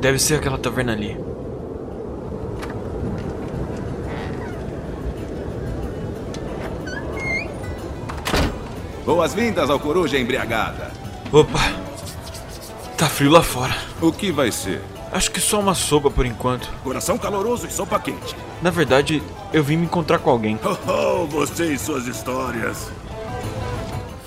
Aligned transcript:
Deve 0.00 0.18
ser 0.18 0.36
aquela 0.36 0.56
taverna 0.56 0.92
ali. 0.92 1.14
Boas-vindas 9.04 9.68
ao 9.68 9.78
Coruja 9.78 10.18
Embriagada. 10.18 10.90
Opa! 11.30 11.58
Tá 12.96 13.08
frio 13.10 13.30
lá 13.30 13.42
fora. 13.42 13.76
O 14.00 14.10
que 14.10 14.32
vai 14.32 14.50
ser? 14.50 14.80
Acho 15.12 15.30
que 15.30 15.40
só 15.40 15.60
uma 15.60 15.74
sopa 15.74 16.10
por 16.10 16.24
enquanto. 16.24 16.70
Coração 16.82 17.18
caloroso 17.18 17.66
e 17.66 17.70
sopa 17.70 17.98
quente. 18.00 18.34
Na 18.62 18.70
verdade, 18.70 19.22
eu 19.52 19.62
vim 19.62 19.76
me 19.76 19.84
encontrar 19.84 20.18
com 20.18 20.30
alguém. 20.30 20.58
Oh, 20.64 21.22
oh 21.22 21.26
você 21.26 21.74
e 21.74 21.78
suas 21.78 22.06
histórias. 22.06 22.90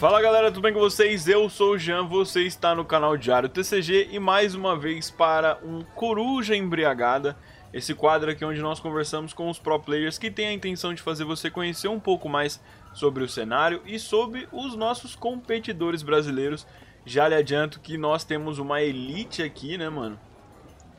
Fala 0.04 0.22
galera, 0.22 0.52
tudo 0.52 0.64
bem 0.64 0.74
com 0.74 0.82
vocês? 0.82 1.30
Eu 1.30 1.50
sou 1.50 1.76
o 1.76 1.78
Jean, 1.78 2.06
você 2.06 2.42
está 2.42 2.76
no 2.76 2.84
canal 2.84 3.16
Diário 3.16 3.48
TCG 3.48 4.10
e 4.12 4.20
mais 4.20 4.54
uma 4.54 4.78
vez 4.78 5.10
para 5.10 5.58
um 5.64 5.82
Coruja 5.96 6.54
Embriagada. 6.54 7.38
Esse 7.72 7.96
quadro 7.96 8.30
aqui 8.30 8.44
onde 8.44 8.60
nós 8.60 8.82
conversamos 8.82 9.32
com 9.32 9.50
os 9.50 9.58
pro 9.58 9.80
players 9.80 10.18
que 10.18 10.30
têm 10.30 10.48
a 10.48 10.52
intenção 10.52 10.94
de 10.94 11.02
fazer 11.02 11.24
você 11.24 11.50
conhecer 11.50 11.88
um 11.88 12.02
pouco 12.02 12.28
mais 12.28 12.62
sobre 12.94 13.24
o 13.24 13.30
cenário 13.30 13.82
e 13.86 13.98
sobre 13.98 14.46
os 14.52 14.76
nossos 14.76 15.16
competidores 15.16 16.04
brasileiros. 16.04 16.68
Já 17.06 17.30
lhe 17.30 17.36
adianto 17.36 17.80
que 17.80 17.98
nós 17.98 18.26
temos 18.26 18.60
uma 18.60 18.82
elite 18.82 19.42
aqui, 19.42 19.78
né, 19.78 19.88
mano? 19.88 20.20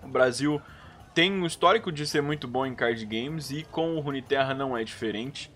O 0.03 0.09
Brasil 0.09 0.63
tem 1.13 1.31
um 1.31 1.45
histórico 1.45 1.93
de 1.93 2.07
ser 2.07 2.23
muito 2.23 2.49
bom 2.49 2.65
em 2.65 2.75
card 2.75 3.05
games 3.05 3.51
e 3.51 3.65
com 3.65 3.97
o 3.97 4.01
Runeterra 4.01 4.55
não 4.55 4.75
é 4.75 4.83
diferente. 4.83 5.53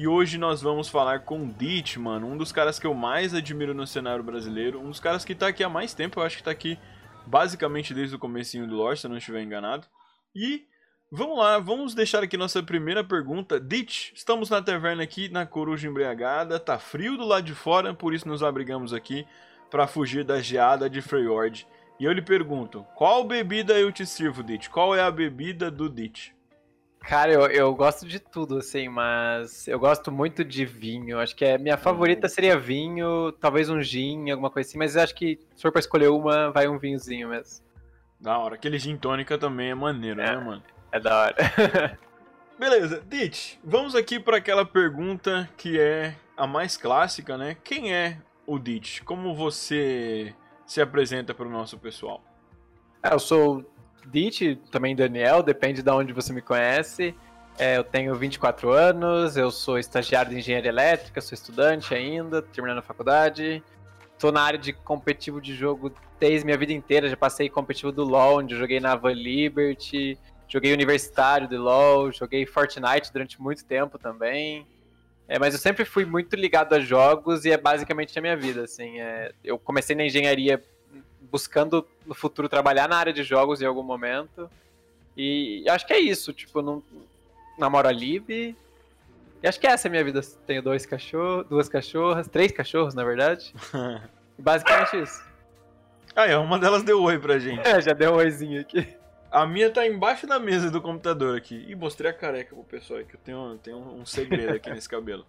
E 0.00 0.08
hoje 0.08 0.38
nós 0.38 0.62
vamos 0.62 0.88
falar 0.88 1.20
com 1.26 1.44
o 1.44 1.52
Ditch, 1.52 1.98
mano, 1.98 2.26
um 2.26 2.34
dos 2.34 2.50
caras 2.50 2.78
que 2.78 2.86
eu 2.86 2.94
mais 2.94 3.34
admiro 3.34 3.74
no 3.74 3.86
cenário 3.86 4.24
brasileiro, 4.24 4.80
um 4.80 4.88
dos 4.88 4.98
caras 4.98 5.26
que 5.26 5.34
tá 5.34 5.48
aqui 5.48 5.62
há 5.62 5.68
mais 5.68 5.92
tempo, 5.92 6.18
eu 6.18 6.24
acho 6.24 6.38
que 6.38 6.42
tá 6.42 6.50
aqui 6.50 6.78
basicamente 7.26 7.92
desde 7.92 8.16
o 8.16 8.18
comecinho 8.18 8.66
do 8.66 8.76
lore, 8.76 8.96
se 8.96 9.04
eu 9.04 9.10
não 9.10 9.18
estiver 9.18 9.42
enganado. 9.42 9.86
E 10.34 10.64
vamos 11.12 11.36
lá, 11.36 11.58
vamos 11.58 11.94
deixar 11.94 12.22
aqui 12.22 12.38
nossa 12.38 12.62
primeira 12.62 13.04
pergunta. 13.04 13.60
Ditch, 13.60 14.12
estamos 14.14 14.48
na 14.48 14.62
taverna 14.62 15.02
aqui 15.02 15.28
na 15.28 15.44
Coruja 15.44 15.86
Embriagada, 15.86 16.58
tá 16.58 16.78
frio 16.78 17.18
do 17.18 17.26
lado 17.26 17.44
de 17.44 17.54
fora, 17.54 17.92
por 17.92 18.14
isso 18.14 18.26
nos 18.26 18.42
abrigamos 18.42 18.94
aqui 18.94 19.26
para 19.70 19.86
fugir 19.86 20.24
da 20.24 20.40
geada 20.40 20.88
de 20.88 21.02
Freyord. 21.02 21.66
E 21.98 22.06
eu 22.06 22.12
lhe 22.12 22.22
pergunto, 22.22 22.86
qual 22.94 23.22
bebida 23.22 23.78
eu 23.78 23.92
te 23.92 24.06
sirvo, 24.06 24.42
Ditch? 24.42 24.68
Qual 24.68 24.96
é 24.96 25.02
a 25.02 25.10
bebida 25.10 25.70
do 25.70 25.90
Ditch? 25.90 26.30
Cara, 27.00 27.32
eu, 27.32 27.40
eu 27.46 27.74
gosto 27.74 28.06
de 28.06 28.20
tudo, 28.20 28.58
assim, 28.58 28.88
mas 28.88 29.66
eu 29.66 29.78
gosto 29.78 30.12
muito 30.12 30.44
de 30.44 30.64
vinho. 30.64 31.18
Acho 31.18 31.34
que 31.34 31.44
a 31.44 31.58
minha 31.58 31.76
favorita 31.76 32.28
seria 32.28 32.58
vinho, 32.58 33.32
talvez 33.32 33.68
um 33.68 33.82
gin, 33.82 34.30
alguma 34.30 34.50
coisa 34.50 34.68
assim, 34.68 34.78
mas 34.78 34.96
acho 34.96 35.14
que 35.14 35.38
se 35.56 35.62
for 35.62 35.72
pra 35.72 35.80
escolher 35.80 36.08
uma, 36.08 36.50
vai 36.50 36.68
um 36.68 36.78
vinhozinho 36.78 37.28
mesmo. 37.28 37.64
Da 38.20 38.38
hora. 38.38 38.54
Aquele 38.54 38.78
gin 38.78 38.96
tônica 38.96 39.38
também 39.38 39.70
é 39.70 39.74
maneiro, 39.74 40.20
é, 40.20 40.36
né, 40.36 40.36
mano? 40.36 40.62
É 40.92 41.00
da 41.00 41.18
hora. 41.18 41.36
Beleza, 42.58 43.02
Ditch, 43.08 43.56
vamos 43.64 43.94
aqui 43.94 44.20
para 44.20 44.36
aquela 44.36 44.66
pergunta 44.66 45.48
que 45.56 45.80
é 45.80 46.14
a 46.36 46.46
mais 46.46 46.76
clássica, 46.76 47.38
né? 47.38 47.56
Quem 47.64 47.94
é 47.94 48.18
o 48.46 48.58
Ditch? 48.58 49.00
Como 49.02 49.34
você 49.34 50.34
se 50.66 50.80
apresenta 50.80 51.32
para 51.32 51.46
o 51.46 51.50
nosso 51.50 51.78
pessoal? 51.78 52.22
É, 53.02 53.14
eu 53.14 53.18
sou 53.18 53.64
Ditch, 54.06 54.56
também 54.70 54.94
Daniel, 54.96 55.42
depende 55.42 55.82
de 55.82 55.90
onde 55.90 56.12
você 56.12 56.32
me 56.32 56.40
conhece. 56.40 57.14
É, 57.58 57.76
eu 57.76 57.84
tenho 57.84 58.14
24 58.14 58.70
anos, 58.70 59.36
eu 59.36 59.50
sou 59.50 59.78
estagiário 59.78 60.30
de 60.30 60.38
engenharia 60.38 60.70
elétrica, 60.70 61.20
sou 61.20 61.34
estudante 61.34 61.94
ainda, 61.94 62.40
terminando 62.40 62.78
a 62.78 62.82
faculdade. 62.82 63.62
Estou 64.12 64.32
na 64.32 64.42
área 64.42 64.58
de 64.58 64.72
competitivo 64.72 65.40
de 65.40 65.54
jogo 65.54 65.92
desde 66.18 66.44
minha 66.44 66.56
vida 66.56 66.72
inteira, 66.72 67.08
já 67.08 67.16
passei 67.16 67.48
competitivo 67.48 67.92
do 67.92 68.04
LoL, 68.04 68.38
onde 68.38 68.56
joguei 68.56 68.80
na 68.80 68.94
Van 68.94 69.12
Liberty, 69.12 70.18
joguei 70.46 70.72
universitário 70.72 71.48
do 71.48 71.56
LoL, 71.60 72.12
joguei 72.12 72.44
Fortnite 72.46 73.12
durante 73.12 73.40
muito 73.40 73.64
tempo 73.64 73.98
também. 73.98 74.66
É, 75.28 75.38
mas 75.38 75.54
eu 75.54 75.60
sempre 75.60 75.84
fui 75.84 76.04
muito 76.04 76.34
ligado 76.34 76.72
a 76.72 76.80
jogos 76.80 77.44
e 77.44 77.52
é 77.52 77.56
basicamente 77.56 78.18
a 78.18 78.22
minha 78.22 78.36
vida, 78.36 78.64
assim. 78.64 79.00
É, 79.00 79.32
eu 79.44 79.58
comecei 79.58 79.94
na 79.94 80.04
engenharia 80.04 80.62
buscando 81.30 81.86
no 82.06 82.14
futuro 82.14 82.48
trabalhar 82.48 82.88
na 82.88 82.96
área 82.96 83.12
de 83.12 83.22
jogos 83.22 83.62
em 83.62 83.66
algum 83.66 83.82
momento. 83.82 84.50
E 85.16 85.64
acho 85.68 85.86
que 85.86 85.92
é 85.92 85.98
isso, 85.98 86.32
tipo, 86.32 86.62
não 86.62 86.82
namoro 87.58 87.88
a 87.88 87.92
Lib. 87.92 88.56
E 89.42 89.48
acho 89.48 89.58
que 89.58 89.66
essa 89.66 89.86
é 89.86 89.88
a 89.88 89.90
minha 89.90 90.04
vida. 90.04 90.20
Tenho 90.46 90.62
dois 90.62 90.84
cachorros, 90.84 91.46
duas 91.48 91.68
cachorras, 91.68 92.28
três 92.28 92.52
cachorros, 92.52 92.94
na 92.94 93.04
verdade. 93.04 93.54
Basicamente 94.38 95.02
isso. 95.02 95.22
Ah, 96.14 96.26
é, 96.26 96.36
uma 96.36 96.58
delas 96.58 96.82
deu 96.82 97.02
oi 97.02 97.18
pra 97.18 97.38
gente. 97.38 97.66
É, 97.66 97.80
já 97.80 97.92
deu 97.92 98.12
um 98.12 98.16
oizinho 98.16 98.60
aqui. 98.60 98.86
A 99.30 99.46
minha 99.46 99.70
tá 99.70 99.86
embaixo 99.86 100.26
da 100.26 100.38
mesa 100.38 100.70
do 100.70 100.80
computador 100.80 101.36
aqui. 101.36 101.64
E 101.68 101.74
mostrei 101.74 102.10
a 102.10 102.14
careca 102.14 102.54
pro 102.54 102.64
pessoal 102.64 102.98
aí, 102.98 103.04
que 103.04 103.14
eu 103.14 103.20
tenho, 103.20 103.58
tenho 103.62 103.78
um 103.78 104.04
segredo 104.04 104.54
aqui 104.54 104.68
nesse 104.74 104.88
cabelo. 104.88 105.24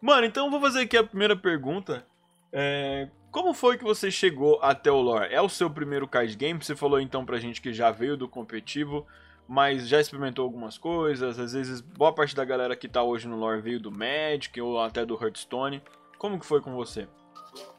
Mano, 0.00 0.24
então 0.24 0.46
eu 0.46 0.50
vou 0.50 0.60
fazer 0.60 0.82
aqui 0.82 0.96
a 0.96 1.02
primeira 1.02 1.36
pergunta. 1.36 2.06
É, 2.52 3.08
como 3.30 3.52
foi 3.52 3.76
que 3.76 3.84
você 3.84 4.10
chegou 4.10 4.58
até 4.62 4.90
o 4.90 5.00
lore? 5.00 5.32
É 5.32 5.40
o 5.40 5.48
seu 5.48 5.70
primeiro 5.70 6.08
card 6.08 6.34
game? 6.36 6.62
Você 6.62 6.74
falou 6.74 7.00
então 7.00 7.24
pra 7.24 7.38
gente 7.38 7.60
que 7.60 7.72
já 7.72 7.90
veio 7.90 8.16
do 8.16 8.28
competitivo, 8.28 9.06
mas 9.46 9.88
já 9.88 10.00
experimentou 10.00 10.44
algumas 10.44 10.78
coisas. 10.78 11.38
Às 11.38 11.52
vezes, 11.52 11.80
boa 11.80 12.12
parte 12.12 12.34
da 12.34 12.44
galera 12.44 12.74
que 12.74 12.88
tá 12.88 13.02
hoje 13.02 13.28
no 13.28 13.36
lore 13.36 13.60
veio 13.60 13.80
do 13.80 13.90
Magic 13.90 14.58
ou 14.60 14.80
até 14.80 15.04
do 15.04 15.14
Hearthstone. 15.14 15.82
Como 16.18 16.38
que 16.38 16.46
foi 16.46 16.60
com 16.60 16.74
você? 16.74 17.06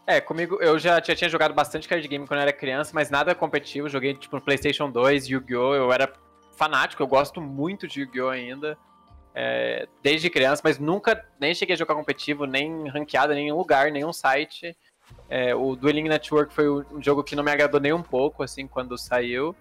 É, 0.06 0.20
comigo, 0.20 0.58
eu 0.62 0.80
já, 0.80 1.00
tinha 1.02 1.30
jogado 1.30 1.54
bastante 1.54 1.88
card 1.88 2.08
game 2.08 2.28
quando 2.28 2.40
eu 2.40 2.44
era 2.44 2.54
criança, 2.54 2.92
mas 2.94 3.10
nada 3.10 3.36
competitivo. 3.36 3.90
Joguei 3.90 4.14
tipo 4.14 4.36
no 4.36 4.42
PlayStation 4.42 4.90
2, 4.90 5.28
Yu-Gi-Oh! 5.28 5.76
Eu 5.76 5.92
era 5.92 6.12
fanático, 6.56 7.02
eu 7.02 7.08
gosto 7.08 7.40
muito 7.42 7.88
de 7.88 8.02
Yu-Gi-Oh! 8.02 8.30
ainda. 8.30 8.78
É, 9.34 9.88
desde 10.02 10.30
criança, 10.30 10.62
mas 10.66 10.80
nunca 10.80 11.26
nem 11.40 11.54
cheguei 11.54 11.76
a 11.76 11.78
jogar 11.78 11.96
competitivo, 11.96 12.46
nem 12.46 12.88
ranqueada, 12.90 13.34
nem 13.34 13.48
em 13.48 13.52
lugar, 13.52 13.92
nenhum 13.92 14.12
site. 14.12 14.76
É, 15.30 15.54
o 15.54 15.76
Dueling 15.76 16.10
Network 16.10 16.54
foi 16.54 16.70
um 16.70 17.02
jogo 17.02 17.24
que 17.24 17.36
não 17.36 17.44
me 17.44 17.52
agradou 17.52 17.80
nem 17.80 17.94
um 17.94 18.02
pouco, 18.02 18.44
assim, 18.44 18.68
quando 18.68 18.98
saiu. 18.98 19.56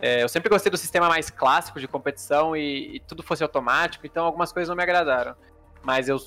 É, 0.00 0.22
eu 0.22 0.28
sempre 0.28 0.48
gostei 0.48 0.70
do 0.70 0.76
sistema 0.76 1.08
mais 1.08 1.28
clássico 1.28 1.80
de 1.80 1.88
competição 1.88 2.56
e, 2.56 2.96
e, 2.96 3.00
tudo 3.00 3.22
fosse 3.22 3.42
automático, 3.42 4.06
então 4.06 4.24
algumas 4.24 4.52
coisas 4.52 4.68
não 4.68 4.76
me 4.76 4.82
agradaram. 4.82 5.34
Mas 5.82 6.08
eu, 6.08 6.18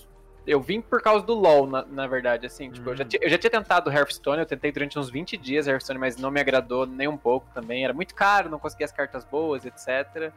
eu 0.46 0.60
vim 0.60 0.82
por 0.82 1.02
causa 1.02 1.26
do 1.26 1.34
LoL, 1.34 1.68
na, 1.68 1.86
na 1.86 2.08
verdade, 2.08 2.46
assim. 2.46 2.70
Tipo, 2.70 2.90
eu, 2.90 2.98
já, 2.98 3.06
eu 3.22 3.30
já 3.30 3.38
tinha 3.38 3.52
tentado 3.52 3.90
Hearthstone, 3.90 4.40
eu 4.40 4.46
tentei 4.46 4.72
durante 4.72 5.00
uns 5.00 5.10
20 5.10 5.38
dias 5.38 5.68
Hearthstone, 5.68 6.00
mas 6.00 6.18
não 6.18 6.30
me 6.30 6.42
agradou 6.42 6.86
nem 6.86 7.08
um 7.08 7.18
pouco 7.18 7.48
também. 7.54 7.86
Era 7.86 7.94
muito 7.94 8.14
caro, 8.14 8.50
não 8.50 8.60
conseguia 8.60 8.86
as 8.86 8.92
cartas 8.92 9.24
boas, 9.24 9.66
etc. 9.66 10.34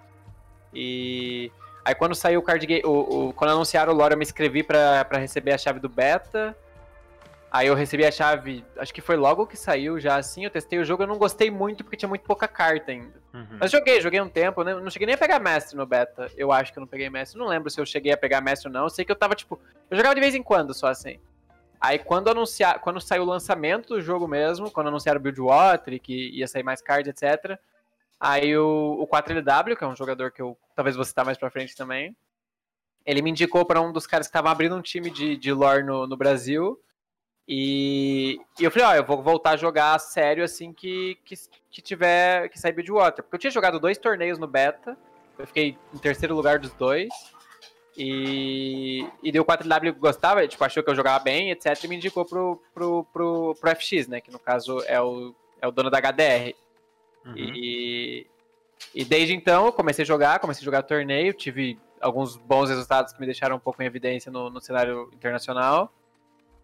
E... 0.73 1.51
Aí 1.85 1.95
quando 1.95 2.15
saiu 2.15 2.41
o 2.41 2.43
card 2.43 2.67
game, 2.67 2.83
o, 2.85 3.29
o, 3.29 3.33
quando 3.35 3.51
anunciaram 3.51 3.93
o 3.93 3.97
lore, 3.97 4.15
eu 4.15 4.19
me 4.19 4.25
inscrevi 4.25 4.63
para 4.63 5.07
receber 5.13 5.53
a 5.53 5.59
chave 5.59 5.81
do 5.81 5.89
beta. 5.89 6.57
Aí 7.55 7.69
eu 7.69 7.75
recebi 7.75 8.05
a 8.05 8.11
chave, 8.11 8.65
acho 8.79 8.93
que 8.93 9.01
foi 9.01 9.15
logo 9.15 9.47
que 9.47 9.57
saiu 9.57 10.01
já 10.01 10.17
assim, 10.17 10.45
eu 10.45 10.51
testei 10.51 10.77
o 10.77 10.85
jogo, 10.85 11.05
eu 11.05 11.07
não 11.07 11.17
gostei 11.17 11.53
muito 11.53 11.85
porque 11.85 11.97
tinha 11.97 12.09
muito 12.09 12.23
pouca 12.23 12.49
carta 12.49 12.91
ainda. 12.91 13.15
Uhum. 13.33 13.59
Mas 13.61 13.71
joguei, 13.71 14.01
joguei 14.01 14.21
um 14.21 14.29
tempo, 14.29 14.65
né? 14.65 14.75
Não 14.75 14.91
cheguei 14.91 15.07
nem 15.07 15.15
a 15.15 15.19
pegar 15.19 15.39
mestre 15.39 15.77
no 15.77 15.87
beta. 15.87 16.29
Eu 16.37 16.51
acho 16.51 16.73
que 16.73 16.79
eu 16.79 16.81
não 16.81 16.89
peguei 16.89 17.09
mestre. 17.09 17.39
Não 17.39 17.47
lembro 17.47 17.71
se 17.71 17.81
eu 17.81 17.87
cheguei 17.87 18.13
a 18.13 18.17
pegar 18.17 18.41
mestre 18.41 18.69
ou 18.69 18.75
não. 18.75 18.85
Eu 18.85 18.91
sei 18.91 19.05
que 19.05 19.13
eu 19.13 19.17
tava, 19.17 19.37
tipo. 19.37 19.61
Eu 19.89 19.97
jogava 19.97 20.15
de 20.17 20.21
vez 20.21 20.35
em 20.35 20.43
quando, 20.43 20.75
só 20.75 20.89
assim. 20.89 21.21
Aí 21.81 21.99
quando 21.99 22.29
anunciar, 22.29 22.81
quando 22.81 23.01
saiu 23.01 23.23
o 23.23 23.27
lançamento 23.27 23.95
do 23.95 24.01
jogo 24.01 24.27
mesmo, 24.27 24.71
quando 24.71 24.89
anunciaram 24.89 25.21
o 25.21 25.23
Buildwater, 25.23 26.01
que 26.01 26.31
ia 26.31 26.49
sair 26.49 26.63
mais 26.63 26.81
cards, 26.81 27.09
etc. 27.09 27.59
Aí 28.19 28.57
o, 28.57 28.99
o 29.01 29.07
4LW, 29.07 29.77
que 29.77 29.85
é 29.85 29.87
um 29.87 29.97
jogador 29.97 30.31
que 30.31 30.41
eu 30.41 30.57
talvez 30.75 30.97
você 30.97 31.09
citar 31.09 31.25
mais 31.25 31.39
pra 31.39 31.51
frente 31.51 31.77
também, 31.77 32.17
ele 33.05 33.23
me 33.23 33.31
indicou 33.31 33.65
para 33.65 33.81
um 33.81 33.93
dos 33.93 34.07
caras 34.07 34.27
que 34.27 34.31
estavam 34.31 34.51
abrindo 34.51 34.75
um 34.75 34.83
time 34.83 35.11
de, 35.11 35.37
de 35.37 35.53
lore 35.53 35.83
no, 35.83 36.07
no 36.07 36.17
Brasil. 36.17 36.81
E, 37.47 38.41
e 38.59 38.65
eu 38.65 38.71
falei, 38.71 38.87
ó, 38.87 38.91
oh, 38.93 38.95
eu 38.95 39.05
vou 39.05 39.23
voltar 39.23 39.51
a 39.51 39.57
jogar 39.57 39.99
sério 39.99 40.43
assim 40.43 40.73
que, 40.73 41.19
que, 41.25 41.35
que 41.71 41.83
tiver 41.83 42.49
que 42.49 42.59
sair 42.59 42.73
Buildwater. 42.73 43.23
Porque 43.23 43.37
eu 43.37 43.41
tinha 43.41 43.51
jogado 43.51 43.79
dois 43.79 43.99
torneios 43.99 44.39
no 44.39 44.47
beta, 44.47 44.97
eu 45.39 45.47
fiquei 45.47 45.77
em 45.93 45.99
terceiro 45.99 46.35
lugar 46.35 46.59
dos 46.59 46.73
dois. 46.73 47.11
E, 47.97 49.07
e 49.23 49.31
deu 49.31 49.45
4W 49.45 49.93
que 49.93 50.01
gostava, 50.01 50.47
tipo, 50.49 50.65
achou 50.65 50.83
que 50.83 50.91
eu 50.91 50.97
jogava 50.97 51.23
bem, 51.23 51.51
etc. 51.51 51.85
E 51.85 51.89
me 51.89 51.97
indicou 51.97 52.25
pro, 52.25 52.61
pro, 52.73 53.05
pro, 53.13 53.55
pro 53.61 53.77
FX, 53.77 54.09
né? 54.09 54.21
Que 54.21 54.33
no 54.33 54.39
caso 54.39 54.83
é 54.87 55.01
o, 55.01 55.35
é 55.61 55.69
o 55.69 55.71
dono 55.71 55.91
da 55.91 56.01
HDR. 56.01 56.55
Uhum. 57.25 57.35
E, 57.37 58.27
e 58.95 59.05
desde 59.05 59.35
então 59.35 59.67
eu 59.67 59.73
comecei 59.73 60.03
a 60.03 60.07
jogar, 60.07 60.39
comecei 60.39 60.63
a 60.63 60.65
jogar 60.65 60.83
torneio, 60.83 61.33
tive 61.33 61.79
alguns 62.01 62.37
bons 62.37 62.69
resultados 62.69 63.13
que 63.13 63.21
me 63.21 63.27
deixaram 63.27 63.57
um 63.57 63.61
pouco 63.61 63.83
em 63.83 63.87
evidência 63.87 64.31
no, 64.31 64.51
no 64.51 64.61
cenário 64.61 65.11
internacional. 65.15 65.93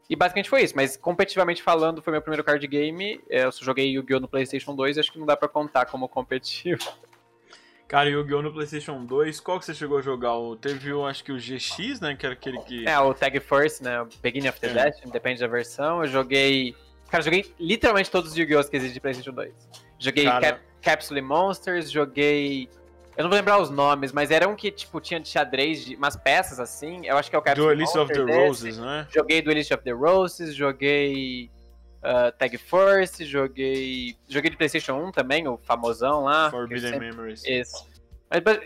E 0.08 0.16
basicamente 0.16 0.50
foi 0.50 0.62
isso, 0.62 0.74
mas 0.74 0.96
competitivamente 0.96 1.62
falando, 1.62 2.02
foi 2.02 2.12
meu 2.12 2.20
primeiro 2.20 2.42
card 2.42 2.66
game. 2.66 3.20
É, 3.30 3.44
eu 3.44 3.52
só 3.52 3.64
joguei 3.64 3.92
Yu-Gi-Oh! 3.92 4.18
no 4.18 4.26
PlayStation 4.26 4.74
2, 4.74 4.98
acho 4.98 5.12
que 5.12 5.20
não 5.20 5.26
dá 5.26 5.36
pra 5.36 5.48
contar 5.48 5.86
como 5.86 6.08
competitivo. 6.08 6.82
Cara, 7.86 8.08
Yu-Gi-Oh! 8.10 8.42
no 8.42 8.52
PlayStation 8.52 9.04
2, 9.04 9.38
qual 9.38 9.60
que 9.60 9.66
você 9.66 9.74
chegou 9.74 9.98
a 9.98 10.02
jogar? 10.02 10.34
Teve, 10.60 10.92
o, 10.92 11.06
acho 11.06 11.22
que 11.22 11.30
o 11.30 11.36
GX, 11.36 12.00
né? 12.00 12.16
Que 12.16 12.26
era 12.26 12.34
aquele 12.34 12.58
que. 12.62 12.88
É, 12.88 12.98
o 12.98 13.14
Tag 13.14 13.38
First, 13.38 13.82
né? 13.82 14.02
O 14.02 14.08
Beginning 14.20 14.48
of 14.48 14.60
the 14.60 14.66
é. 14.68 15.10
Depende 15.10 15.40
da 15.40 15.46
versão. 15.46 16.02
Eu 16.02 16.08
joguei. 16.08 16.74
Cara, 17.08 17.20
eu 17.20 17.24
joguei 17.24 17.54
literalmente 17.58 18.10
todos 18.10 18.32
os 18.32 18.36
Yu-Gi-Oh! 18.36 18.64
que 18.64 18.76
existem 18.76 18.94
de 18.94 19.00
PlayStation 19.00 19.32
2. 19.32 19.52
Joguei 20.00 20.24
Cap... 20.24 20.60
Capsule 20.82 21.20
Monsters, 21.22 21.90
joguei. 21.90 22.68
Eu 23.16 23.24
não 23.24 23.30
vou 23.30 23.36
lembrar 23.36 23.60
os 23.60 23.68
nomes, 23.70 24.12
mas 24.12 24.30
era 24.30 24.48
um 24.48 24.56
que, 24.56 24.70
tipo, 24.70 24.98
tinha 25.00 25.20
de 25.20 25.28
xadrez, 25.28 25.84
de 25.84 25.94
umas 25.94 26.16
peças 26.16 26.58
assim. 26.58 27.06
Eu 27.06 27.16
acho 27.18 27.28
que 27.28 27.36
é 27.36 27.38
o 27.38 27.42
Capsule 27.42 27.66
Duelist 27.66 27.94
of 27.96 27.98
Monsters. 28.08 28.26
the 28.26 28.32
esse. 28.32 28.46
Roses, 28.48 28.78
né? 28.78 29.06
Joguei 29.14 29.42
Duelist 29.42 29.70
of 29.72 29.84
the 29.84 29.90
Roses, 29.92 30.54
joguei 30.54 31.50
uh, 32.02 32.32
Tag 32.38 32.56
Force, 32.56 33.22
joguei. 33.24 34.16
Joguei 34.26 34.50
de 34.50 34.56
PlayStation 34.56 34.94
1 34.94 35.12
também, 35.12 35.46
o 35.46 35.58
famosão 35.58 36.22
lá. 36.24 36.50
Forbidden 36.50 36.92
sempre- 36.92 37.10
Memories. 37.10 37.44
Esse. 37.44 37.84
Mas, 38.32 38.42
mas, 38.44 38.58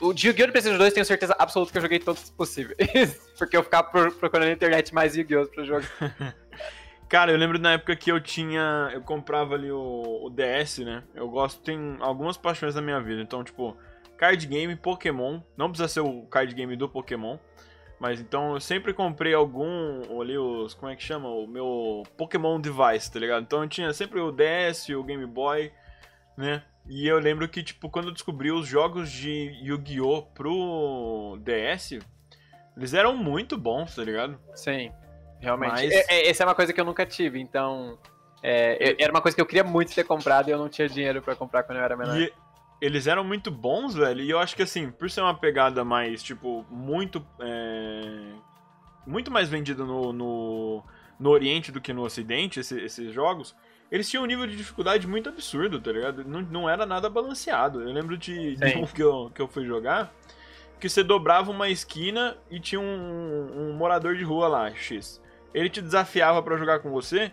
o 0.00 0.14
de 0.14 0.28
Yu-Gi-Oh! 0.28 0.46
do 0.46 0.52
PlayStation 0.52 0.78
2 0.78 0.94
tenho 0.94 1.04
certeza 1.04 1.36
absoluta 1.38 1.70
que 1.70 1.76
eu 1.78 1.82
joguei 1.82 1.98
todos 1.98 2.30
possíveis. 2.30 2.76
Porque 3.38 3.54
eu 3.56 3.62
ficava 3.62 3.86
pro- 3.88 4.12
procurando 4.12 4.46
na 4.48 4.54
internet 4.54 4.94
mais 4.94 5.14
Yu-Gi-Oh! 5.14 5.46
pra 5.46 5.62
jogar. 5.62 5.86
Cara, 7.10 7.32
eu 7.32 7.36
lembro 7.36 7.58
na 7.58 7.72
época 7.72 7.96
que 7.96 8.10
eu 8.10 8.20
tinha. 8.20 8.88
Eu 8.94 9.02
comprava 9.02 9.56
ali 9.56 9.68
o, 9.72 10.26
o 10.26 10.30
DS, 10.30 10.78
né? 10.78 11.02
Eu 11.12 11.28
gosto, 11.28 11.60
tem 11.60 11.96
algumas 11.98 12.36
paixões 12.36 12.76
na 12.76 12.80
minha 12.80 13.00
vida. 13.00 13.20
Então, 13.20 13.42
tipo, 13.42 13.76
card 14.16 14.46
game, 14.46 14.76
Pokémon. 14.76 15.40
Não 15.56 15.68
precisa 15.68 15.88
ser 15.88 16.00
o 16.00 16.22
card 16.26 16.54
game 16.54 16.76
do 16.76 16.88
Pokémon. 16.88 17.36
Mas 17.98 18.20
então 18.20 18.54
eu 18.54 18.60
sempre 18.60 18.94
comprei 18.94 19.34
algum. 19.34 20.20
Ali 20.20 20.38
os. 20.38 20.72
Como 20.72 20.92
é 20.92 20.94
que 20.94 21.02
chama? 21.02 21.28
O 21.28 21.48
meu 21.48 22.04
Pokémon 22.16 22.60
Device, 22.60 23.10
tá 23.10 23.18
ligado? 23.18 23.42
Então 23.42 23.64
eu 23.64 23.68
tinha 23.68 23.92
sempre 23.92 24.20
o 24.20 24.30
DS, 24.30 24.88
o 24.90 25.02
Game 25.02 25.26
Boy, 25.26 25.72
né? 26.36 26.62
E 26.88 27.08
eu 27.08 27.18
lembro 27.18 27.48
que, 27.48 27.60
tipo, 27.60 27.90
quando 27.90 28.06
eu 28.06 28.14
descobri 28.14 28.52
os 28.52 28.68
jogos 28.68 29.10
de 29.10 29.52
Yu-Gi-Oh! 29.64 30.22
pro 30.32 31.38
DS, 31.42 31.98
eles 32.76 32.94
eram 32.94 33.16
muito 33.16 33.58
bons, 33.58 33.96
tá 33.96 34.04
ligado? 34.04 34.38
Sim, 34.54 34.92
realmente. 35.40 35.70
Mas- 35.72 35.90
É- 35.92 36.06
é- 36.08 36.28
essa 36.28 36.42
é 36.42 36.46
uma 36.46 36.54
coisa 36.54 36.72
que 36.72 36.80
eu 36.80 36.84
nunca 36.84 37.04
tive, 37.06 37.40
então. 37.40 37.98
é, 38.42 38.92
eu- 38.92 38.96
era 38.98 39.12
uma 39.12 39.20
coisa 39.20 39.34
que 39.34 39.40
eu 39.42 39.44
queria 39.46 39.62
muito 39.64 39.94
ter 39.94 40.02
comprado 40.04 40.48
e 40.48 40.50
eu 40.50 40.56
não 40.58 40.68
tinha 40.68 40.88
dinheiro 40.88 41.20
pra 41.20 41.36
comprar 41.36 41.62
quando 41.62 41.76
eu 41.78 41.84
era 41.84 41.94
menor. 41.94 42.18
E 42.18 42.32
eles 42.80 43.06
eram 43.06 43.22
muito 43.22 43.50
bons, 43.50 43.94
velho. 43.94 44.22
E 44.22 44.30
eu 44.30 44.38
acho 44.38 44.56
que 44.56 44.62
assim, 44.62 44.90
por 44.90 45.10
ser 45.10 45.20
uma 45.20 45.34
pegada 45.34 45.84
mais, 45.84 46.22
tipo, 46.22 46.64
muito. 46.70 47.22
é, 47.38 48.32
Muito 49.06 49.30
mais 49.30 49.48
vendida 49.48 49.82
no, 49.84 50.12
no, 50.12 50.82
no 51.18 51.30
Oriente 51.30 51.72
do 51.72 51.80
que 51.80 51.92
no 51.92 52.02
Ocidente, 52.02 52.60
esse- 52.60 52.80
esses 52.80 53.12
jogos. 53.12 53.54
Eles 53.90 54.08
tinham 54.08 54.22
um 54.22 54.26
nível 54.26 54.46
de 54.46 54.56
dificuldade 54.56 55.06
muito 55.08 55.28
absurdo, 55.28 55.80
tá 55.80 55.90
ligado? 55.90 56.24
Não, 56.24 56.40
não 56.42 56.70
era 56.70 56.86
nada 56.86 57.08
balanceado. 57.10 57.82
Eu 57.82 57.92
lembro 57.92 58.16
de, 58.16 58.56
de 58.56 58.76
um 58.76 58.86
que 58.86 59.02
eu, 59.02 59.30
que 59.34 59.40
eu 59.42 59.48
fui 59.48 59.64
jogar, 59.64 60.12
que 60.78 60.88
você 60.88 61.02
dobrava 61.02 61.50
uma 61.50 61.68
esquina 61.68 62.36
e 62.50 62.60
tinha 62.60 62.80
um, 62.80 63.70
um 63.70 63.72
morador 63.72 64.14
de 64.16 64.22
rua 64.22 64.46
lá, 64.48 64.70
X. 64.70 65.20
Ele 65.54 65.68
te 65.68 65.80
desafiava 65.80 66.42
pra 66.42 66.56
jogar 66.56 66.80
com 66.80 66.90
você. 66.90 67.32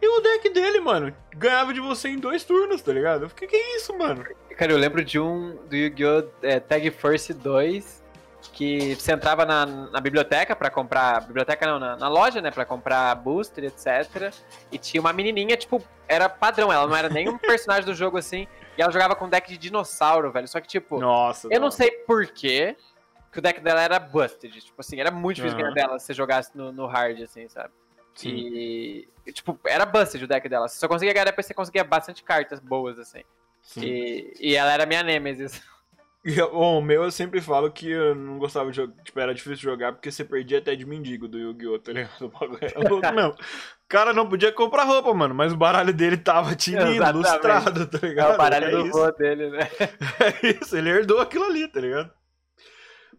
E 0.00 0.06
o 0.06 0.20
deck 0.20 0.50
dele, 0.50 0.80
mano, 0.80 1.14
ganhava 1.34 1.72
de 1.72 1.80
você 1.80 2.08
em 2.08 2.18
dois 2.18 2.44
turnos, 2.44 2.82
tá 2.82 2.92
ligado? 2.92 3.22
Eu 3.22 3.28
fiquei, 3.28 3.48
que 3.48 3.56
isso, 3.76 3.96
mano? 3.96 4.24
Cara, 4.56 4.72
eu 4.72 4.78
lembro 4.78 5.04
de 5.04 5.18
um 5.18 5.56
do 5.68 5.74
Yu-Gi-Oh! 5.74 6.28
é, 6.42 6.60
Tag 6.60 6.90
Force 6.90 7.32
2 7.32 8.04
que 8.52 8.94
você 8.94 9.12
entrava 9.12 9.44
na, 9.44 9.66
na 9.66 10.00
biblioteca 10.00 10.54
pra 10.54 10.70
comprar. 10.70 11.22
Biblioteca 11.22 11.66
não, 11.66 11.78
na, 11.78 11.96
na 11.96 12.08
loja, 12.08 12.40
né? 12.40 12.50
Pra 12.50 12.64
comprar 12.64 13.14
booster, 13.14 13.64
etc. 13.64 14.32
E 14.70 14.78
tinha 14.78 15.00
uma 15.00 15.12
menininha, 15.12 15.56
tipo, 15.56 15.82
era 16.06 16.28
padrão, 16.28 16.72
ela 16.72 16.86
não 16.86 16.96
era 16.96 17.08
nenhum 17.08 17.38
personagem 17.38 17.84
do 17.84 17.94
jogo 17.94 18.18
assim. 18.18 18.46
E 18.76 18.82
ela 18.82 18.92
jogava 18.92 19.14
com 19.14 19.28
deck 19.28 19.48
de 19.48 19.58
dinossauro, 19.58 20.30
velho. 20.32 20.48
Só 20.48 20.60
que, 20.60 20.68
tipo, 20.68 20.98
Nossa, 20.98 21.48
eu 21.50 21.60
não 21.60 21.70
sei 21.70 21.90
porquê 21.90 22.76
que 23.34 23.38
o 23.40 23.42
deck 23.42 23.60
dela 23.60 23.82
era 23.82 23.98
busted. 23.98 24.50
Tipo 24.60 24.80
assim, 24.80 24.98
era 24.98 25.10
muito 25.10 25.36
difícil 25.36 25.58
Aham. 25.58 25.72
ganhar 25.74 25.86
dela 25.88 25.98
se 25.98 26.06
você 26.06 26.14
jogasse 26.14 26.56
no, 26.56 26.72
no 26.72 26.86
hard, 26.86 27.20
assim, 27.20 27.46
sabe? 27.48 27.70
Sim. 28.14 28.30
E, 28.34 29.08
tipo, 29.32 29.58
era 29.66 29.84
busted 29.84 30.24
o 30.24 30.28
deck 30.28 30.48
dela. 30.48 30.68
Você 30.68 30.78
só 30.78 30.88
conseguia 30.88 31.12
ganhar 31.12 31.24
depois 31.26 31.44
você 31.46 31.52
conseguia 31.52 31.84
bastante 31.84 32.22
cartas 32.22 32.60
boas, 32.60 32.98
assim. 32.98 33.22
Sim. 33.60 33.84
E, 33.84 34.32
e 34.40 34.54
ela 34.56 34.72
era 34.72 34.86
minha 34.86 35.02
Nemesis. 35.02 35.60
Bom, 36.52 36.78
o 36.78 36.82
meu 36.82 37.02
eu 37.02 37.10
sempre 37.10 37.38
falo 37.42 37.70
que 37.70 37.90
eu 37.90 38.14
não 38.14 38.38
gostava 38.38 38.70
de 38.70 38.76
jogar. 38.76 38.94
Tipo, 39.02 39.20
era 39.20 39.34
difícil 39.34 39.56
jogar 39.56 39.92
porque 39.92 40.10
você 40.10 40.24
perdia 40.24 40.58
até 40.58 40.74
de 40.74 40.86
mendigo 40.86 41.28
do 41.28 41.38
Yu-Gi-Oh! 41.38 41.78
Tá 41.80 41.92
ligado? 41.92 42.10
O 42.24 42.28
bagulho 42.28 42.58
era 42.62 42.88
louco 42.88 43.06
mesmo. 43.12 43.32
O 43.32 43.88
cara 43.88 44.12
não 44.14 44.26
podia 44.28 44.50
comprar 44.50 44.84
roupa, 44.84 45.12
mano, 45.12 45.34
mas 45.34 45.52
o 45.52 45.56
baralho 45.56 45.92
dele 45.92 46.16
tava 46.16 46.54
tinindo, 46.56 47.12
lustrado, 47.12 47.86
tá 47.86 47.98
É 48.02 48.06
ligado? 48.06 48.34
o 48.34 48.38
baralho 48.38 48.66
é 48.66 48.70
do 48.70 48.90
vô 48.90 49.10
dele, 49.12 49.50
né? 49.50 49.68
É 50.42 50.46
isso, 50.62 50.74
ele 50.76 50.88
herdou 50.88 51.20
aquilo 51.20 51.44
ali, 51.44 51.68
tá 51.68 51.80
ligado? 51.80 52.10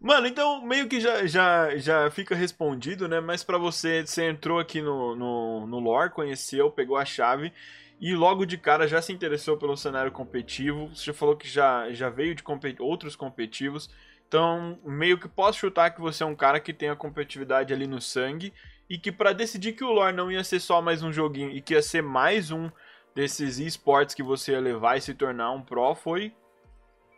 Mano, 0.00 0.26
então 0.26 0.64
meio 0.64 0.88
que 0.88 1.00
já, 1.00 1.26
já, 1.26 1.76
já 1.76 2.10
fica 2.10 2.34
respondido, 2.34 3.08
né? 3.08 3.20
Mas 3.20 3.42
pra 3.42 3.58
você, 3.58 4.06
você 4.06 4.28
entrou 4.28 4.58
aqui 4.58 4.80
no, 4.82 5.16
no, 5.16 5.66
no 5.66 5.78
lore, 5.80 6.10
conheceu, 6.10 6.70
pegou 6.70 6.96
a 6.96 7.04
chave 7.04 7.52
e 8.00 8.14
logo 8.14 8.44
de 8.44 8.58
cara 8.58 8.86
já 8.86 9.00
se 9.00 9.12
interessou 9.12 9.56
pelo 9.56 9.76
cenário 9.76 10.12
competitivo. 10.12 10.88
Você 10.88 11.06
já 11.06 11.14
falou 11.14 11.36
que 11.36 11.48
já, 11.48 11.90
já 11.92 12.10
veio 12.10 12.34
de 12.34 12.42
outros 12.78 13.16
competitivos. 13.16 13.90
Então, 14.28 14.78
meio 14.84 15.18
que 15.18 15.28
posso 15.28 15.60
chutar 15.60 15.90
que 15.90 16.00
você 16.00 16.22
é 16.22 16.26
um 16.26 16.36
cara 16.36 16.60
que 16.60 16.72
tem 16.72 16.88
a 16.88 16.96
competitividade 16.96 17.72
ali 17.72 17.86
no 17.86 18.00
sangue 18.00 18.52
e 18.88 18.98
que 18.98 19.10
pra 19.10 19.32
decidir 19.32 19.72
que 19.72 19.84
o 19.84 19.92
lore 19.92 20.14
não 20.14 20.30
ia 20.30 20.44
ser 20.44 20.60
só 20.60 20.82
mais 20.82 21.02
um 21.02 21.12
joguinho 21.12 21.50
e 21.50 21.60
que 21.60 21.74
ia 21.74 21.82
ser 21.82 22.02
mais 22.02 22.50
um 22.50 22.70
desses 23.14 23.58
esportes 23.58 24.14
que 24.14 24.22
você 24.22 24.52
ia 24.52 24.60
levar 24.60 24.96
e 24.96 25.00
se 25.00 25.14
tornar 25.14 25.52
um 25.52 25.62
pro 25.62 25.94
foi 25.94 26.34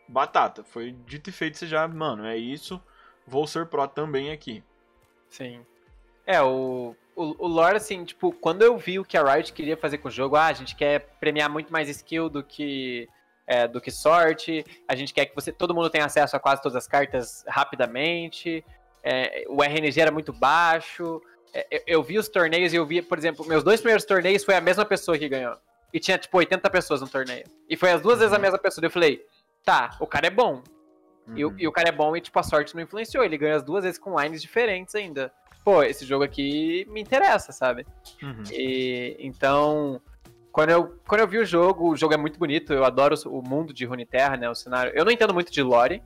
batata. 0.09 0.63
Foi 0.63 0.91
dito 1.05 1.29
e 1.29 1.33
feito, 1.33 1.57
você 1.57 1.67
já, 1.67 1.87
mano, 1.87 2.25
é 2.25 2.35
isso. 2.35 2.81
Vou 3.25 3.45
ser 3.45 3.67
pro 3.67 3.87
também 3.87 4.31
aqui. 4.31 4.63
Sim. 5.29 5.65
É, 6.25 6.41
o, 6.41 6.95
o, 7.15 7.45
o 7.45 7.47
lore, 7.47 7.77
assim, 7.77 8.03
tipo, 8.03 8.31
quando 8.31 8.61
eu 8.61 8.77
vi 8.77 8.99
o 8.99 9.05
que 9.05 9.17
a 9.17 9.33
Riot 9.33 9.53
queria 9.53 9.77
fazer 9.77 9.99
com 9.99 10.07
o 10.07 10.11
jogo, 10.11 10.35
ah, 10.35 10.47
a 10.47 10.53
gente 10.53 10.75
quer 10.75 10.99
premiar 11.19 11.49
muito 11.49 11.71
mais 11.71 11.87
skill 11.89 12.29
do 12.29 12.43
que, 12.43 13.07
é, 13.47 13.67
do 13.67 13.79
que 13.79 13.91
sorte, 13.91 14.65
a 14.87 14.95
gente 14.95 15.13
quer 15.13 15.25
que 15.25 15.35
você 15.35 15.51
todo 15.51 15.73
mundo 15.73 15.89
tenha 15.89 16.05
acesso 16.05 16.35
a 16.35 16.39
quase 16.39 16.61
todas 16.61 16.75
as 16.75 16.87
cartas 16.87 17.43
rapidamente, 17.47 18.63
é, 19.03 19.45
o 19.47 19.63
RNG 19.63 19.99
era 19.99 20.11
muito 20.11 20.31
baixo, 20.33 21.21
é, 21.53 21.67
eu, 21.71 21.81
eu 21.87 22.03
vi 22.03 22.17
os 22.17 22.27
torneios 22.27 22.73
e 22.73 22.75
eu 22.75 22.85
vi, 22.85 23.01
por 23.01 23.17
exemplo, 23.17 23.45
meus 23.47 23.63
dois 23.63 23.79
primeiros 23.79 24.05
torneios 24.05 24.43
foi 24.43 24.55
a 24.55 24.61
mesma 24.61 24.85
pessoa 24.85 25.17
que 25.17 25.27
ganhou. 25.27 25.57
E 25.91 25.99
tinha, 25.99 26.17
tipo, 26.17 26.37
80 26.37 26.69
pessoas 26.69 27.01
no 27.01 27.07
torneio. 27.07 27.45
E 27.67 27.75
foi 27.75 27.91
as 27.91 28.01
duas 28.01 28.19
vezes 28.19 28.33
a 28.33 28.37
mesma 28.37 28.59
pessoa. 28.59 28.85
Eu 28.85 28.91
falei, 28.91 29.25
tá, 29.63 29.95
o 29.99 30.07
cara 30.07 30.27
é 30.27 30.29
bom, 30.29 30.61
e, 31.35 31.45
o- 31.45 31.49
Uhum. 31.49 31.55
e 31.59 31.67
o 31.67 31.71
cara 31.71 31.89
é 31.89 31.91
bom 31.91 32.15
e, 32.15 32.21
tipo, 32.21 32.39
a 32.39 32.43
sorte 32.43 32.75
não 32.75 32.81
influenciou. 32.81 33.23
Ele 33.23 33.37
ganha 33.37 33.55
as 33.55 33.63
duas 33.63 33.83
vezes 33.83 33.99
com 33.99 34.19
lines 34.19 34.41
diferentes 34.41 34.95
ainda. 34.95 35.31
Pô, 35.63 35.83
esse 35.83 36.05
jogo 36.05 36.23
aqui 36.23 36.87
me 36.89 37.01
interessa, 37.01 37.51
sabe? 37.51 37.85
Uhum. 38.23 38.43
E 38.51 39.15
então, 39.19 40.01
quando 40.51 40.71
eu, 40.71 40.99
quando 41.07 41.21
eu 41.21 41.27
vi 41.27 41.37
o 41.37 41.45
jogo, 41.45 41.89
o 41.91 41.95
jogo 41.95 42.13
é 42.15 42.17
muito 42.17 42.39
bonito. 42.39 42.73
Eu 42.73 42.83
adoro 42.83 43.13
o 43.27 43.41
mundo 43.47 43.71
de 43.73 43.85
Runeterra, 43.85 44.37
né? 44.37 44.49
O 44.49 44.55
cenário. 44.55 44.91
Eu 44.95 45.05
não 45.05 45.11
entendo 45.11 45.33
muito 45.33 45.51
de 45.51 45.61
lore, 45.61 46.01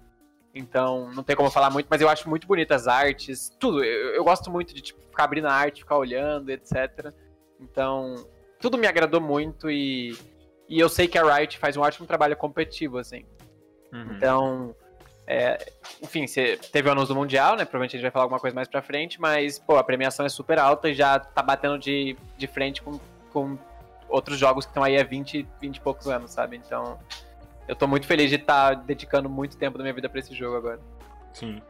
então 0.54 1.10
não 1.14 1.24
tem 1.24 1.36
como 1.36 1.50
falar 1.50 1.70
muito, 1.70 1.88
mas 1.90 2.02
eu 2.02 2.10
acho 2.10 2.30
muito 2.30 2.46
bonito 2.46 2.74
as 2.74 2.88
artes, 2.88 3.50
tudo. 3.60 3.82
Eu, 3.84 4.16
eu 4.16 4.24
gosto 4.26 4.52
muito 4.52 4.74
de 4.74 4.82
tipo, 4.82 5.00
ficar 5.10 5.24
abrindo 5.24 5.48
a 5.48 5.54
arte, 5.54 5.82
ficar 5.84 5.98
olhando, 5.98 6.50
etc. 6.50 7.14
Então, 7.62 8.16
tudo 8.60 8.78
me 8.78 8.88
agradou 8.88 9.22
muito 9.22 9.70
e, 9.70 10.18
e 10.68 10.80
eu 10.80 10.90
sei 10.90 11.08
que 11.08 11.18
a 11.18 11.24
Riot 11.36 11.58
faz 11.58 11.78
um 11.78 11.82
ótimo 11.82 12.06
trabalho 12.06 12.36
competitivo, 12.36 12.98
assim. 12.98 13.26
Uhum. 13.94 14.16
Então, 14.16 14.76
é, 15.26 15.72
enfim, 16.02 16.28
você 16.28 16.58
teve 16.58 16.90
o 16.90 16.92
anúncio 16.92 17.14
do 17.14 17.20
Mundial, 17.20 17.56
né? 17.56 17.64
Provavelmente 17.64 17.96
a 17.96 17.98
gente 17.98 18.04
vai 18.04 18.12
falar 18.12 18.26
alguma 18.26 18.40
coisa 18.40 18.56
mais 18.56 18.68
pra 18.68 18.82
frente, 18.82 19.22
mas, 19.22 19.60
pô, 19.60 19.78
a 19.78 19.84
premiação 19.84 20.26
é 20.26 20.30
super 20.30 20.60
alta 20.60 20.90
e 20.90 20.94
já 20.94 21.20
tá 21.20 21.42
batendo 21.42 21.80
de, 21.80 22.18
de 22.38 22.48
frente 22.48 22.82
com, 22.82 23.00
com 23.32 23.58
outros 24.10 24.38
jogos 24.38 24.66
que 24.66 24.72
estão 24.72 24.84
aí 24.84 25.00
há 25.00 25.04
20, 25.04 25.48
20 25.62 25.76
e 25.78 25.82
poucos 25.82 26.08
anos, 26.08 26.32
sabe? 26.32 26.58
Então, 26.58 27.00
eu 27.68 27.76
tô 27.76 27.88
muito 27.88 28.06
feliz 28.06 28.30
de 28.30 28.36
estar 28.36 28.74
dedicando 28.74 29.30
muito 29.30 29.56
tempo 29.56 29.78
da 29.78 29.84
minha 29.84 29.94
vida 29.94 30.10
pra 30.10 30.20
esse 30.20 30.34
jogo 30.34 30.58
agora. 30.58 30.80
Sim. 31.32 31.62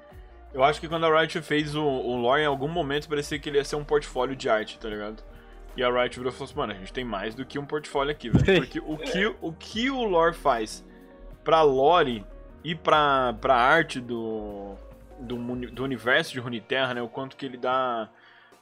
Eu 0.54 0.64
acho 0.64 0.80
que 0.80 0.88
quando 0.88 1.06
a 1.06 1.20
Riot 1.20 1.42
fez 1.42 1.76
o, 1.76 1.84
o 1.84 2.16
lore, 2.16 2.44
em 2.44 2.46
algum 2.46 2.68
momento 2.68 3.10
parecia 3.10 3.38
que 3.40 3.50
ele 3.50 3.58
ia 3.58 3.66
ser 3.66 3.76
um 3.76 3.84
portfólio 3.84 4.36
de 4.36 4.50
arte, 4.50 4.80
tá 4.80 4.88
ligado? 4.88 5.24
E 5.76 5.84
a 5.84 5.90
Riot 5.90 6.16
virou 6.18 6.32
e 6.32 6.36
falou 6.36 6.46
assim, 6.46 6.56
mano, 6.56 6.74
a 6.74 6.76
gente 6.76 6.94
tem 6.94 7.04
mais 7.04 7.34
do 7.34 7.44
que 7.46 7.58
um 7.58 7.66
portfólio 7.66 8.12
aqui, 8.12 8.30
velho. 8.30 8.62
Porque 8.62 8.80
o 8.80 8.98
que, 8.98 9.36
o 9.42 9.54
que 9.54 9.90
o 9.90 10.04
lore 10.04 10.36
faz 10.36 10.84
pra 11.44 11.62
lore 11.62 12.26
e 12.64 12.74
pra, 12.74 13.34
pra 13.42 13.56
arte 13.56 14.00
do, 14.00 14.76
do, 15.20 15.36
do 15.72 15.84
universo 15.84 16.32
de 16.32 16.40
Runeterra, 16.40 16.94
né? 16.94 17.02
O 17.02 17.10
quanto 17.10 17.36
que 17.36 17.46
ele 17.46 17.58
dá 17.58 18.10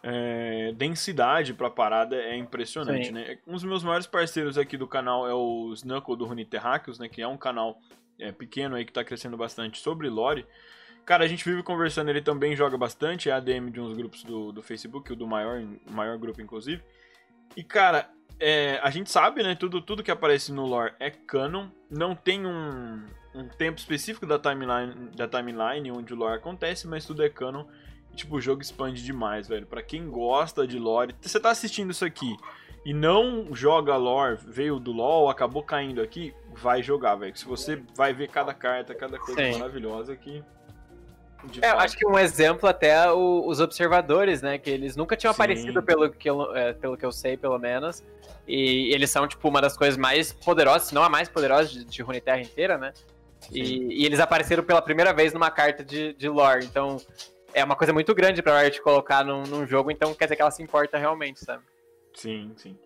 é, 0.04 0.72
densidade 0.76 1.54
pra 1.54 1.70
parada 1.70 2.16
é 2.16 2.36
impressionante, 2.36 3.08
Sim. 3.08 3.14
né? 3.14 3.38
Um 3.46 3.54
dos 3.54 3.64
meus 3.64 3.84
maiores 3.84 4.08
parceiros 4.08 4.58
aqui 4.58 4.78
do 4.78 4.88
canal 4.88 5.28
é 5.28 5.34
o 5.34 5.72
Snuckle 5.74 6.18
do 6.18 6.26
Runeterráqueos, 6.26 6.98
né? 6.98 7.08
Que 7.08 7.22
é 7.22 7.28
um 7.28 7.38
canal 7.38 7.80
é, 8.20 8.32
pequeno 8.32 8.76
aí 8.76 8.86
que 8.86 8.94
tá 8.94 9.04
crescendo 9.04 9.38
bastante 9.38 9.80
sobre 9.80 10.10
lore. 10.10 10.46
Cara, 11.06 11.24
a 11.24 11.28
gente 11.28 11.44
vive 11.44 11.64
conversando, 11.64 12.10
ele 12.10 12.22
também 12.22 12.56
joga 12.56 12.78
bastante, 12.78 13.30
é 13.30 13.34
ADM 13.34 13.72
de 13.72 13.80
uns 13.80 13.94
grupos 13.94 14.24
do, 14.24 14.52
do 14.52 14.62
Facebook, 14.62 15.12
o 15.12 15.16
do 15.16 15.28
maior, 15.28 15.62
maior 15.90 16.18
grupo, 16.18 16.42
inclusive. 16.42 16.82
E, 17.56 17.64
cara, 17.64 18.10
é, 18.40 18.80
a 18.82 18.90
gente 18.90 19.12
sabe, 19.12 19.44
né, 19.44 19.56
tudo, 19.56 19.82
tudo 19.82 20.04
que 20.04 20.12
aparece 20.12 20.52
no 20.52 20.66
lore 20.66 20.94
é 21.00 21.10
canon, 21.10 21.68
não 21.90 22.16
tem 22.16 22.46
um, 22.46 23.04
um 23.36 23.48
tempo 23.48 23.80
específico 23.80 24.26
da 24.26 24.40
timeline, 24.40 25.10
da 25.16 25.28
timeline 25.28 25.92
onde 25.92 26.14
o 26.14 26.18
lore 26.18 26.38
acontece, 26.38 26.88
mas 26.88 27.06
tudo 27.06 27.24
é 27.24 27.30
canon. 27.30 27.66
E, 28.12 28.16
tipo, 28.16 28.36
o 28.36 28.42
jogo 28.42 28.62
expande 28.62 29.04
demais, 29.04 29.48
velho. 29.48 29.66
Pra 29.66 29.82
quem 29.82 30.10
gosta 30.10 30.66
de 30.68 30.78
lore, 30.78 31.16
você 31.22 31.40
tá 31.40 31.50
assistindo 31.50 31.92
isso 31.92 32.06
aqui 32.06 32.36
e 32.84 32.94
não 32.94 33.54
joga 33.54 33.96
lore, 33.96 34.40
veio 34.44 34.80
do 34.80 34.92
LoL, 34.92 35.30
acabou 35.30 35.62
caindo 35.62 36.02
aqui, 36.02 36.34
vai 36.54 36.82
jogar, 36.82 37.16
velho. 37.16 37.38
Se 37.38 37.46
você 37.46 37.82
vai 37.96 38.14
ver 38.14 38.28
cada 38.30 38.54
carta, 38.54 38.96
cada 38.96 39.20
coisa 39.20 39.42
Sim. 39.42 39.52
maravilhosa 39.54 40.16
que. 40.16 40.44
É, 41.62 41.72
eu 41.72 41.80
acho 41.80 41.98
que 41.98 42.06
um 42.08 42.18
exemplo 42.20 42.68
até 42.70 43.12
o- 43.12 43.48
os 43.48 43.60
observadores, 43.60 44.42
né? 44.42 44.58
Que 44.58 44.70
eles 44.70 44.96
nunca 44.96 45.16
tinham 45.16 45.34
Sim. 45.34 45.38
aparecido 45.42 45.82
pelo 45.82 46.10
que, 46.12 46.30
eu, 46.30 46.56
é, 46.56 46.74
pelo 46.74 46.96
que 46.98 47.06
eu 47.06 47.12
sei, 47.12 47.36
pelo 47.38 47.58
menos. 47.58 48.04
E 48.48 48.94
eles 48.94 49.10
são, 49.10 49.28
tipo, 49.28 49.48
uma 49.48 49.62
das 49.62 49.76
coisas 49.78 49.98
mais 49.98 50.32
poderosas, 50.34 50.90
se 50.90 50.96
não 50.96 51.04
a 51.04 51.10
mais 51.10 51.30
poderosa 51.30 51.70
de, 51.70 51.86
de 51.86 52.02
Runeterra 52.02 52.42
inteira, 52.42 52.78
né? 52.78 52.94
E, 53.52 54.02
e 54.02 54.06
eles 54.06 54.20
apareceram 54.20 54.64
pela 54.64 54.82
primeira 54.82 55.14
vez 55.14 55.34
numa 55.34 55.50
carta 55.50 55.84
de, 55.84 56.14
de 56.14 56.30
lore. 56.30 56.66
Então, 56.66 56.98
é 57.54 57.64
uma 57.64 57.76
coisa 57.76 57.92
muito 57.92 58.14
grande 58.14 58.42
pra 58.42 58.62
Riot 58.62 58.82
colocar 58.82 59.26
num, 59.26 59.44
num 59.44 59.66
jogo, 59.68 59.90
então 59.92 60.14
quer 60.14 60.26
dizer 60.26 60.36
que 60.36 60.42
ela 60.42 60.52
se 60.52 60.62
importa 60.62 60.98
realmente, 60.98 61.44
sabe? 61.44 61.64
Sim, 62.14 62.52
sim. 62.56 62.78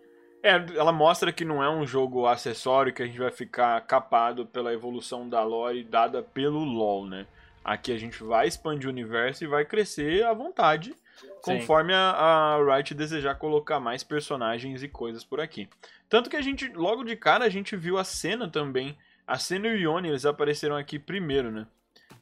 É, 0.42 0.52
ela 0.76 0.92
mostra 0.92 1.32
que 1.32 1.44
não 1.44 1.62
é 1.62 1.68
um 1.68 1.86
jogo 1.86 2.26
acessório 2.26 2.92
que 2.92 3.02
a 3.02 3.06
gente 3.06 3.18
vai 3.18 3.30
ficar 3.30 3.80
capado 3.82 4.46
pela 4.46 4.72
evolução 4.72 5.28
da 5.28 5.42
lore 5.42 5.82
dada 5.82 6.22
pelo 6.22 6.60
LoL, 6.64 7.06
né? 7.06 7.26
Aqui 7.66 7.90
a 7.90 7.98
gente 7.98 8.22
vai 8.22 8.46
expandir 8.46 8.86
o 8.88 8.92
universo 8.92 9.42
e 9.42 9.48
vai 9.48 9.64
crescer 9.64 10.24
à 10.24 10.32
vontade, 10.32 10.94
conforme 11.42 11.92
a, 11.92 12.10
a 12.12 12.58
Riot 12.76 12.94
desejar 12.94 13.34
colocar 13.34 13.80
mais 13.80 14.04
personagens 14.04 14.84
e 14.84 14.88
coisas 14.88 15.24
por 15.24 15.40
aqui. 15.40 15.68
Tanto 16.08 16.30
que 16.30 16.36
a 16.36 16.40
gente, 16.40 16.68
logo 16.68 17.02
de 17.02 17.16
cara, 17.16 17.44
a 17.44 17.48
gente 17.48 17.74
viu 17.76 17.98
a 17.98 18.04
cena 18.04 18.48
também. 18.48 18.96
A 19.26 19.36
cena 19.36 19.66
e 19.66 19.72
o 19.74 19.78
Ione, 19.78 20.10
eles 20.10 20.24
apareceram 20.24 20.76
aqui 20.76 20.96
primeiro, 20.96 21.50
né? 21.50 21.66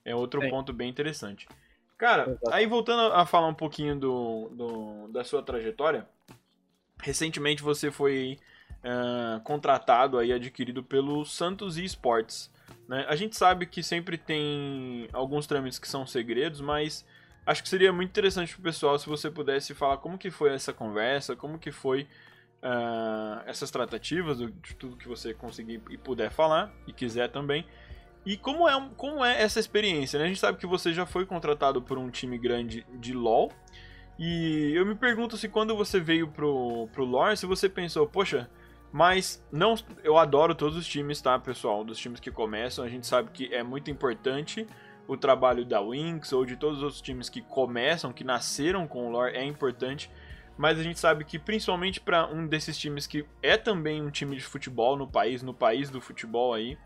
É 0.02 0.14
outro 0.14 0.40
Sim. 0.40 0.48
ponto 0.48 0.72
bem 0.72 0.88
interessante. 0.88 1.46
Cara, 1.98 2.22
Exato. 2.22 2.50
aí 2.50 2.66
voltando 2.66 3.12
a 3.12 3.26
falar 3.26 3.48
um 3.48 3.54
pouquinho 3.54 3.94
do, 4.00 4.48
do- 4.48 5.08
da 5.08 5.24
sua 5.24 5.42
trajetória, 5.42 6.08
recentemente 7.02 7.62
você 7.62 7.90
foi 7.90 8.38
ah, 8.82 9.42
contratado 9.44 10.16
aí, 10.18 10.32
adquirido 10.32 10.82
pelo 10.82 11.22
Santos 11.26 11.76
Esports. 11.76 12.50
Né? 12.88 13.04
A 13.08 13.16
gente 13.16 13.36
sabe 13.36 13.66
que 13.66 13.82
sempre 13.82 14.18
tem 14.18 15.08
alguns 15.12 15.46
trâmites 15.46 15.78
que 15.78 15.88
são 15.88 16.06
segredos, 16.06 16.60
mas 16.60 17.04
acho 17.46 17.62
que 17.62 17.68
seria 17.68 17.92
muito 17.92 18.10
interessante 18.10 18.54
pro 18.54 18.62
pessoal 18.62 18.98
se 18.98 19.08
você 19.08 19.30
pudesse 19.30 19.74
falar 19.74 19.98
como 19.98 20.18
que 20.18 20.30
foi 20.30 20.52
essa 20.52 20.72
conversa, 20.72 21.36
como 21.36 21.58
que 21.58 21.70
foi 21.70 22.06
ah, 22.62 23.42
essas 23.46 23.70
tratativas, 23.70 24.38
de 24.38 24.74
tudo 24.74 24.96
que 24.96 25.06
você 25.06 25.34
conseguir 25.34 25.82
e 25.90 25.98
puder 25.98 26.30
falar, 26.30 26.72
e 26.86 26.92
quiser 26.92 27.30
também. 27.30 27.66
E 28.24 28.38
como 28.38 28.66
é, 28.66 28.90
como 28.96 29.22
é 29.22 29.42
essa 29.42 29.60
experiência, 29.60 30.18
né? 30.18 30.24
A 30.24 30.28
gente 30.28 30.40
sabe 30.40 30.56
que 30.56 30.66
você 30.66 30.92
já 30.94 31.04
foi 31.04 31.26
contratado 31.26 31.82
por 31.82 31.98
um 31.98 32.08
time 32.08 32.38
grande 32.38 32.86
de 32.94 33.12
LoL, 33.12 33.52
e 34.18 34.72
eu 34.74 34.86
me 34.86 34.94
pergunto 34.94 35.36
se 35.36 35.48
quando 35.48 35.76
você 35.76 36.00
veio 36.00 36.28
pro, 36.28 36.88
pro 36.92 37.04
lore, 37.04 37.36
se 37.36 37.46
você 37.46 37.68
pensou, 37.68 38.06
poxa, 38.06 38.48
mas 38.96 39.44
não, 39.50 39.74
eu 40.04 40.16
adoro 40.16 40.54
todos 40.54 40.78
os 40.78 40.86
times, 40.86 41.20
tá, 41.20 41.36
pessoal? 41.36 41.82
Dos 41.82 41.98
times 41.98 42.20
que 42.20 42.30
começam, 42.30 42.84
a 42.84 42.88
gente 42.88 43.08
sabe 43.08 43.28
que 43.32 43.52
é 43.52 43.60
muito 43.60 43.90
importante 43.90 44.64
o 45.08 45.16
trabalho 45.16 45.64
da 45.64 45.80
Winx 45.82 46.32
ou 46.32 46.46
de 46.46 46.54
todos 46.54 46.76
os 46.78 46.84
outros 46.84 47.02
times 47.02 47.28
que 47.28 47.42
começam, 47.42 48.12
que 48.12 48.22
nasceram 48.22 48.86
com 48.86 49.08
o 49.08 49.10
lore, 49.10 49.34
é 49.34 49.44
importante. 49.44 50.08
Mas 50.56 50.78
a 50.78 50.84
gente 50.84 51.00
sabe 51.00 51.24
que 51.24 51.40
principalmente 51.40 52.00
para 52.00 52.28
um 52.28 52.46
desses 52.46 52.78
times 52.78 53.04
que 53.04 53.26
é 53.42 53.56
também 53.56 54.00
um 54.00 54.10
time 54.10 54.36
de 54.36 54.44
futebol 54.44 54.96
no 54.96 55.08
país, 55.08 55.42
no 55.42 55.52
país 55.52 55.90
do 55.90 56.00
futebol 56.00 56.54
aí, 56.54 56.78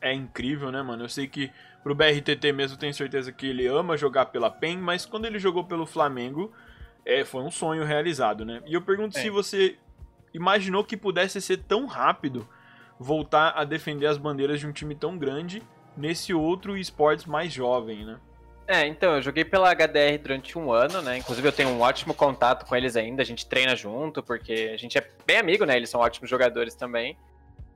é 0.00 0.10
incrível, 0.10 0.72
né, 0.72 0.80
mano? 0.80 1.04
Eu 1.04 1.08
sei 1.10 1.28
que 1.28 1.52
pro 1.82 1.94
BRTT 1.94 2.50
mesmo 2.54 2.78
tenho 2.78 2.94
certeza 2.94 3.30
que 3.30 3.48
ele 3.48 3.66
ama 3.66 3.94
jogar 3.98 4.24
pela 4.26 4.50
PEN, 4.50 4.78
mas 4.78 5.04
quando 5.04 5.26
ele 5.26 5.38
jogou 5.38 5.64
pelo 5.64 5.84
Flamengo, 5.84 6.50
é, 7.04 7.26
foi 7.26 7.42
um 7.42 7.50
sonho 7.50 7.84
realizado, 7.84 8.42
né? 8.42 8.62
E 8.64 8.72
eu 8.72 8.80
pergunto 8.80 9.18
É. 9.18 9.20
se 9.20 9.28
você 9.28 9.76
imaginou 10.34 10.84
que 10.84 10.96
pudesse 10.96 11.40
ser 11.40 11.58
tão 11.58 11.86
rápido 11.86 12.46
voltar 12.98 13.50
a 13.56 13.64
defender 13.64 14.06
as 14.06 14.18
bandeiras 14.18 14.60
de 14.60 14.66
um 14.66 14.72
time 14.72 14.94
tão 14.94 15.16
grande 15.16 15.62
nesse 15.96 16.34
outro 16.34 16.76
esportes 16.76 17.24
mais 17.24 17.52
jovem, 17.52 18.04
né? 18.04 18.18
É, 18.66 18.86
então, 18.86 19.14
eu 19.16 19.22
joguei 19.22 19.44
pela 19.44 19.70
HDR 19.70 20.18
durante 20.20 20.58
um 20.58 20.72
ano, 20.72 21.02
né? 21.02 21.18
Inclusive 21.18 21.46
eu 21.46 21.52
tenho 21.52 21.68
um 21.68 21.80
ótimo 21.80 22.14
contato 22.14 22.64
com 22.66 22.74
eles 22.74 22.96
ainda, 22.96 23.22
a 23.22 23.24
gente 23.24 23.46
treina 23.46 23.76
junto, 23.76 24.22
porque 24.22 24.70
a 24.72 24.76
gente 24.76 24.96
é 24.98 25.06
bem 25.26 25.36
amigo, 25.38 25.64
né? 25.64 25.76
Eles 25.76 25.90
são 25.90 26.00
ótimos 26.00 26.28
jogadores 26.30 26.74
também. 26.74 27.16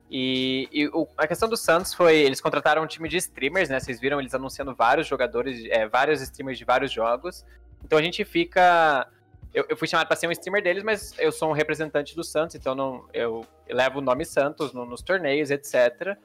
E, 0.09 0.67
e 0.71 0.87
o- 0.87 1.07
a 1.15 1.27
questão 1.27 1.47
do 1.47 1.55
Santos 1.55 1.93
foi, 1.93 2.15
eles 2.17 2.41
contrataram 2.41 2.81
um 2.81 2.87
time 2.87 3.07
de 3.07 3.17
streamers, 3.17 3.69
né? 3.69 3.79
Vocês 3.79 3.99
viram 3.99 4.19
eles 4.19 4.33
anunciando 4.33 4.73
vários 4.73 5.05
jogadores, 5.05 5.63
é, 5.69 5.87
vários 5.87 6.21
streamers 6.21 6.57
de 6.57 6.65
vários 6.65 6.91
jogos. 6.91 7.45
Então 7.85 7.97
a 7.97 8.01
gente 8.01 8.25
fica. 8.25 9.07
Eu, 9.53 9.65
eu 9.69 9.75
fui 9.77 9.87
chamado 9.87 10.07
para 10.07 10.15
ser 10.15 10.27
um 10.27 10.31
streamer 10.31 10.61
deles, 10.63 10.83
mas 10.83 11.13
eu 11.17 11.31
sou 11.31 11.49
um 11.49 11.53
representante 11.53 12.15
do 12.15 12.23
Santos, 12.23 12.55
então 12.55 12.75
não, 12.75 13.05
eu, 13.13 13.43
levo 13.67 13.97
o 13.99 14.01
nome 14.01 14.23
Santos 14.25 14.73
no- 14.73 14.85
nos 14.85 15.01
torneios, 15.01 15.49
etc. 15.49 16.15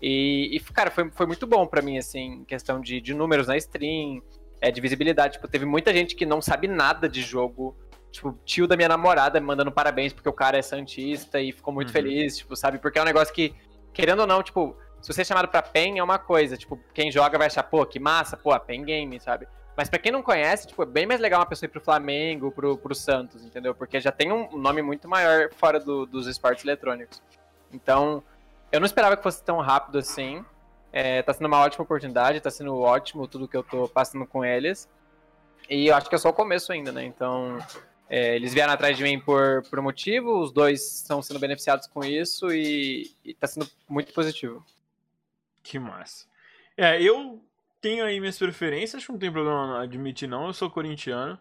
E, 0.00 0.56
e, 0.56 0.60
cara, 0.60 0.90
foi, 0.90 1.10
foi 1.10 1.26
muito 1.26 1.46
bom 1.46 1.66
pra 1.66 1.82
mim, 1.82 1.98
assim, 1.98 2.34
em 2.34 2.44
questão 2.44 2.80
de, 2.80 3.00
de 3.00 3.14
números 3.14 3.48
na 3.48 3.56
stream, 3.56 4.22
é, 4.60 4.70
de 4.70 4.80
visibilidade. 4.80 5.34
Tipo, 5.34 5.48
teve 5.48 5.64
muita 5.66 5.92
gente 5.92 6.14
que 6.14 6.24
não 6.24 6.40
sabe 6.40 6.68
nada 6.68 7.08
de 7.08 7.20
jogo. 7.20 7.76
Tipo, 8.12 8.32
tio 8.44 8.66
da 8.66 8.76
minha 8.76 8.88
namorada 8.88 9.38
me 9.40 9.46
mandando 9.46 9.70
parabéns 9.72 10.12
porque 10.12 10.28
o 10.28 10.32
cara 10.32 10.56
é 10.56 10.62
santista 10.62 11.40
e 11.40 11.52
ficou 11.52 11.74
muito 11.74 11.88
Uhum. 11.88 11.92
feliz, 11.92 12.38
tipo, 12.38 12.54
sabe? 12.56 12.78
Porque 12.78 12.98
é 12.98 13.02
um 13.02 13.04
negócio 13.04 13.34
que, 13.34 13.54
querendo 13.92 14.20
ou 14.20 14.26
não, 14.26 14.42
tipo, 14.42 14.76
se 15.00 15.12
você 15.12 15.22
é 15.22 15.24
chamado 15.24 15.48
pra 15.48 15.62
PEN 15.62 15.98
é 15.98 16.02
uma 16.02 16.18
coisa, 16.18 16.56
tipo, 16.56 16.78
quem 16.94 17.10
joga 17.10 17.38
vai 17.38 17.46
achar, 17.46 17.62
pô, 17.62 17.84
que 17.86 17.98
massa, 18.00 18.36
pô, 18.36 18.52
a 18.52 18.60
PEN 18.60 18.84
Game, 18.84 19.20
sabe? 19.20 19.46
Mas 19.76 19.88
pra 19.88 19.98
quem 19.98 20.10
não 20.10 20.22
conhece, 20.22 20.66
tipo, 20.66 20.82
é 20.82 20.86
bem 20.86 21.06
mais 21.06 21.20
legal 21.20 21.38
uma 21.40 21.46
pessoa 21.46 21.66
ir 21.68 21.70
pro 21.70 21.80
Flamengo, 21.80 22.50
pro, 22.50 22.76
pro 22.76 22.94
Santos, 22.94 23.44
entendeu? 23.44 23.74
Porque 23.74 24.00
já 24.00 24.10
tem 24.10 24.32
um 24.32 24.56
nome 24.58 24.82
muito 24.82 25.08
maior 25.08 25.50
fora 25.54 25.78
do- 25.78 26.04
dos 26.04 26.26
esportes 26.26 26.64
eletrônicos. 26.64 27.22
Então, 27.72 28.22
eu 28.72 28.80
não 28.80 28.86
esperava 28.86 29.16
que 29.16 29.22
fosse 29.22 29.42
tão 29.42 29.58
rápido 29.60 29.98
assim. 29.98 30.44
É, 30.92 31.22
tá 31.22 31.32
sendo 31.32 31.46
uma 31.46 31.60
ótima 31.60 31.84
oportunidade, 31.84 32.40
tá 32.40 32.50
sendo 32.50 32.76
ótimo 32.76 33.28
tudo 33.28 33.46
que 33.46 33.56
eu 33.56 33.62
tô 33.62 33.86
passando 33.88 34.26
com 34.26 34.44
eles. 34.44 34.88
E 35.70 35.86
eu 35.86 35.94
acho 35.94 36.08
que 36.08 36.14
é 36.14 36.18
só 36.18 36.30
o 36.30 36.32
começo 36.32 36.72
ainda, 36.72 36.90
né? 36.90 37.04
Então, 37.04 37.58
é, 38.10 38.34
eles 38.34 38.52
vieram 38.54 38.72
atrás 38.72 38.96
de 38.96 39.04
mim 39.04 39.20
por, 39.20 39.62
por 39.70 39.78
um 39.78 39.82
motivo, 39.82 40.40
os 40.40 40.50
dois 40.50 40.94
estão 40.96 41.22
sendo 41.22 41.38
beneficiados 41.38 41.86
com 41.86 42.02
isso 42.04 42.50
e, 42.50 43.12
e 43.24 43.32
tá 43.34 43.46
sendo 43.46 43.68
muito 43.88 44.12
positivo. 44.12 44.64
Que 45.62 45.78
massa. 45.78 46.26
É, 46.76 47.00
eu 47.02 47.42
tenho 47.80 48.04
aí 48.04 48.20
minhas 48.20 48.38
preferências, 48.38 48.96
acho 48.96 49.06
que 49.06 49.12
não 49.12 49.18
tem 49.18 49.32
problema 49.32 49.82
admitir 49.82 50.28
não, 50.28 50.46
eu 50.46 50.52
sou 50.52 50.70
corintiano. 50.70 51.38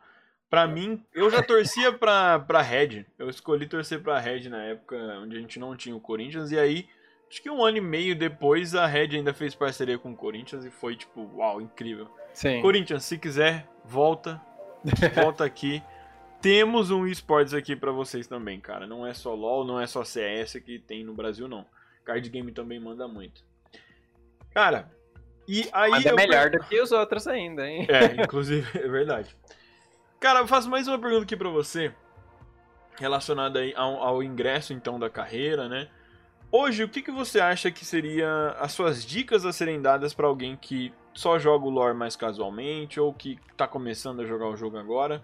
Pra 0.49 0.65
mim, 0.65 1.03
eu 1.13 1.29
já 1.29 1.43
torcia 1.43 1.91
pra, 1.91 2.39
pra 2.39 2.61
Red. 2.61 3.05
Eu 3.19 3.29
escolhi 3.29 3.67
torcer 3.67 4.01
pra 4.01 4.19
Red 4.19 4.47
na 4.47 4.63
época 4.63 4.95
onde 5.21 5.35
a 5.35 5.39
gente 5.39 5.59
não 5.59 5.75
tinha 5.75 5.95
o 5.95 5.99
Corinthians. 5.99 6.51
E 6.51 6.57
aí, 6.57 6.87
acho 7.29 7.41
que 7.41 7.49
um 7.49 7.63
ano 7.63 7.77
e 7.77 7.81
meio 7.81 8.15
depois, 8.15 8.73
a 8.73 8.85
Red 8.85 9.17
ainda 9.17 9.33
fez 9.33 9.53
parceria 9.53 9.97
com 9.97 10.11
o 10.11 10.15
Corinthians 10.15 10.63
e 10.63 10.71
foi 10.71 10.95
tipo, 10.95 11.29
uau, 11.35 11.59
incrível. 11.59 12.09
Sim. 12.33 12.61
Corinthians, 12.61 13.03
se 13.03 13.17
quiser, 13.17 13.67
volta. 13.83 14.41
Volta 15.13 15.43
aqui. 15.43 15.83
Temos 16.41 16.91
um 16.91 17.05
esportes 17.05 17.53
aqui 17.53 17.75
pra 17.75 17.91
vocês 17.91 18.27
também, 18.27 18.59
cara. 18.59 18.87
Não 18.87 19.05
é 19.05 19.13
só 19.13 19.33
LoL, 19.33 19.65
não 19.65 19.79
é 19.79 19.87
só 19.87 20.03
CS 20.03 20.53
que 20.63 20.79
tem 20.79 21.03
no 21.03 21.13
Brasil, 21.13 21.47
não. 21.47 21.65
Card 22.05 22.29
Game 22.29 22.51
também 22.53 22.79
manda 22.79 23.07
muito. 23.07 23.43
Cara, 24.53 24.89
e 25.47 25.69
aí. 25.71 25.89
Mas 25.89 26.05
é 26.05 26.13
melhor 26.13 26.49
do 26.49 26.59
que 26.59 26.79
os 26.81 26.91
outros 26.91 27.27
ainda, 27.27 27.67
hein? 27.67 27.87
é, 27.89 28.21
inclusive, 28.21 28.67
é 28.77 28.87
verdade. 28.87 29.35
Cara, 30.19 30.39
eu 30.39 30.47
faço 30.47 30.69
mais 30.69 30.87
uma 30.87 30.99
pergunta 30.99 31.23
aqui 31.23 31.37
pra 31.37 31.49
você, 31.49 31.93
relacionada 32.99 33.59
aí 33.59 33.73
ao, 33.75 34.01
ao 34.01 34.23
ingresso, 34.23 34.73
então, 34.73 34.99
da 34.99 35.09
carreira, 35.09 35.69
né? 35.69 35.87
Hoje, 36.51 36.83
o 36.83 36.89
que, 36.89 37.01
que 37.01 37.11
você 37.11 37.39
acha 37.39 37.69
que 37.69 37.85
seria 37.85 38.55
as 38.59 38.71
suas 38.71 39.05
dicas 39.05 39.45
a 39.45 39.53
serem 39.53 39.81
dadas 39.81 40.13
pra 40.13 40.27
alguém 40.27 40.55
que 40.55 40.93
só 41.13 41.37
joga 41.37 41.65
o 41.65 41.69
lore 41.69 41.95
mais 41.95 42.15
casualmente, 42.15 42.99
ou 42.99 43.13
que 43.13 43.37
tá 43.55 43.67
começando 43.67 44.21
a 44.21 44.25
jogar 44.25 44.47
o 44.47 44.55
jogo 44.55 44.77
agora, 44.77 45.21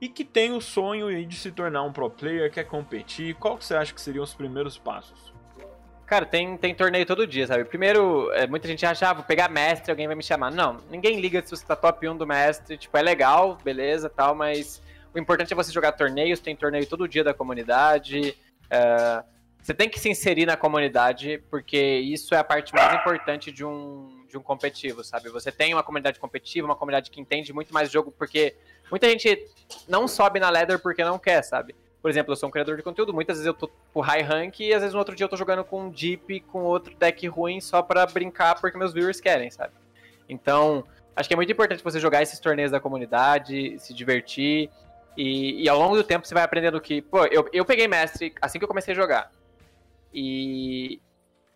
e 0.00 0.08
que 0.08 0.24
tem 0.24 0.52
o 0.52 0.60
sonho 0.60 1.06
aí 1.06 1.24
de 1.24 1.36
se 1.36 1.50
tornar 1.50 1.82
um 1.82 1.92
pro 1.92 2.10
player, 2.10 2.50
quer 2.50 2.64
competir, 2.64 3.34
qual 3.36 3.56
que 3.56 3.64
você 3.64 3.74
acha 3.74 3.94
que 3.94 4.00
seriam 4.00 4.24
os 4.24 4.34
primeiros 4.34 4.76
passos? 4.76 5.32
Cara, 6.06 6.24
tem, 6.24 6.56
tem 6.56 6.72
torneio 6.72 7.04
todo 7.04 7.26
dia, 7.26 7.48
sabe? 7.48 7.64
Primeiro, 7.64 8.30
é, 8.32 8.46
muita 8.46 8.68
gente 8.68 8.86
acha, 8.86 9.10
ah, 9.10 9.12
vou 9.12 9.24
pegar 9.24 9.48
mestre, 9.48 9.90
alguém 9.90 10.06
vai 10.06 10.14
me 10.14 10.22
chamar. 10.22 10.52
Não, 10.52 10.76
ninguém 10.88 11.20
liga 11.20 11.42
se 11.42 11.50
você 11.50 11.66
tá 11.66 11.74
top 11.74 12.08
1 12.08 12.16
do 12.16 12.24
mestre. 12.24 12.78
Tipo, 12.78 12.96
é 12.96 13.02
legal, 13.02 13.58
beleza 13.64 14.08
tal, 14.08 14.32
mas 14.32 14.80
o 15.12 15.18
importante 15.18 15.52
é 15.52 15.56
você 15.56 15.72
jogar 15.72 15.92
torneios, 15.92 16.38
tem 16.38 16.54
torneio 16.54 16.86
todo 16.86 17.08
dia 17.08 17.24
da 17.24 17.34
comunidade. 17.34 18.36
é, 18.70 19.24
você 19.60 19.74
tem 19.74 19.88
que 19.88 19.98
se 19.98 20.08
inserir 20.08 20.46
na 20.46 20.56
comunidade, 20.56 21.42
porque 21.50 21.76
isso 21.76 22.36
é 22.36 22.38
a 22.38 22.44
parte 22.44 22.72
mais 22.72 23.00
importante 23.00 23.50
de 23.50 23.64
um, 23.64 24.24
de 24.28 24.38
um 24.38 24.40
competitivo, 24.40 25.02
sabe? 25.02 25.28
Você 25.30 25.50
tem 25.50 25.74
uma 25.74 25.82
comunidade 25.82 26.20
competitiva, 26.20 26.68
uma 26.68 26.76
comunidade 26.76 27.10
que 27.10 27.20
entende 27.20 27.52
muito 27.52 27.74
mais 27.74 27.90
jogo, 27.90 28.12
porque 28.16 28.54
muita 28.88 29.10
gente 29.10 29.44
não 29.88 30.06
sobe 30.06 30.38
na 30.38 30.50
ladder 30.50 30.78
porque 30.78 31.02
não 31.02 31.18
quer, 31.18 31.42
sabe? 31.42 31.74
Por 32.06 32.10
exemplo, 32.10 32.30
eu 32.30 32.36
sou 32.36 32.48
um 32.48 32.52
criador 32.52 32.76
de 32.76 32.84
conteúdo, 32.84 33.12
muitas 33.12 33.36
vezes 33.36 33.48
eu 33.48 33.52
tô 33.52 33.68
pro 33.92 34.00
high 34.00 34.22
rank 34.22 34.60
e 34.60 34.72
às 34.72 34.78
vezes 34.78 34.92
no 34.92 35.00
outro 35.00 35.16
dia 35.16 35.24
eu 35.24 35.28
tô 35.28 35.36
jogando 35.36 35.64
com 35.64 35.86
um 35.86 35.90
Deep, 35.90 36.38
com 36.42 36.62
outro 36.62 36.94
deck 36.94 37.26
ruim 37.26 37.60
só 37.60 37.82
pra 37.82 38.06
brincar 38.06 38.60
porque 38.60 38.78
meus 38.78 38.92
viewers 38.92 39.20
querem, 39.20 39.50
sabe? 39.50 39.72
Então, 40.28 40.84
acho 41.16 41.28
que 41.28 41.34
é 41.34 41.36
muito 41.36 41.50
importante 41.50 41.82
você 41.82 41.98
jogar 41.98 42.22
esses 42.22 42.38
torneios 42.38 42.70
da 42.70 42.78
comunidade, 42.78 43.76
se 43.80 43.92
divertir. 43.92 44.70
E, 45.16 45.64
e 45.64 45.68
ao 45.68 45.76
longo 45.76 45.96
do 45.96 46.04
tempo 46.04 46.24
você 46.24 46.32
vai 46.32 46.44
aprendendo 46.44 46.80
que, 46.80 47.02
pô, 47.02 47.24
eu, 47.24 47.48
eu 47.52 47.64
peguei 47.64 47.88
mestre 47.88 48.32
assim 48.40 48.60
que 48.60 48.64
eu 48.64 48.68
comecei 48.68 48.94
a 48.94 48.96
jogar. 48.96 49.32
E 50.14 51.00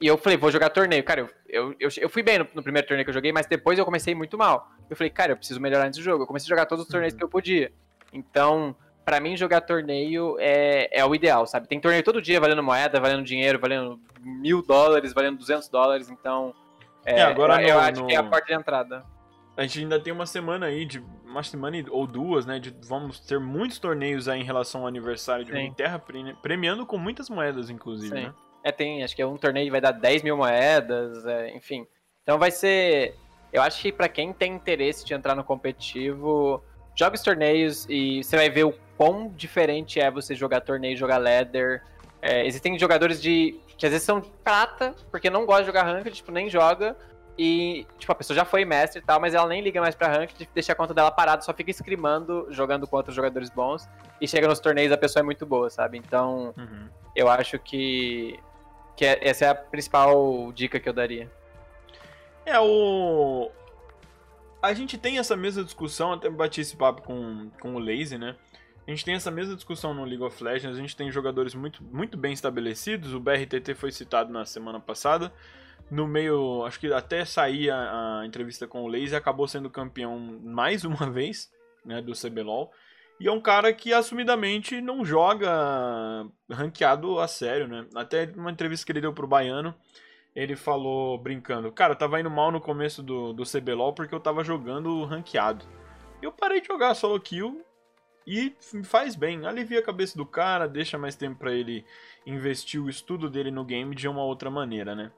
E 0.01 0.07
eu 0.09 0.19
falei, 0.19 0.37
vou 0.37 0.51
jogar 0.51 0.71
torneio. 0.71 1.05
Cara, 1.05 1.21
eu, 1.21 1.29
eu, 1.49 1.77
eu, 1.79 1.89
eu 1.97 2.09
fui 2.09 2.25
bem 2.25 2.41
no, 2.41 2.49
no, 2.55 2.63
primeiro 2.65 2.89
torneio 2.89 3.05
que 3.05 3.11
eu 3.11 3.15
joguei, 3.15 3.31
mas 3.31 3.47
depois 3.47 3.79
eu 3.79 3.85
comecei 3.85 4.17
muito 4.17 4.37
mal. 4.37 4.69
Eu 4.91 4.97
falei, 4.97 5.11
cara, 5.11 5.31
eu 5.31 5.37
preciso 5.37 5.61
melhorar 5.61 5.87
nesse 5.87 6.03
jogo. 6.03 6.25
Eu 6.25 6.27
comecei 6.27 6.47
a 6.47 6.51
jogar 6.51 6.67
todos 6.67 6.87
os 6.87 6.91
torneios 6.91 7.13
uhum. 7.13 7.19
que 7.19 7.25
eu 7.25 7.29
podia. 7.29 7.71
Então, 8.13 8.75
para 9.05 9.21
mim, 9.21 9.37
jogar 9.37 9.61
torneio 9.63 10.37
é, 10.39 10.89
é 10.93 11.05
o 11.05 11.15
ideal, 11.15 11.47
sabe? 11.47 11.67
Tem 11.67 11.81
torneio 11.81 12.03
todo 12.03 12.23
dia 12.23 12.41
valendo 12.41 12.63
moeda, 12.63 13.01
valendo 13.01 13.25
dinheiro, 13.25 13.59
valendo 13.59 14.01
mil 14.21 14.63
dólares, 14.63 15.13
valendo 15.13 15.39
200 15.39 15.69
dólares. 15.69 16.11
Então, 16.11 16.55
é, 17.05 17.21
é 17.21 17.23
agora 17.23 17.55
eu, 17.55 17.61
no, 17.61 17.69
eu 17.69 17.81
acho 17.81 18.01
no... 18.03 18.07
que 18.07 18.15
é 18.15 18.19
a 18.19 18.23
porta 18.23 18.47
de 18.47 18.55
entrada. 18.55 19.05
A 19.57 19.63
gente 19.63 19.81
ainda 19.81 20.01
tem 20.01 20.13
uma 20.13 20.27
semana 20.27 20.67
aí, 20.67 20.85
de 20.85 21.03
uma 21.25 21.43
semana 21.43 21.77
ou 21.91 22.07
duas, 22.07 22.47
né? 22.47 22.59
De, 22.59 22.75
vamos 22.87 23.21
ter 23.21 23.39
muitos 23.39 23.79
torneios 23.79 24.29
aí 24.29 24.41
em 24.41 24.45
relação 24.45 24.83
ao 24.83 24.87
aniversário 24.87 25.45
de. 25.45 25.75
Terra, 25.75 26.03
premiando 26.43 26.87
com 26.87 26.97
muitas 26.97 27.29
moedas, 27.29 27.69
inclusive, 27.69 28.17
Sim. 28.17 28.25
né? 28.25 28.35
É, 28.63 28.71
tem, 28.71 29.03
acho 29.03 29.17
que 29.17 29.23
é 29.23 29.27
um 29.27 29.37
torneio 29.37 29.67
que 29.67 29.71
vai 29.71 29.81
dar 29.81 29.93
10 29.93 30.23
mil 30.23 30.37
moedas, 30.37 31.25
é, 31.27 31.55
enfim. 31.57 31.87
Então 32.23 32.39
vai 32.39 32.51
ser. 32.51 33.15
Eu 33.53 33.63
acho 33.63 33.81
que 33.81 33.91
para 33.91 34.09
quem 34.09 34.33
tem 34.33 34.55
interesse 34.55 35.05
de 35.05 35.15
entrar 35.15 35.35
no 35.35 35.43
competitivo, 35.43 36.63
joga 36.95 37.17
os 37.17 37.23
torneios 37.23 37.87
e 37.89 38.23
você 38.23 38.37
vai 38.37 38.51
ver 38.51 38.65
o 38.65 38.75
quão 38.97 39.29
diferente 39.29 40.01
é 40.01 40.11
você 40.11 40.35
jogar 40.35 40.61
torneio, 40.61 40.97
jogar 40.97 41.19
ladder. 41.19 41.83
É, 42.21 42.47
existem 42.47 42.79
jogadores 42.79 43.21
de 43.21 43.59
que 43.79 43.87
às 43.87 43.93
vezes 43.93 44.05
são 44.05 44.21
prata, 44.21 44.95
porque 45.11 45.31
não 45.31 45.47
gosta 45.47 45.63
de 45.63 45.69
jogar 45.69 45.85
ranked, 45.85 46.15
tipo, 46.15 46.31
nem 46.31 46.51
joga. 46.51 46.97
E, 47.39 47.87
tipo, 47.99 48.13
a 48.13 48.15
pessoa 48.15 48.37
já 48.37 48.45
foi 48.45 48.67
mestre 48.67 49.01
e 49.01 49.05
tal, 49.05 49.19
mas 49.19 49.33
ela 49.33 49.49
nem 49.49 49.63
liga 49.63 49.81
mais 49.81 49.95
pra 49.95 50.09
ranked, 50.09 50.47
deixa 50.53 50.73
a 50.73 50.75
conta 50.75 50.93
dela 50.93 51.11
parada, 51.11 51.41
só 51.41 51.55
fica 51.55 51.73
scrimando, 51.73 52.47
jogando 52.51 52.87
contra 52.87 53.11
jogadores 53.11 53.49
bons. 53.49 53.89
E 54.21 54.29
chega 54.29 54.47
nos 54.47 54.61
torneios 54.61 54.93
a 54.93 54.99
pessoa 54.99 55.23
é 55.23 55.25
muito 55.25 55.47
boa, 55.47 55.71
sabe? 55.71 55.97
Então, 55.97 56.53
uhum. 56.59 56.89
eu 57.17 57.31
acho 57.31 57.59
que 57.59 58.39
que 59.01 59.07
é, 59.07 59.19
essa 59.27 59.47
é 59.47 59.49
a 59.49 59.55
principal 59.55 60.53
dica 60.53 60.79
que 60.79 60.87
eu 60.87 60.93
daria. 60.93 61.27
É, 62.45 62.61
o. 62.61 63.51
A 64.63 64.75
gente 64.75 64.99
tem 64.99 65.19
essa 65.19 65.37
mesma 65.37 65.65
discussão, 65.65 66.13
até 66.13 66.29
bati 66.29 66.61
esse 66.61 66.77
papo 66.77 67.03
com, 67.03 67.51
com 67.61 67.75
o 67.75 67.79
Lazy, 67.79 68.19
né? 68.19 68.37
A 68.87 68.91
gente 68.91 69.05
tem 69.05 69.15
essa 69.15 69.31
mesma 69.31 69.55
discussão 69.55 69.95
no 69.95 70.05
League 70.05 70.23
of 70.23 70.43
Legends, 70.43 70.77
a 70.77 70.81
gente 70.81 70.97
tem 70.97 71.11
jogadores 71.11 71.55
muito, 71.55 71.83
muito 71.85 72.19
bem 72.19 72.33
estabelecidos, 72.33 73.15
o 73.15 73.21
BRTT 73.21 73.75
foi 73.75 73.93
citado 73.93 74.33
na 74.33 74.45
semana 74.45 74.81
passada. 74.81 75.33
No 75.91 76.07
meio, 76.07 76.65
acho 76.65 76.79
que 76.79 76.93
até 76.93 77.25
sair 77.25 77.71
a, 77.71 78.21
a 78.21 78.27
entrevista 78.27 78.67
com 78.67 78.83
o 78.83 78.89
Lazy, 78.89 79.15
acabou 79.15 79.49
sendo 79.49 79.71
campeão 79.71 80.19
mais 80.43 80.85
uma 80.85 81.09
vez, 81.11 81.51
né, 81.85 82.03
do 82.03 82.13
CBLOL. 82.13 82.71
E 83.19 83.29
é 83.29 83.33
um 83.33 83.41
cara 83.41 83.73
que 83.73 83.93
assumidamente 83.93 84.81
não 84.81 85.05
joga 85.05 86.27
ranqueado 86.51 87.19
a 87.21 87.29
sério, 87.29 87.69
né? 87.69 87.87
Até 87.95 88.33
uma 88.35 88.51
entrevista 88.51 88.87
que 88.87 88.93
ele 88.93 89.03
deu 89.03 89.13
pro 89.13 89.27
Baiano, 89.27 89.75
ele 90.41 90.57
falou 90.57 91.19
brincando: 91.19 91.71
Cara, 91.71 91.93
eu 91.93 91.99
tava 91.99 92.19
indo 92.19 92.31
mal 92.31 92.51
no 92.51 92.61
começo 92.61 93.03
do, 93.03 93.33
do 93.35 93.45
CBLOL 93.45 93.93
porque 93.93 94.15
eu 94.15 94.21
tava 94.21 94.43
jogando 94.43 95.05
ranqueado. 95.05 95.67
Eu 96.23 96.33
parei 96.33 96.63
de 96.63 96.67
jogar 96.67 96.95
solo 96.95 97.21
kill 97.21 97.63
e 98.27 98.55
faz 98.85 99.15
bem, 99.15 99.45
alivia 99.47 99.81
a 99.81 99.83
cabeça 99.83 100.17
do 100.17 100.25
cara, 100.25 100.67
deixa 100.67 100.97
mais 100.97 101.15
tempo 101.15 101.39
para 101.39 101.53
ele 101.53 101.85
investir 102.27 102.83
o 102.83 102.89
estudo 102.89 103.29
dele 103.29 103.51
no 103.51 103.65
game 103.65 103.95
de 103.95 104.09
uma 104.09 104.23
outra 104.23 104.51
maneira, 104.51 104.95
né? 104.95 105.13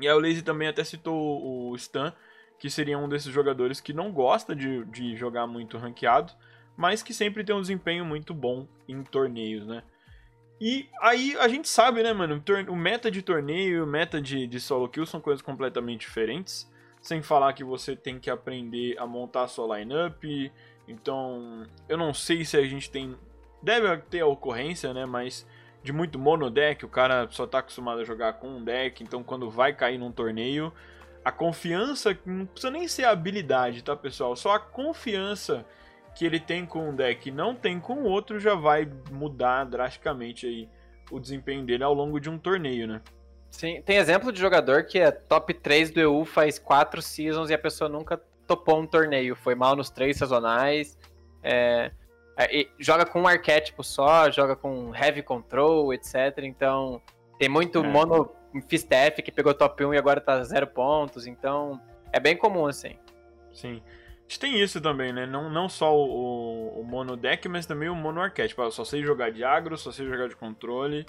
E 0.00 0.08
aí 0.08 0.14
o 0.14 0.20
Lazy 0.20 0.42
também 0.42 0.68
até 0.68 0.82
citou 0.84 1.70
o 1.70 1.76
Stan, 1.76 2.12
que 2.58 2.70
seria 2.70 2.98
um 2.98 3.08
desses 3.08 3.32
jogadores 3.32 3.80
que 3.80 3.92
não 3.92 4.10
gosta 4.10 4.56
de, 4.56 4.84
de 4.86 5.16
jogar 5.16 5.46
muito 5.46 5.76
ranqueado, 5.76 6.32
mas 6.76 7.02
que 7.02 7.12
sempre 7.12 7.44
tem 7.44 7.54
um 7.54 7.60
desempenho 7.60 8.04
muito 8.04 8.32
bom 8.32 8.66
em 8.88 9.02
torneios, 9.04 9.66
né? 9.66 9.82
E 10.60 10.88
aí 11.00 11.36
a 11.38 11.48
gente 11.48 11.68
sabe, 11.68 12.02
né, 12.02 12.12
mano, 12.12 12.42
o 12.68 12.76
meta 12.76 13.10
de 13.10 13.22
torneio 13.22 13.76
e 13.76 13.80
o 13.80 13.86
meta 13.86 14.20
de, 14.20 14.46
de 14.46 14.60
solo 14.60 14.88
kill 14.88 15.04
são 15.04 15.20
coisas 15.20 15.42
completamente 15.42 16.00
diferentes. 16.00 16.70
Sem 17.02 17.22
falar 17.22 17.52
que 17.52 17.64
você 17.64 17.94
tem 17.94 18.18
que 18.18 18.30
aprender 18.30 18.96
a 18.98 19.06
montar 19.06 19.44
a 19.44 19.48
sua 19.48 19.78
lineup. 19.78 20.24
Então, 20.88 21.66
eu 21.88 21.98
não 21.98 22.14
sei 22.14 22.44
se 22.44 22.56
a 22.56 22.66
gente 22.66 22.90
tem. 22.90 23.14
Deve 23.62 23.96
ter 24.08 24.20
a 24.20 24.26
ocorrência, 24.26 24.94
né? 24.94 25.04
Mas 25.04 25.46
de 25.82 25.92
muito 25.92 26.18
mono 26.18 26.50
deck, 26.50 26.82
o 26.84 26.88
cara 26.88 27.28
só 27.30 27.46
tá 27.46 27.58
acostumado 27.58 28.00
a 28.00 28.04
jogar 28.04 28.34
com 28.34 28.48
um 28.48 28.64
deck. 28.64 29.02
Então, 29.02 29.22
quando 29.22 29.50
vai 29.50 29.74
cair 29.74 29.98
num 29.98 30.10
torneio, 30.10 30.72
a 31.24 31.32
confiança. 31.32 32.16
Não 32.24 32.46
precisa 32.46 32.70
nem 32.70 32.86
ser 32.86 33.04
a 33.04 33.10
habilidade, 33.10 33.82
tá, 33.82 33.96
pessoal? 33.96 34.36
Só 34.36 34.52
a 34.52 34.58
confiança 34.58 35.66
que 36.14 36.24
ele 36.24 36.38
tem 36.38 36.64
com 36.64 36.90
um 36.90 36.94
deck 36.94 37.28
e 37.28 37.32
não 37.32 37.54
tem 37.54 37.80
com 37.80 37.94
o 37.94 38.04
outro 38.04 38.38
já 38.38 38.54
vai 38.54 38.88
mudar 39.10 39.64
drasticamente 39.64 40.46
aí 40.46 40.68
o 41.10 41.18
desempenho 41.18 41.64
dele 41.64 41.82
ao 41.82 41.92
longo 41.92 42.20
de 42.20 42.30
um 42.30 42.38
torneio, 42.38 42.86
né? 42.86 43.02
Sim, 43.50 43.82
tem 43.82 43.96
exemplo 43.96 44.32
de 44.32 44.40
jogador 44.40 44.84
que 44.84 44.98
é 44.98 45.10
top 45.10 45.52
3 45.54 45.90
do 45.90 46.00
EU 46.00 46.24
faz 46.24 46.58
4 46.58 47.02
seasons 47.02 47.50
e 47.50 47.54
a 47.54 47.58
pessoa 47.58 47.88
nunca 47.88 48.20
topou 48.46 48.80
um 48.80 48.86
torneio, 48.86 49.34
foi 49.34 49.54
mal 49.54 49.74
nos 49.74 49.90
três 49.90 50.16
sazonais, 50.16 50.98
é, 51.42 51.90
é, 52.36 52.66
joga 52.78 53.06
com 53.06 53.22
um 53.22 53.26
arquétipo 53.26 53.82
só, 53.82 54.30
joga 54.30 54.54
com 54.54 54.94
heavy 54.94 55.22
control, 55.22 55.94
etc. 55.94 56.38
Então, 56.42 57.00
tem 57.38 57.48
muito 57.48 57.78
é. 57.78 57.82
mono 57.82 58.30
Fistef 58.68 59.22
que 59.22 59.32
pegou 59.32 59.54
top 59.54 59.84
1 59.84 59.94
e 59.94 59.98
agora 59.98 60.20
tá 60.20 60.42
zero 60.44 60.66
pontos, 60.66 61.26
então 61.26 61.80
é 62.12 62.20
bem 62.20 62.36
comum 62.36 62.66
assim. 62.66 62.98
Sim 63.52 63.80
gente 64.28 64.40
tem 64.40 64.60
isso 64.60 64.80
também, 64.80 65.12
né? 65.12 65.26
Não, 65.26 65.50
não 65.50 65.68
só 65.68 65.94
o, 65.94 66.80
o 66.80 66.84
mono 66.84 67.16
deck, 67.16 67.48
mas 67.48 67.66
também 67.66 67.88
o 67.88 67.94
mono 67.94 68.20
arquétipo. 68.20 68.62
Eu 68.62 68.70
só 68.70 68.84
sei 68.84 69.02
jogar 69.02 69.30
de 69.30 69.44
agro, 69.44 69.76
só 69.76 69.92
sei 69.92 70.06
jogar 70.06 70.28
de 70.28 70.36
controle. 70.36 71.06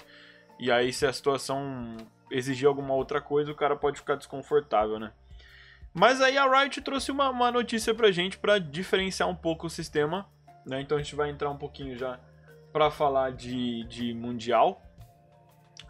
E 0.58 0.70
aí, 0.70 0.92
se 0.92 1.06
a 1.06 1.12
situação 1.12 1.96
exigir 2.30 2.66
alguma 2.66 2.94
outra 2.94 3.20
coisa, 3.20 3.50
o 3.50 3.54
cara 3.54 3.76
pode 3.76 3.98
ficar 3.98 4.16
desconfortável, 4.16 4.98
né? 4.98 5.12
Mas 5.94 6.20
aí 6.20 6.36
a 6.36 6.46
Riot 6.46 6.80
trouxe 6.82 7.10
uma, 7.10 7.30
uma 7.30 7.50
notícia 7.50 7.94
pra 7.94 8.10
gente 8.10 8.36
para 8.36 8.58
diferenciar 8.58 9.28
um 9.28 9.34
pouco 9.34 9.66
o 9.66 9.70
sistema, 9.70 10.26
né? 10.66 10.80
Então 10.80 10.98
a 10.98 11.02
gente 11.02 11.14
vai 11.14 11.30
entrar 11.30 11.50
um 11.50 11.56
pouquinho 11.56 11.96
já 11.96 12.20
para 12.72 12.90
falar 12.90 13.32
de, 13.32 13.84
de 13.84 14.12
Mundial. 14.12 14.82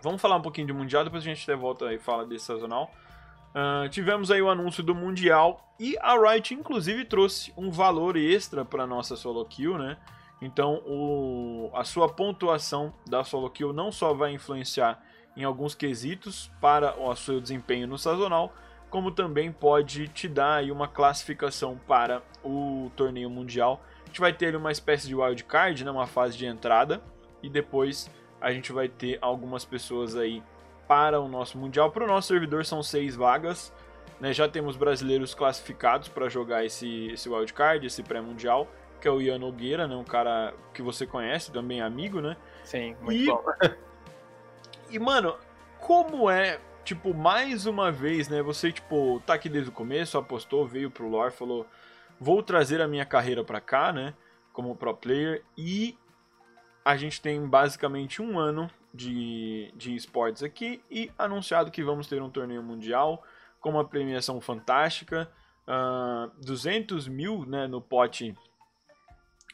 Vamos 0.03 0.23
falar 0.23 0.37
um 0.37 0.43
pouquinho 0.43 0.69
de 0.69 0.73
Mundial, 0.73 1.03
depois 1.03 1.25
a 1.25 1.27
gente 1.27 1.53
volta 1.55 1.93
e 1.93 1.99
fala 1.99 2.25
desse 2.25 2.45
sazonal. 2.45 2.93
Uh, 3.57 3.89
tivemos 3.89 4.31
aí 4.31 4.43
o 4.43 4.51
anúncio 4.51 4.83
do 4.83 4.95
Mundial 4.95 5.73
e 5.81 5.97
a 6.03 6.13
Riot 6.13 6.53
inclusive 6.53 7.07
trouxe 7.07 7.55
um 7.57 7.71
valor 7.71 8.15
extra 8.15 8.67
para 8.67 8.87
nossa 8.87 9.17
solo 9.17 9.43
kill, 9.47 9.79
né? 9.79 9.97
Então 10.43 10.83
o, 10.85 11.71
a 11.73 11.83
sua 11.83 12.07
pontuação 12.07 12.93
da 13.09 13.25
solo 13.25 13.49
kill 13.49 13.73
não 13.73 13.91
só 13.91 14.13
vai 14.13 14.33
influenciar 14.33 15.03
em 15.35 15.43
alguns 15.43 15.75
quesitos 15.75 16.51
para 16.61 17.01
o 17.01 17.17
seu 17.17 17.41
desempenho 17.41 17.87
no 17.87 17.97
sazonal, 17.97 18.53
como 18.91 19.11
também 19.11 19.51
pode 19.51 20.07
te 20.09 20.29
dar 20.29 20.57
aí 20.57 20.71
uma 20.71 20.87
classificação 20.87 21.81
para 21.89 22.23
o 22.45 22.93
torneio 22.95 23.31
mundial. 23.31 23.83
A 24.05 24.07
gente 24.09 24.21
vai 24.21 24.35
ter 24.35 24.55
uma 24.55 24.71
espécie 24.71 25.09
de 25.09 25.15
wildcard, 25.15 25.83
né, 25.83 25.91
uma 25.91 26.07
fase 26.07 26.37
de 26.37 26.45
entrada, 26.45 27.03
e 27.43 27.49
depois 27.49 28.11
a 28.39 28.53
gente 28.53 28.71
vai 28.71 28.87
ter 28.87 29.19
algumas 29.23 29.65
pessoas 29.65 30.15
aí 30.15 30.43
para 30.87 31.21
o 31.21 31.29
nosso 31.29 31.59
Mundial. 31.59 31.91
Para 31.91 32.05
o 32.05 32.07
nosso 32.07 32.29
servidor 32.29 32.65
são 32.65 32.83
seis 32.83 33.15
vagas. 33.17 33.73
Né? 34.21 34.33
Já 34.33 34.49
temos 34.49 34.77
brasileiros 34.77 35.35
classificados 35.35 36.09
para 36.09 36.29
jogar 36.29 36.65
esse, 36.65 37.09
esse 37.09 37.29
wildcard, 37.29 37.87
esse 37.87 38.03
pré-mundial, 38.03 38.69
que 39.01 39.07
é 39.07 39.11
o 39.11 39.21
Ian 39.21 39.39
Nogueira, 39.39 39.87
né? 39.87 39.95
um 39.95 40.05
cara 40.05 40.55
que 40.73 40.83
você 40.83 41.07
conhece, 41.07 41.53
também 41.53 41.81
amigo, 41.81 42.21
né? 42.21 42.37
Sim, 42.65 42.97
muito 43.01 43.21
e, 43.21 43.27
bom. 43.27 43.45
e, 44.91 44.99
mano, 44.99 45.37
como 45.79 46.31
é, 46.31 46.59
tipo, 46.85 47.13
mais 47.13 47.67
uma 47.67 47.93
vez, 47.93 48.29
né? 48.29 48.43
Você, 48.43 48.73
tipo, 48.73 49.21
tá 49.27 49.35
aqui 49.35 49.49
desde 49.49 49.71
o 49.71 49.73
começo, 49.73 50.17
apostou, 50.17 50.67
veio 50.67 50.91
pro 50.91 51.09
lore, 51.09 51.33
falou, 51.33 51.67
vou 52.19 52.43
trazer 52.43 52.81
a 52.81 52.89
minha 52.89 53.05
carreira 53.05 53.45
para 53.45 53.61
cá, 53.61 53.93
né? 53.93 54.15
Como 54.53 54.75
pro 54.75 54.97
player, 54.97 55.45
e 55.57 55.99
a 56.87 56.97
gente 56.97 57.21
tem 57.21 57.45
basicamente 57.45 58.23
um 58.23 58.39
ano 58.39 58.71
de, 58.95 59.73
de 59.75 59.97
esportes 59.97 60.45
aqui 60.45 60.81
e 60.89 61.11
anunciado 61.19 61.69
que 61.69 61.83
vamos 61.83 62.07
ter 62.07 62.23
um 62.23 62.31
torneio 62.31 62.63
mundial 62.63 63.25
com 63.61 63.71
uma 63.71 63.85
premiação 63.85 64.41
fantástica, 64.41 65.29
uh, 65.67 66.31
ah, 66.31 66.31
200 66.41 67.09
mil 67.09 67.45
né, 67.45 67.67
no 67.67 67.81
pote 67.81 68.37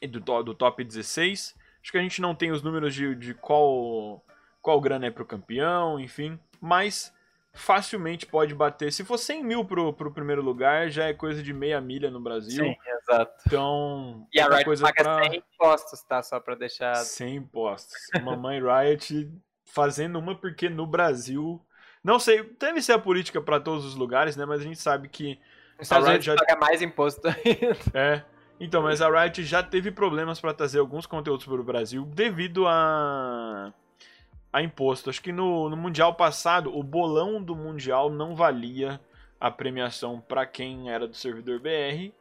do, 0.02 0.42
do 0.42 0.52
top 0.52 0.84
16. 0.84 1.56
Acho 1.80 1.90
que 1.90 1.96
a 1.96 2.02
gente 2.02 2.20
não 2.20 2.34
tem 2.34 2.52
os 2.52 2.62
números 2.62 2.94
de, 2.94 3.14
de 3.14 3.32
qual, 3.32 4.22
qual 4.60 4.78
grana 4.78 5.06
é 5.06 5.10
para 5.10 5.22
o 5.22 5.26
campeão, 5.26 5.98
enfim, 5.98 6.38
mas 6.60 7.14
facilmente 7.52 8.26
pode 8.26 8.54
bater. 8.54 8.92
Se 8.92 9.04
for 9.04 9.18
100 9.18 9.44
mil 9.44 9.64
pro, 9.64 9.92
pro 9.92 10.12
primeiro 10.12 10.42
lugar, 10.42 10.88
já 10.88 11.04
é 11.04 11.14
coisa 11.14 11.42
de 11.42 11.52
meia 11.52 11.80
milha 11.80 12.10
no 12.10 12.20
Brasil. 12.20 12.64
Sim, 12.64 12.76
exato. 12.98 13.42
Então, 13.46 14.26
e 14.32 14.40
a 14.40 14.48
Riot 14.48 14.64
coisa 14.64 14.84
paga 14.84 15.02
pra... 15.02 15.30
100 15.30 15.36
impostos, 15.36 16.02
tá? 16.02 16.22
Só 16.22 16.40
pra 16.40 16.54
deixar... 16.54 16.94
100 16.96 17.36
impostos. 17.36 17.94
Mamãe 18.22 18.60
Riot 18.60 19.30
fazendo 19.64 20.18
uma 20.18 20.34
porque 20.34 20.68
no 20.68 20.86
Brasil... 20.86 21.60
Não 22.02 22.18
sei, 22.18 22.42
deve 22.58 22.82
ser 22.82 22.94
a 22.94 22.98
política 22.98 23.40
para 23.40 23.60
todos 23.60 23.84
os 23.84 23.94
lugares, 23.94 24.34
né? 24.34 24.44
Mas 24.44 24.60
a 24.60 24.64
gente 24.64 24.78
sabe 24.78 25.08
que... 25.08 25.38
Os 25.78 25.82
Estados 25.82 26.08
Unidos 26.08 26.24
já... 26.24 26.34
paga 26.34 26.56
mais 26.56 26.82
imposto 26.82 27.20
ainda. 27.28 27.76
É. 27.94 28.24
Então, 28.58 28.82
mas 28.82 29.00
a 29.02 29.08
Riot 29.08 29.44
já 29.44 29.62
teve 29.62 29.90
problemas 29.90 30.40
para 30.40 30.54
trazer 30.54 30.78
alguns 30.78 31.06
conteúdos 31.06 31.44
para 31.44 31.60
o 31.60 31.64
Brasil 31.64 32.04
devido 32.04 32.66
a 32.66 33.72
a 34.52 34.62
imposto. 34.62 35.08
Acho 35.08 35.22
que 35.22 35.32
no, 35.32 35.68
no 35.70 35.76
Mundial 35.76 36.14
passado, 36.14 36.76
o 36.76 36.82
bolão 36.82 37.42
do 37.42 37.56
Mundial 37.56 38.10
não 38.10 38.36
valia 38.36 39.00
a 39.40 39.50
premiação 39.50 40.20
para 40.20 40.46
quem 40.46 40.90
era 40.90 41.08
do 41.08 41.14
servidor 41.16 41.58
BR, 41.58 42.12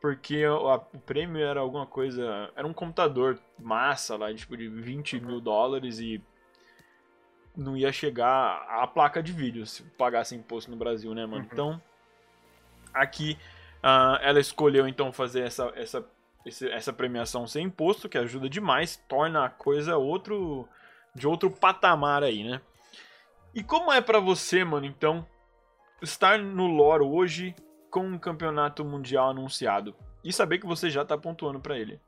porque 0.00 0.46
o, 0.46 0.68
a, 0.68 0.76
o, 0.76 0.98
prêmio 0.98 1.40
era 1.40 1.60
alguma 1.60 1.86
coisa. 1.86 2.50
Era 2.56 2.66
um 2.66 2.72
computador 2.72 3.38
massa 3.58 4.16
lá, 4.16 4.34
tipo 4.34 4.56
de 4.56 4.68
20 4.68 5.20
mil 5.20 5.40
dólares 5.40 6.00
e 6.00 6.20
não 7.56 7.76
ia 7.76 7.90
chegar 7.92 8.66
a 8.68 8.86
placa 8.86 9.22
de 9.22 9.32
vídeo 9.32 9.66
se 9.66 9.82
pagasse 9.82 10.34
imposto 10.34 10.70
no 10.70 10.76
Brasil, 10.76 11.14
né, 11.14 11.26
mano? 11.26 11.42
Uhum. 11.42 11.48
Então, 11.52 11.82
aqui 12.94 13.36
uh, 13.82 14.18
ela 14.22 14.38
escolheu 14.38 14.86
então 14.86 15.12
fazer 15.12 15.42
essa, 15.42 15.72
essa, 15.74 16.06
essa 16.70 16.92
premiação 16.92 17.46
sem 17.46 17.66
imposto, 17.66 18.08
que 18.08 18.18
ajuda 18.18 18.48
demais, 18.48 18.96
torna 19.08 19.44
a 19.44 19.50
coisa 19.50 19.96
outro 19.96 20.68
de 21.14 21.26
outro 21.26 21.50
patamar 21.50 22.22
aí, 22.22 22.44
né? 22.44 22.60
E 23.54 23.62
como 23.62 23.92
é 23.92 24.00
para 24.00 24.20
você, 24.20 24.64
mano, 24.64 24.86
então, 24.86 25.26
estar 26.02 26.38
no 26.38 26.66
lore 26.66 27.02
hoje 27.02 27.54
com 27.90 28.00
um 28.00 28.18
campeonato 28.18 28.84
mundial 28.84 29.30
anunciado 29.30 29.94
e 30.22 30.32
saber 30.32 30.58
que 30.58 30.66
você 30.66 30.90
já 30.90 31.04
tá 31.04 31.16
pontuando 31.16 31.60
para 31.60 31.78
ele? 31.78 32.00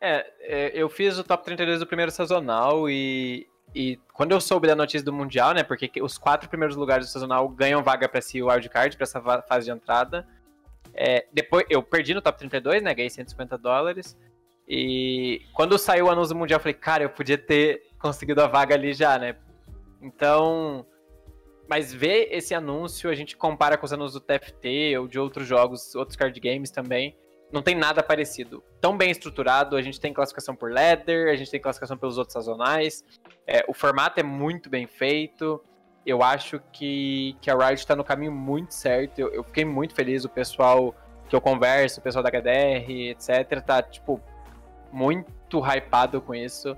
É, 0.00 0.32
é, 0.40 0.72
eu 0.74 0.88
fiz 0.88 1.18
o 1.18 1.24
top 1.24 1.44
32 1.44 1.80
do 1.80 1.86
primeiro 1.86 2.12
sazonal 2.12 2.88
e 2.90 3.46
e 3.74 3.98
quando 4.14 4.32
eu 4.32 4.40
soube 4.40 4.66
da 4.66 4.74
notícia 4.74 5.04
do 5.04 5.12
Mundial, 5.12 5.52
né? 5.52 5.62
Porque 5.62 5.90
os 6.00 6.16
quatro 6.16 6.48
primeiros 6.48 6.76
lugares 6.76 7.06
do 7.06 7.10
sazonal 7.10 7.46
ganham 7.48 7.82
vaga 7.82 8.08
para 8.08 8.20
o 8.20 8.46
wildcard, 8.46 8.96
para 8.96 9.04
essa 9.04 9.20
fase 9.42 9.66
de 9.66 9.70
entrada. 9.70 10.26
É, 10.94 11.26
depois 11.30 11.66
eu 11.68 11.82
perdi 11.82 12.14
no 12.14 12.22
top 12.22 12.38
32, 12.38 12.82
né? 12.82 12.94
Ganhei 12.94 13.10
150 13.10 13.58
dólares. 13.58 14.16
E 14.66 15.42
quando 15.52 15.78
saiu 15.78 16.06
o 16.06 16.10
anúncio 16.10 16.34
do 16.34 16.38
Mundial, 16.38 16.58
eu 16.58 16.62
falei, 16.62 16.74
cara, 16.74 17.02
eu 17.04 17.10
podia 17.10 17.36
ter 17.36 17.85
conseguido 17.98 18.42
a 18.42 18.46
vaga 18.46 18.74
ali 18.74 18.92
já, 18.92 19.18
né? 19.18 19.36
Então. 20.00 20.86
Mas 21.68 21.92
ver 21.92 22.28
esse 22.30 22.54
anúncio, 22.54 23.10
a 23.10 23.14
gente 23.14 23.36
compara 23.36 23.76
com 23.76 23.84
os 23.84 23.92
anúncios 23.92 24.20
do 24.20 24.20
TFT 24.20 24.96
ou 24.98 25.08
de 25.08 25.18
outros 25.18 25.48
jogos, 25.48 25.96
outros 25.96 26.16
card 26.16 26.38
games 26.38 26.70
também 26.70 27.16
não 27.50 27.62
tem 27.62 27.74
nada 27.74 28.02
parecido. 28.02 28.62
Tão 28.80 28.96
bem 28.96 29.10
estruturado, 29.10 29.76
a 29.76 29.82
gente 29.82 30.00
tem 30.00 30.12
classificação 30.12 30.54
por 30.54 30.72
ladder, 30.72 31.32
a 31.32 31.36
gente 31.36 31.50
tem 31.50 31.60
classificação 31.60 31.96
pelos 31.96 32.18
outros 32.18 32.32
sazonais. 32.32 33.04
É, 33.46 33.64
o 33.68 33.74
formato 33.74 34.18
é 34.18 34.22
muito 34.22 34.68
bem 34.68 34.86
feito. 34.86 35.62
Eu 36.04 36.22
acho 36.22 36.60
que, 36.72 37.36
que 37.40 37.50
a 37.50 37.54
Riot 37.54 37.80
está 37.80 37.96
no 37.96 38.04
caminho 38.04 38.32
muito 38.32 38.74
certo. 38.74 39.18
Eu, 39.18 39.32
eu, 39.32 39.44
fiquei 39.44 39.64
muito 39.64 39.94
feliz. 39.94 40.24
O 40.24 40.28
pessoal 40.28 40.94
que 41.28 41.34
eu 41.34 41.40
converso, 41.40 42.00
o 42.00 42.02
pessoal 42.02 42.22
da 42.22 42.30
HDR, 42.30 42.90
etc., 43.10 43.60
tá, 43.64 43.82
tipo, 43.82 44.20
muito 44.92 45.60
hypado 45.60 46.20
com 46.20 46.34
isso. 46.34 46.76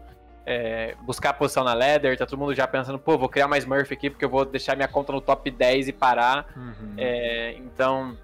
É, 0.51 0.95
buscar 1.03 1.29
a 1.29 1.35
posição 1.35 1.63
na 1.63 1.75
ladder, 1.75 2.17
tá 2.17 2.25
todo 2.25 2.39
mundo 2.39 2.55
já 2.55 2.67
pensando, 2.67 2.99
pô, 2.99 3.19
vou 3.19 3.29
criar 3.29 3.47
mais 3.47 3.67
Murphy 3.67 3.93
aqui 3.93 4.09
porque 4.09 4.25
eu 4.25 4.31
vou 4.31 4.47
deixar 4.47 4.75
minha 4.75 4.89
conta 4.89 5.13
no 5.13 5.21
top 5.21 5.51
10 5.51 5.89
e 5.89 5.93
parar. 5.93 6.47
Uhum. 6.57 6.95
É, 6.97 7.53
então, 7.59 8.17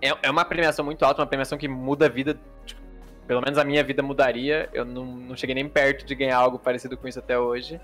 é, 0.00 0.14
é 0.22 0.30
uma 0.30 0.44
premiação 0.44 0.84
muito 0.84 1.04
alta, 1.04 1.20
uma 1.20 1.26
premiação 1.26 1.58
que 1.58 1.66
muda 1.66 2.06
a 2.06 2.08
vida. 2.08 2.38
Tipo, 2.64 2.80
pelo 3.26 3.40
menos 3.40 3.58
a 3.58 3.64
minha 3.64 3.82
vida 3.82 4.04
mudaria. 4.04 4.70
Eu 4.72 4.84
não, 4.84 5.04
não 5.04 5.36
cheguei 5.36 5.52
nem 5.52 5.68
perto 5.68 6.06
de 6.06 6.14
ganhar 6.14 6.36
algo 6.36 6.60
parecido 6.60 6.96
com 6.96 7.08
isso 7.08 7.18
até 7.18 7.36
hoje. 7.36 7.80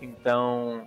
Então. 0.00 0.86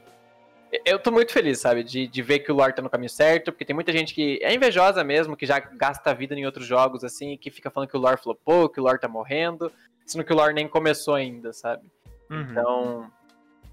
Eu 0.86 1.00
tô 1.00 1.12
muito 1.12 1.32
feliz, 1.32 1.60
sabe? 1.60 1.84
De, 1.84 2.06
de 2.06 2.22
ver 2.22 2.40
que 2.40 2.52
o 2.52 2.56
lore 2.56 2.74
tá 2.74 2.84
no 2.84 2.90
caminho 2.90 3.10
certo, 3.10 3.52
porque 3.52 3.66
tem 3.66 3.74
muita 3.74 3.92
gente 3.92 4.14
que 4.14 4.40
é 4.44 4.54
invejosa 4.54 5.04
mesmo, 5.04 5.36
que 5.36 5.46
já 5.48 5.58
gasta 5.58 6.12
a 6.12 6.14
vida 6.14 6.36
em 6.36 6.46
outros 6.46 6.68
jogos, 6.68 7.04
assim, 7.04 7.36
que 7.36 7.50
fica 7.50 7.72
falando 7.72 7.90
que 7.90 7.98
o 7.98 8.00
lore 8.00 8.22
flopou, 8.22 8.70
que 8.70 8.80
o 8.80 8.84
lore 8.84 9.00
tá 9.00 9.08
morrendo, 9.08 9.72
sendo 10.06 10.24
que 10.24 10.34
o 10.34 10.36
lore 10.36 10.54
nem 10.54 10.68
começou 10.68 11.16
ainda, 11.16 11.54
sabe? 11.54 11.84
Uhum. 12.30 12.42
Então, 12.42 13.12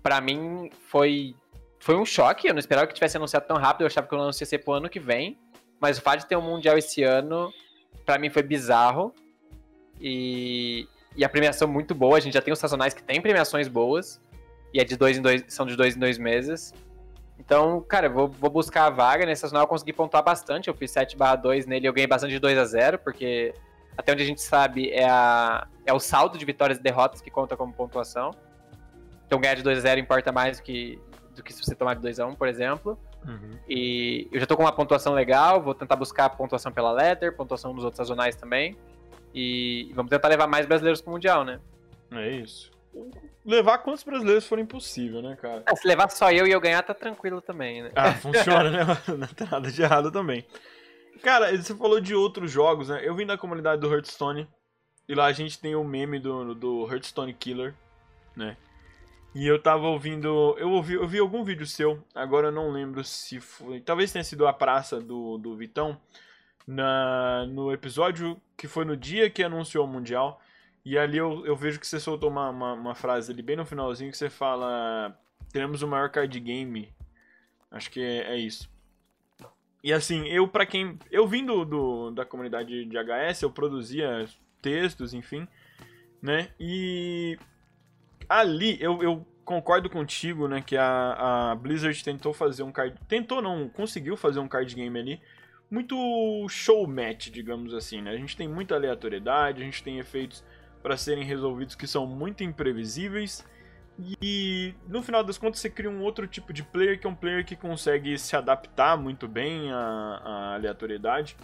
para 0.02 0.20
mim, 0.20 0.70
foi, 0.88 1.34
foi 1.78 1.96
um 1.96 2.04
choque. 2.04 2.48
Eu 2.48 2.54
não 2.54 2.60
esperava 2.60 2.86
que 2.86 2.94
tivesse 2.94 3.16
anunciado 3.16 3.46
tão 3.46 3.56
rápido, 3.56 3.82
eu 3.82 3.86
achava 3.86 4.06
que 4.06 4.14
o 4.14 4.18
lance 4.18 4.42
ia 4.42 4.46
ser 4.46 4.58
pro 4.58 4.74
ano 4.74 4.88
que 4.88 5.00
vem. 5.00 5.38
Mas 5.80 5.98
o 5.98 6.02
fato 6.02 6.20
de 6.20 6.26
ter 6.26 6.36
um 6.36 6.42
Mundial 6.42 6.78
esse 6.78 7.02
ano, 7.02 7.52
para 8.06 8.18
mim 8.18 8.30
foi 8.30 8.42
bizarro. 8.42 9.14
E, 10.00 10.88
e 11.16 11.24
a 11.24 11.28
premiação 11.28 11.66
muito 11.66 11.94
boa. 11.94 12.16
A 12.16 12.20
gente 12.20 12.34
já 12.34 12.42
tem 12.42 12.52
os 12.52 12.58
sazonais 12.58 12.94
que 12.94 13.02
tem 13.02 13.20
premiações 13.20 13.68
boas. 13.68 14.20
E 14.72 14.80
é 14.80 14.84
de 14.84 14.96
dois 14.96 15.18
em 15.18 15.22
dois, 15.22 15.44
são 15.48 15.66
de 15.66 15.76
dois 15.76 15.96
em 15.96 15.98
dois 15.98 16.18
meses. 16.18 16.72
Então, 17.38 17.80
cara, 17.82 18.06
eu 18.06 18.12
vou, 18.12 18.28
vou 18.28 18.50
buscar 18.50 18.86
a 18.86 18.90
vaga. 18.90 19.26
Nesse 19.26 19.40
sazonal 19.42 19.64
eu 19.64 19.68
consegui 19.68 19.92
pontuar 19.92 20.22
bastante. 20.22 20.68
Eu 20.68 20.74
fiz 20.74 20.90
7 20.92 21.16
barra 21.16 21.36
2 21.36 21.66
nele 21.66 21.88
eu 21.88 21.92
ganhei 21.92 22.06
bastante 22.06 22.30
de 22.30 22.38
2 22.38 22.56
a 22.56 22.64
0 22.64 22.98
porque 22.98 23.52
até 23.96 24.12
onde 24.12 24.22
a 24.22 24.26
gente 24.26 24.40
sabe 24.40 24.90
é, 24.90 25.08
a, 25.08 25.66
é 25.84 25.92
o 25.92 26.00
saldo 26.00 26.38
de 26.38 26.44
vitórias 26.44 26.78
e 26.78 26.82
derrotas 26.82 27.20
que 27.20 27.30
conta 27.30 27.56
como 27.56 27.72
pontuação. 27.72 28.30
Então 29.26 29.40
ganhar 29.40 29.54
de 29.54 29.62
2 29.62 29.78
a 29.78 29.80
0 29.80 30.00
importa 30.00 30.32
mais 30.32 30.58
do 30.58 30.62
que, 30.62 30.98
do 31.34 31.42
que 31.42 31.52
se 31.52 31.64
você 31.64 31.74
tomar 31.74 31.94
de 31.94 32.02
2 32.02 32.20
a 32.20 32.26
1 32.26 32.34
por 32.34 32.48
exemplo. 32.48 32.98
Uhum. 33.26 33.58
E 33.68 34.28
eu 34.32 34.40
já 34.40 34.46
tô 34.46 34.56
com 34.56 34.64
uma 34.64 34.72
pontuação 34.72 35.12
legal, 35.12 35.62
vou 35.62 35.74
tentar 35.74 35.96
buscar 35.96 36.28
pontuação 36.30 36.72
pela 36.72 36.92
Leather, 36.92 37.34
pontuação 37.36 37.74
dos 37.74 37.84
outros 37.84 37.98
sazonais 37.98 38.34
também. 38.34 38.76
E 39.34 39.90
vamos 39.94 40.10
tentar 40.10 40.28
levar 40.28 40.46
mais 40.46 40.66
brasileiros 40.66 41.00
pro 41.00 41.12
Mundial, 41.12 41.44
né? 41.44 41.60
É 42.10 42.30
isso. 42.30 42.70
Levar 43.44 43.78
quantos 43.78 44.02
brasileiros 44.02 44.46
for 44.46 44.58
impossível, 44.58 45.22
né, 45.22 45.36
cara? 45.40 45.62
É, 45.66 45.74
se 45.74 45.88
levar 45.88 46.10
só 46.10 46.30
eu 46.30 46.46
e 46.46 46.50
eu 46.50 46.60
ganhar, 46.60 46.82
tá 46.82 46.92
tranquilo 46.92 47.40
também, 47.40 47.82
né? 47.82 47.90
Ah, 47.96 48.12
funciona, 48.12 48.70
né? 48.70 48.84
Não 49.08 49.26
tem 49.28 49.48
nada 49.48 49.70
de 49.70 49.82
errado 49.82 50.12
também. 50.12 50.44
Cara, 51.22 51.56
você 51.56 51.74
falou 51.74 52.00
de 52.00 52.14
outros 52.14 52.50
jogos, 52.50 52.88
né? 52.88 53.00
Eu 53.06 53.14
vim 53.14 53.24
da 53.24 53.38
comunidade 53.38 53.80
do 53.80 53.92
Hearthstone. 53.92 54.48
E 55.08 55.14
lá 55.14 55.26
a 55.26 55.32
gente 55.32 55.58
tem 55.58 55.74
o 55.74 55.84
meme 55.84 56.18
do, 56.18 56.54
do 56.54 56.90
Hearthstone 56.90 57.32
Killer, 57.34 57.74
né? 58.36 58.56
E 59.34 59.46
eu 59.46 59.60
tava 59.60 59.86
ouvindo. 59.86 60.56
Eu 60.58 60.70
ouvi, 60.70 60.94
eu 60.94 61.06
vi 61.06 61.18
algum 61.18 61.44
vídeo 61.44 61.66
seu, 61.66 62.04
agora 62.14 62.48
eu 62.48 62.52
não 62.52 62.70
lembro 62.70 63.02
se 63.04 63.40
foi. 63.40 63.80
Talvez 63.80 64.12
tenha 64.12 64.24
sido 64.24 64.46
a 64.46 64.52
praça 64.52 65.00
do, 65.00 65.38
do 65.38 65.56
Vitão. 65.56 65.98
Na, 66.64 67.44
no 67.46 67.72
episódio 67.72 68.40
que 68.56 68.68
foi 68.68 68.84
no 68.84 68.96
dia 68.96 69.28
que 69.28 69.42
anunciou 69.42 69.84
o 69.84 69.88
Mundial. 69.88 70.40
E 70.84 70.98
ali 70.98 71.18
eu, 71.18 71.44
eu 71.46 71.56
vejo 71.56 71.78
que 71.80 71.86
você 71.86 71.98
soltou 72.00 72.30
uma, 72.30 72.50
uma, 72.50 72.72
uma 72.74 72.94
frase 72.94 73.32
ali 73.32 73.42
bem 73.42 73.56
no 73.56 73.66
finalzinho 73.66 74.10
que 74.10 74.16
você 74.16 74.30
fala. 74.30 75.16
Teremos 75.52 75.82
o 75.82 75.88
maior 75.88 76.10
card 76.10 76.38
game. 76.40 76.92
Acho 77.70 77.90
que 77.90 78.00
é, 78.00 78.34
é 78.34 78.36
isso. 78.36 78.71
E 79.82 79.92
assim, 79.92 80.26
eu 80.28 80.46
para 80.46 80.64
quem. 80.64 80.98
Eu 81.10 81.26
vim 81.26 81.44
do, 81.44 81.64
do, 81.64 82.10
da 82.12 82.24
comunidade 82.24 82.84
de 82.84 82.96
HS, 82.96 83.42
eu 83.42 83.50
produzia 83.50 84.26
textos, 84.60 85.12
enfim. 85.12 85.46
Né? 86.20 86.50
E 86.58 87.36
ali 88.28 88.78
eu, 88.80 89.02
eu 89.02 89.26
concordo 89.44 89.90
contigo, 89.90 90.46
né, 90.46 90.62
que 90.62 90.76
a, 90.76 91.50
a 91.50 91.54
Blizzard 91.56 92.02
tentou 92.04 92.32
fazer 92.32 92.62
um 92.62 92.70
card, 92.70 92.96
tentou 93.08 93.42
não, 93.42 93.68
conseguiu 93.68 94.16
fazer 94.16 94.38
um 94.38 94.46
card 94.46 94.72
game 94.72 94.96
ali 94.98 95.20
muito 95.72 96.46
show 96.50 96.86
match, 96.86 97.30
digamos 97.30 97.72
assim, 97.72 98.02
né? 98.02 98.10
A 98.10 98.16
gente 98.18 98.36
tem 98.36 98.46
muita 98.46 98.74
aleatoriedade, 98.74 99.62
a 99.62 99.64
gente 99.64 99.82
tem 99.82 99.98
efeitos 99.98 100.44
para 100.82 100.98
serem 100.98 101.24
resolvidos 101.24 101.74
que 101.74 101.86
são 101.86 102.06
muito 102.06 102.44
imprevisíveis 102.44 103.42
e 103.98 104.74
no 104.88 105.02
final 105.02 105.22
das 105.22 105.38
contas 105.38 105.60
você 105.60 105.68
cria 105.68 105.90
um 105.90 106.02
outro 106.02 106.26
tipo 106.26 106.52
de 106.52 106.62
player 106.62 106.98
que 106.98 107.06
é 107.06 107.10
um 107.10 107.14
player 107.14 107.44
que 107.44 107.54
consegue 107.54 108.18
se 108.18 108.34
adaptar 108.34 108.96
muito 108.96 109.28
bem 109.28 109.70
à, 109.70 109.76
à 109.76 110.54
aleatoriedade. 110.54 111.36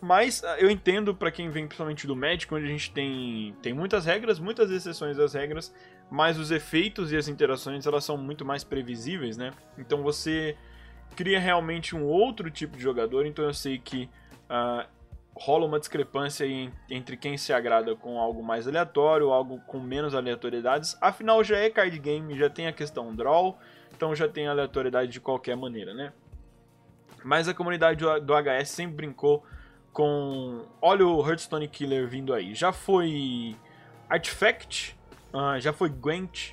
Mas 0.00 0.42
eu 0.58 0.70
entendo 0.70 1.14
para 1.14 1.30
quem 1.30 1.48
vem 1.48 1.66
principalmente 1.66 2.06
do 2.06 2.14
Magic, 2.14 2.52
onde 2.52 2.66
a 2.66 2.68
gente 2.68 2.92
tem, 2.92 3.56
tem 3.62 3.72
muitas 3.72 4.04
regras, 4.04 4.38
muitas 4.38 4.70
exceções 4.70 5.16
das 5.16 5.32
regras, 5.32 5.74
mas 6.10 6.38
os 6.38 6.50
efeitos 6.50 7.10
e 7.10 7.16
as 7.16 7.26
interações 7.26 7.86
elas 7.86 8.04
são 8.04 8.18
muito 8.18 8.44
mais 8.44 8.62
previsíveis, 8.62 9.38
né? 9.38 9.52
Então 9.78 10.02
você 10.02 10.58
cria 11.16 11.40
realmente 11.40 11.96
um 11.96 12.04
outro 12.04 12.50
tipo 12.50 12.76
de 12.76 12.82
jogador, 12.82 13.24
então 13.24 13.46
eu 13.46 13.54
sei 13.54 13.78
que 13.78 14.10
uh, 14.50 14.86
rola 15.36 15.66
uma 15.66 15.80
discrepância 15.80 16.46
entre 16.88 17.16
quem 17.16 17.36
se 17.36 17.52
agrada 17.52 17.96
com 17.96 18.18
algo 18.18 18.42
mais 18.42 18.68
aleatório, 18.68 19.30
algo 19.30 19.60
com 19.66 19.80
menos 19.80 20.14
aleatoriedades. 20.14 20.96
Afinal, 21.00 21.42
já 21.42 21.58
é 21.58 21.68
card 21.68 21.98
game, 21.98 22.38
já 22.38 22.48
tem 22.48 22.66
a 22.66 22.72
questão 22.72 23.14
draw, 23.14 23.58
então 23.92 24.14
já 24.14 24.28
tem 24.28 24.46
aleatoriedade 24.46 25.10
de 25.10 25.20
qualquer 25.20 25.56
maneira, 25.56 25.92
né? 25.92 26.12
Mas 27.24 27.48
a 27.48 27.54
comunidade 27.54 28.04
do 28.20 28.34
HS 28.34 28.68
sempre 28.68 28.96
brincou 28.96 29.44
com. 29.92 30.66
Olha 30.80 31.06
o 31.06 31.26
Hearthstone 31.26 31.66
Killer 31.66 32.06
vindo 32.06 32.34
aí. 32.34 32.54
Já 32.54 32.70
foi 32.70 33.56
Artifact, 34.08 34.96
uh, 35.32 35.58
já 35.58 35.72
foi 35.72 35.88
Gwent, 35.88 36.52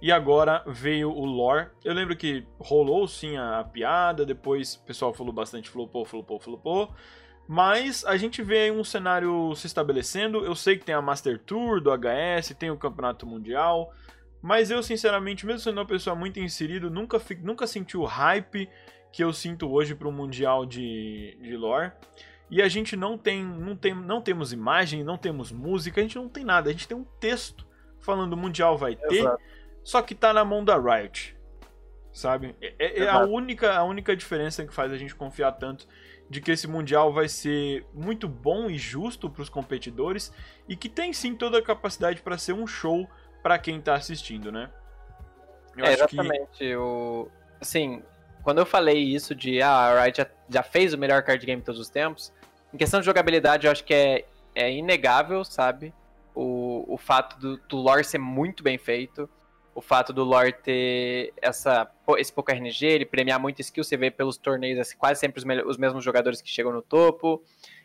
e 0.00 0.10
agora 0.10 0.62
veio 0.66 1.10
o 1.10 1.24
Lore. 1.24 1.68
Eu 1.84 1.92
lembro 1.92 2.16
que 2.16 2.46
rolou 2.58 3.06
sim 3.06 3.36
a, 3.36 3.60
a 3.60 3.64
piada, 3.64 4.24
depois 4.24 4.74
o 4.74 4.84
pessoal 4.84 5.12
falou 5.12 5.32
bastante 5.32 5.68
flopou, 5.68 6.04
flopou, 6.04 6.40
flopou. 6.40 6.94
Mas 7.48 8.04
a 8.04 8.16
gente 8.16 8.42
vê 8.42 8.70
um 8.70 8.82
cenário 8.82 9.54
se 9.54 9.66
estabelecendo. 9.66 10.44
Eu 10.44 10.54
sei 10.54 10.76
que 10.76 10.84
tem 10.84 10.94
a 10.94 11.02
Master 11.02 11.38
Tour 11.38 11.80
do 11.80 11.90
HS, 11.90 12.54
tem 12.58 12.70
o 12.70 12.76
Campeonato 12.76 13.26
Mundial. 13.26 13.92
Mas 14.42 14.70
eu, 14.70 14.82
sinceramente, 14.82 15.46
mesmo 15.46 15.60
sendo 15.60 15.78
uma 15.78 15.86
pessoa 15.86 16.14
muito 16.16 16.40
inserida, 16.40 16.90
nunca, 16.90 17.20
nunca 17.42 17.66
senti 17.66 17.96
o 17.96 18.04
hype 18.04 18.68
que 19.12 19.22
eu 19.22 19.32
sinto 19.32 19.70
hoje 19.70 19.94
para 19.94 20.08
o 20.08 20.12
Mundial 20.12 20.66
de, 20.66 21.38
de 21.40 21.56
lore. 21.56 21.92
E 22.50 22.62
a 22.62 22.68
gente 22.68 22.96
não 22.96 23.18
tem, 23.18 23.44
não 23.44 23.74
tem, 23.74 23.94
não 23.94 24.20
temos 24.20 24.52
imagem, 24.52 25.02
não 25.02 25.16
temos 25.16 25.50
música, 25.50 26.00
a 26.00 26.02
gente 26.02 26.16
não 26.16 26.28
tem 26.28 26.44
nada, 26.44 26.70
a 26.70 26.72
gente 26.72 26.86
tem 26.86 26.96
um 26.96 27.04
texto 27.18 27.66
falando 27.98 28.34
o 28.34 28.36
mundial 28.36 28.78
vai 28.78 28.94
ter. 28.94 29.20
Exato. 29.20 29.42
só 29.82 30.00
que 30.00 30.14
tá 30.14 30.32
na 30.32 30.44
mão 30.44 30.64
da 30.64 30.78
Riot. 30.78 31.36
Sabe? 32.12 32.54
É, 32.60 32.74
é- 32.78 32.98
é 33.04 33.08
a, 33.08 33.24
única, 33.24 33.74
a 33.74 33.82
única 33.82 34.16
diferença 34.16 34.64
que 34.64 34.72
faz 34.72 34.92
a 34.92 34.96
gente 34.96 35.14
confiar 35.14 35.52
tanto 35.52 35.88
de 36.28 36.40
que 36.40 36.50
esse 36.50 36.66
Mundial 36.66 37.12
vai 37.12 37.28
ser 37.28 37.86
muito 37.94 38.28
bom 38.28 38.68
e 38.68 38.76
justo 38.76 39.30
pros 39.30 39.48
competidores 39.48 40.32
e 40.68 40.76
que 40.76 40.88
tem 40.88 41.12
sim 41.12 41.34
toda 41.34 41.58
a 41.58 41.62
capacidade 41.62 42.20
para 42.20 42.36
ser 42.36 42.52
um 42.52 42.66
show 42.66 43.08
para 43.42 43.58
quem 43.58 43.80
tá 43.80 43.94
assistindo, 43.94 44.50
né? 44.50 44.70
Eu 45.76 45.84
é, 45.84 45.94
acho 45.94 46.08
que- 46.08 46.16
exatamente. 46.16 46.76
O... 46.76 47.28
Assim, 47.60 48.02
quando 48.42 48.58
eu 48.58 48.66
falei 48.66 48.98
isso 48.98 49.34
de 49.34 49.62
ah, 49.62 49.70
a 49.70 50.02
Riot 50.04 50.18
já, 50.18 50.26
já 50.48 50.62
fez 50.62 50.92
o 50.92 50.98
melhor 50.98 51.22
card 51.22 51.44
game 51.44 51.60
de 51.60 51.66
todos 51.66 51.80
os 51.80 51.88
tempos, 51.88 52.32
em 52.72 52.76
questão 52.76 53.00
de 53.00 53.06
jogabilidade, 53.06 53.66
eu 53.66 53.72
acho 53.72 53.84
que 53.84 53.94
é, 53.94 54.26
é 54.54 54.72
inegável, 54.72 55.44
sabe? 55.44 55.94
O, 56.34 56.84
o 56.92 56.98
fato 56.98 57.38
do, 57.38 57.56
do 57.56 57.76
lore 57.76 58.04
ser 58.04 58.18
muito 58.18 58.62
bem 58.62 58.76
feito, 58.76 59.28
o 59.76 59.82
fato 59.82 60.10
do 60.10 60.24
lore 60.24 60.54
ter 60.54 61.34
essa, 61.36 61.86
esse 62.16 62.32
pouco 62.32 62.50
RNG, 62.50 62.86
ele 62.86 63.04
premiar 63.04 63.38
muito 63.38 63.60
skill, 63.60 63.84
você 63.84 63.94
vê 63.94 64.10
pelos 64.10 64.38
torneios 64.38 64.78
assim, 64.78 64.96
quase 64.96 65.20
sempre 65.20 65.38
os, 65.38 65.66
os 65.66 65.76
mesmos 65.76 66.02
jogadores 66.02 66.40
que 66.40 66.48
chegam 66.48 66.72
no 66.72 66.80
topo. 66.80 67.44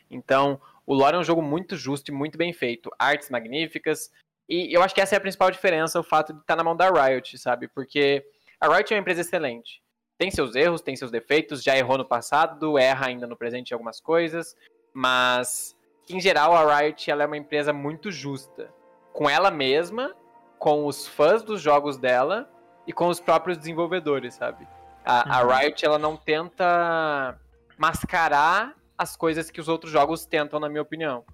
Então, 0.09 0.59
o 0.85 0.93
lore 0.93 1.17
é 1.17 1.19
um 1.19 1.23
jogo 1.23 1.41
muito 1.41 1.75
justo 1.75 2.09
e 2.09 2.13
muito 2.13 2.37
bem 2.37 2.53
feito. 2.53 2.89
Artes 2.97 3.29
magníficas, 3.29 4.09
e 4.47 4.73
eu 4.73 4.81
acho 4.81 4.95
que 4.95 5.01
essa 5.01 5.15
é 5.15 5.17
a 5.17 5.21
principal 5.21 5.51
diferença, 5.51 5.99
o 5.99 6.03
fato 6.03 6.31
de 6.31 6.39
estar 6.39 6.55
na 6.55 6.63
mão 6.63 6.77
da 6.77 6.89
Riot, 6.89 7.37
sabe? 7.37 7.67
Porque 7.67 8.25
a 8.57 8.73
Riot 8.73 8.93
é 8.93 8.95
uma 8.95 9.01
empresa 9.01 9.19
excelente. 9.19 9.81
Tem 10.17 10.31
seus 10.31 10.55
erros, 10.55 10.79
tem 10.79 10.95
seus 10.95 11.11
defeitos, 11.11 11.61
já 11.61 11.77
errou 11.77 11.97
no 11.97 12.05
passado, 12.05 12.77
erra 12.77 13.07
ainda 13.07 13.27
no 13.27 13.35
presente 13.35 13.71
em 13.71 13.73
algumas 13.73 13.99
coisas, 13.99 14.55
mas 14.93 15.75
em 16.09 16.21
geral 16.21 16.53
a 16.53 16.79
Riot 16.79 17.11
ela 17.11 17.23
é 17.23 17.25
uma 17.25 17.37
empresa 17.37 17.73
muito 17.73 18.09
justa 18.11 18.73
com 19.11 19.29
ela 19.29 19.51
mesma, 19.51 20.15
com 20.61 20.85
os 20.85 21.07
fãs 21.07 21.41
dos 21.41 21.59
jogos 21.59 21.97
dela 21.97 22.47
e 22.85 22.93
com 22.93 23.07
os 23.07 23.19
próprios 23.19 23.57
desenvolvedores, 23.57 24.35
sabe? 24.35 24.67
A, 25.03 25.39
a 25.39 25.41
Uhum. 25.43 25.49
Riot 25.55 25.83
ela 25.83 25.97
não 25.97 26.15
tenta 26.15 27.35
mascarar 27.75 28.75
as 28.95 29.15
coisas 29.17 29.49
que 29.49 29.59
os 29.59 29.67
outros 29.67 29.91
jogos 29.91 30.23
tentam, 30.23 30.59
na 30.59 30.69
minha 30.69 30.83
opinião. 30.83 31.25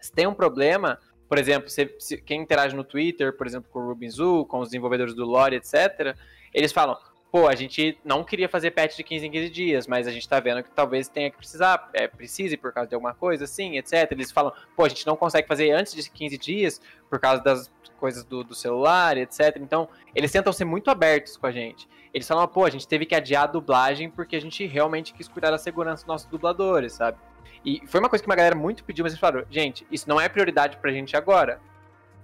Se 0.00 0.10
tem 0.10 0.26
um 0.26 0.32
problema, 0.32 0.98
por 1.28 1.36
exemplo, 1.36 1.68
se- 1.68 1.94
se- 1.98 2.16
quem 2.22 2.40
interage 2.40 2.74
no 2.74 2.82
Twitter, 2.82 3.36
por 3.36 3.46
exemplo, 3.46 3.68
com 3.70 3.80
o 3.80 3.88
Rubinzu, 3.88 4.46
com 4.46 4.60
os 4.60 4.68
desenvolvedores 4.68 5.14
do 5.14 5.26
Lore, 5.26 5.56
etc., 5.56 6.16
eles 6.54 6.72
falam, 6.72 6.96
pô, 7.32 7.48
a 7.48 7.54
gente 7.54 7.98
não 8.04 8.22
queria 8.22 8.46
fazer 8.46 8.72
patch 8.72 8.94
de 8.94 9.02
15 9.02 9.26
em 9.26 9.30
15 9.30 9.48
dias, 9.48 9.86
mas 9.86 10.06
a 10.06 10.10
gente 10.10 10.28
tá 10.28 10.38
vendo 10.38 10.62
que 10.62 10.70
talvez 10.70 11.08
tenha 11.08 11.30
que 11.30 11.38
precisar, 11.38 11.88
é, 11.94 12.06
precise 12.06 12.58
por 12.58 12.74
causa 12.74 12.90
de 12.90 12.94
alguma 12.94 13.14
coisa, 13.14 13.44
assim, 13.44 13.78
etc. 13.78 14.12
Eles 14.12 14.30
falam, 14.30 14.52
pô, 14.76 14.84
a 14.84 14.88
gente 14.88 15.06
não 15.06 15.16
consegue 15.16 15.48
fazer 15.48 15.70
antes 15.70 15.94
de 15.94 16.10
15 16.10 16.36
dias 16.36 16.80
por 17.08 17.18
causa 17.18 17.42
das 17.42 17.72
coisas 17.98 18.22
do, 18.22 18.44
do 18.44 18.54
celular, 18.54 19.16
etc. 19.16 19.56
Então, 19.56 19.88
eles 20.14 20.30
tentam 20.30 20.52
ser 20.52 20.66
muito 20.66 20.90
abertos 20.90 21.38
com 21.38 21.46
a 21.46 21.50
gente. 21.50 21.88
Eles 22.12 22.28
falam, 22.28 22.46
pô, 22.46 22.66
a 22.66 22.70
gente 22.70 22.86
teve 22.86 23.06
que 23.06 23.14
adiar 23.14 23.44
a 23.44 23.46
dublagem 23.46 24.10
porque 24.10 24.36
a 24.36 24.40
gente 24.40 24.66
realmente 24.66 25.14
quis 25.14 25.26
cuidar 25.26 25.50
da 25.50 25.58
segurança 25.58 26.02
dos 26.02 26.08
nossos 26.08 26.28
dubladores, 26.28 26.92
sabe? 26.92 27.16
E 27.64 27.80
foi 27.86 27.98
uma 27.98 28.10
coisa 28.10 28.22
que 28.22 28.28
uma 28.28 28.36
galera 28.36 28.54
muito 28.54 28.84
pediu, 28.84 29.04
mas 29.04 29.12
eles 29.12 29.20
falaram, 29.20 29.46
gente, 29.48 29.86
isso 29.90 30.06
não 30.06 30.20
é 30.20 30.28
prioridade 30.28 30.76
pra 30.76 30.92
gente 30.92 31.16
agora. 31.16 31.60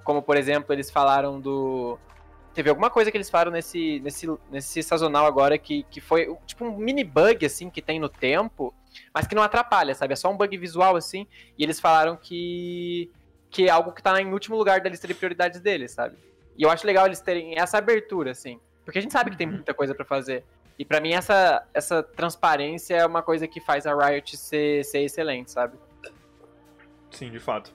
Como, 0.05 0.21
por 0.21 0.37
exemplo, 0.37 0.75
eles 0.75 0.91
falaram 0.91 1.41
do. 1.41 1.99
Teve 2.55 2.71
alguma 2.71 2.91
coisa 2.91 3.11
que 3.11 3.17
eles 3.17 3.31
falaram 3.31 3.53
nesse, 3.53 4.01
nesse, 4.01 4.27
nesse 4.51 4.83
sazonal 4.83 5.27
agora 5.27 5.57
que, 5.57 5.85
que 5.85 6.01
foi 6.01 6.35
tipo 6.47 6.65
um 6.65 6.77
mini 6.77 7.05
bug, 7.05 7.47
assim, 7.47 7.71
que 7.71 7.81
tem 7.81 8.01
no 8.01 8.09
tempo, 8.09 8.75
mas 9.15 9.27
que 9.27 9.35
não 9.35 9.43
atrapalha, 9.43 9.95
sabe? 9.95 10.13
É 10.13 10.17
só 10.17 10.31
um 10.31 10.37
bug 10.37 10.57
visual, 10.57 10.97
assim. 10.97 11.27
E 11.57 11.63
eles 11.63 11.79
falaram 11.79 12.17
que. 12.17 13.11
que 13.51 13.67
é 13.67 13.71
algo 13.71 13.93
que 13.93 14.03
tá 14.03 14.21
em 14.21 14.33
último 14.33 14.57
lugar 14.57 14.81
da 14.81 14.91
lista 14.91 15.07
de 15.07 15.15
prioridades 15.15 15.61
deles, 15.61 15.93
sabe? 15.93 16.17
E 16.57 16.63
eu 16.63 16.71
acho 16.71 16.87
legal 16.87 17.07
eles 17.07 17.21
terem 17.21 17.59
essa 17.59 17.79
abertura, 17.79 18.33
assim. 18.33 18.61
Porque 18.85 18.99
a 18.99 19.03
gente 19.03 19.13
sabe 19.13 19.31
que 19.31 19.37
tem 19.37 19.47
muita 19.47 19.73
coisa 19.73 19.95
pra 19.95 20.05
fazer. 20.05 20.45
E 20.79 20.85
pra 20.85 21.01
mim 21.01 21.13
essa, 21.13 21.67
essa 21.75 22.03
transparência 22.03 22.97
é 22.97 23.07
uma 23.07 23.23
coisa 23.23 23.47
que 23.47 23.61
faz 23.61 23.87
a 23.87 23.95
Riot 23.95 24.37
ser, 24.37 24.85
ser 24.85 25.01
excelente, 25.01 25.51
sabe? 25.51 25.77
Sim, 27.11 27.31
de 27.31 27.39
fato. 27.39 27.73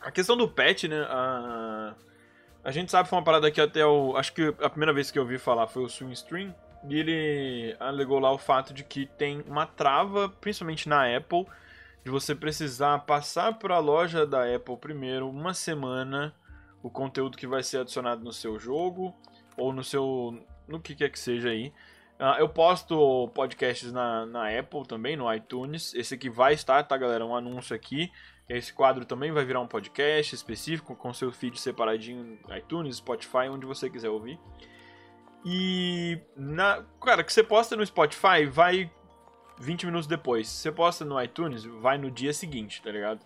A 0.00 0.10
questão 0.10 0.36
do 0.36 0.48
patch, 0.48 0.84
né? 0.84 1.06
A, 1.08 1.69
a 2.62 2.70
gente 2.70 2.90
sabe 2.90 3.08
foi 3.08 3.18
uma 3.18 3.24
parada 3.24 3.50
que 3.50 3.60
até 3.60 3.84
o. 3.84 4.16
Acho 4.16 4.32
que 4.32 4.54
a 4.60 4.68
primeira 4.68 4.92
vez 4.92 5.10
que 5.10 5.18
eu 5.18 5.22
ouvi 5.22 5.38
falar 5.38 5.66
foi 5.66 5.82
o 5.82 5.88
Swing 5.88 6.12
Stream. 6.12 6.54
E 6.88 6.98
ele 6.98 7.76
alegou 7.78 8.18
lá 8.18 8.32
o 8.32 8.38
fato 8.38 8.72
de 8.72 8.82
que 8.82 9.06
tem 9.06 9.42
uma 9.46 9.66
trava, 9.66 10.28
principalmente 10.28 10.88
na 10.88 11.14
Apple, 11.14 11.46
de 12.02 12.10
você 12.10 12.34
precisar 12.34 13.00
passar 13.00 13.58
para 13.58 13.76
a 13.76 13.78
loja 13.78 14.26
da 14.26 14.44
Apple 14.54 14.78
primeiro 14.78 15.28
uma 15.28 15.52
semana 15.52 16.34
o 16.82 16.88
conteúdo 16.88 17.36
que 17.36 17.46
vai 17.46 17.62
ser 17.62 17.78
adicionado 17.78 18.24
no 18.24 18.32
seu 18.32 18.58
jogo 18.58 19.14
ou 19.56 19.72
no 19.72 19.84
seu. 19.84 20.42
no 20.66 20.80
que 20.80 20.94
quer 20.94 21.10
que 21.10 21.18
seja 21.18 21.50
aí. 21.50 21.72
Ah, 22.18 22.36
eu 22.38 22.48
posto 22.48 23.30
podcasts 23.34 23.92
na, 23.92 24.26
na 24.26 24.58
Apple 24.58 24.86
também, 24.86 25.16
no 25.16 25.32
iTunes. 25.32 25.94
Esse 25.94 26.14
aqui 26.14 26.28
vai 26.28 26.52
estar, 26.52 26.82
tá, 26.82 26.96
galera? 26.96 27.24
Um 27.24 27.34
anúncio 27.34 27.74
aqui. 27.74 28.12
Esse 28.50 28.72
quadro 28.72 29.04
também 29.04 29.30
vai 29.30 29.44
virar 29.44 29.60
um 29.60 29.66
podcast 29.66 30.34
específico, 30.34 30.96
com 30.96 31.14
seu 31.14 31.30
feed 31.30 31.60
separadinho 31.60 32.36
no 32.48 32.56
iTunes, 32.56 32.96
Spotify, 32.96 33.48
onde 33.48 33.64
você 33.64 33.88
quiser 33.88 34.08
ouvir. 34.08 34.40
E, 35.44 36.18
na, 36.36 36.84
cara, 37.00 37.22
que 37.22 37.32
você 37.32 37.44
posta 37.44 37.76
no 37.76 37.86
Spotify, 37.86 38.44
vai 38.50 38.90
20 39.60 39.86
minutos 39.86 40.08
depois. 40.08 40.48
Você 40.48 40.72
posta 40.72 41.04
no 41.04 41.22
iTunes, 41.22 41.64
vai 41.64 41.96
no 41.96 42.10
dia 42.10 42.32
seguinte, 42.32 42.82
tá 42.82 42.90
ligado? 42.90 43.24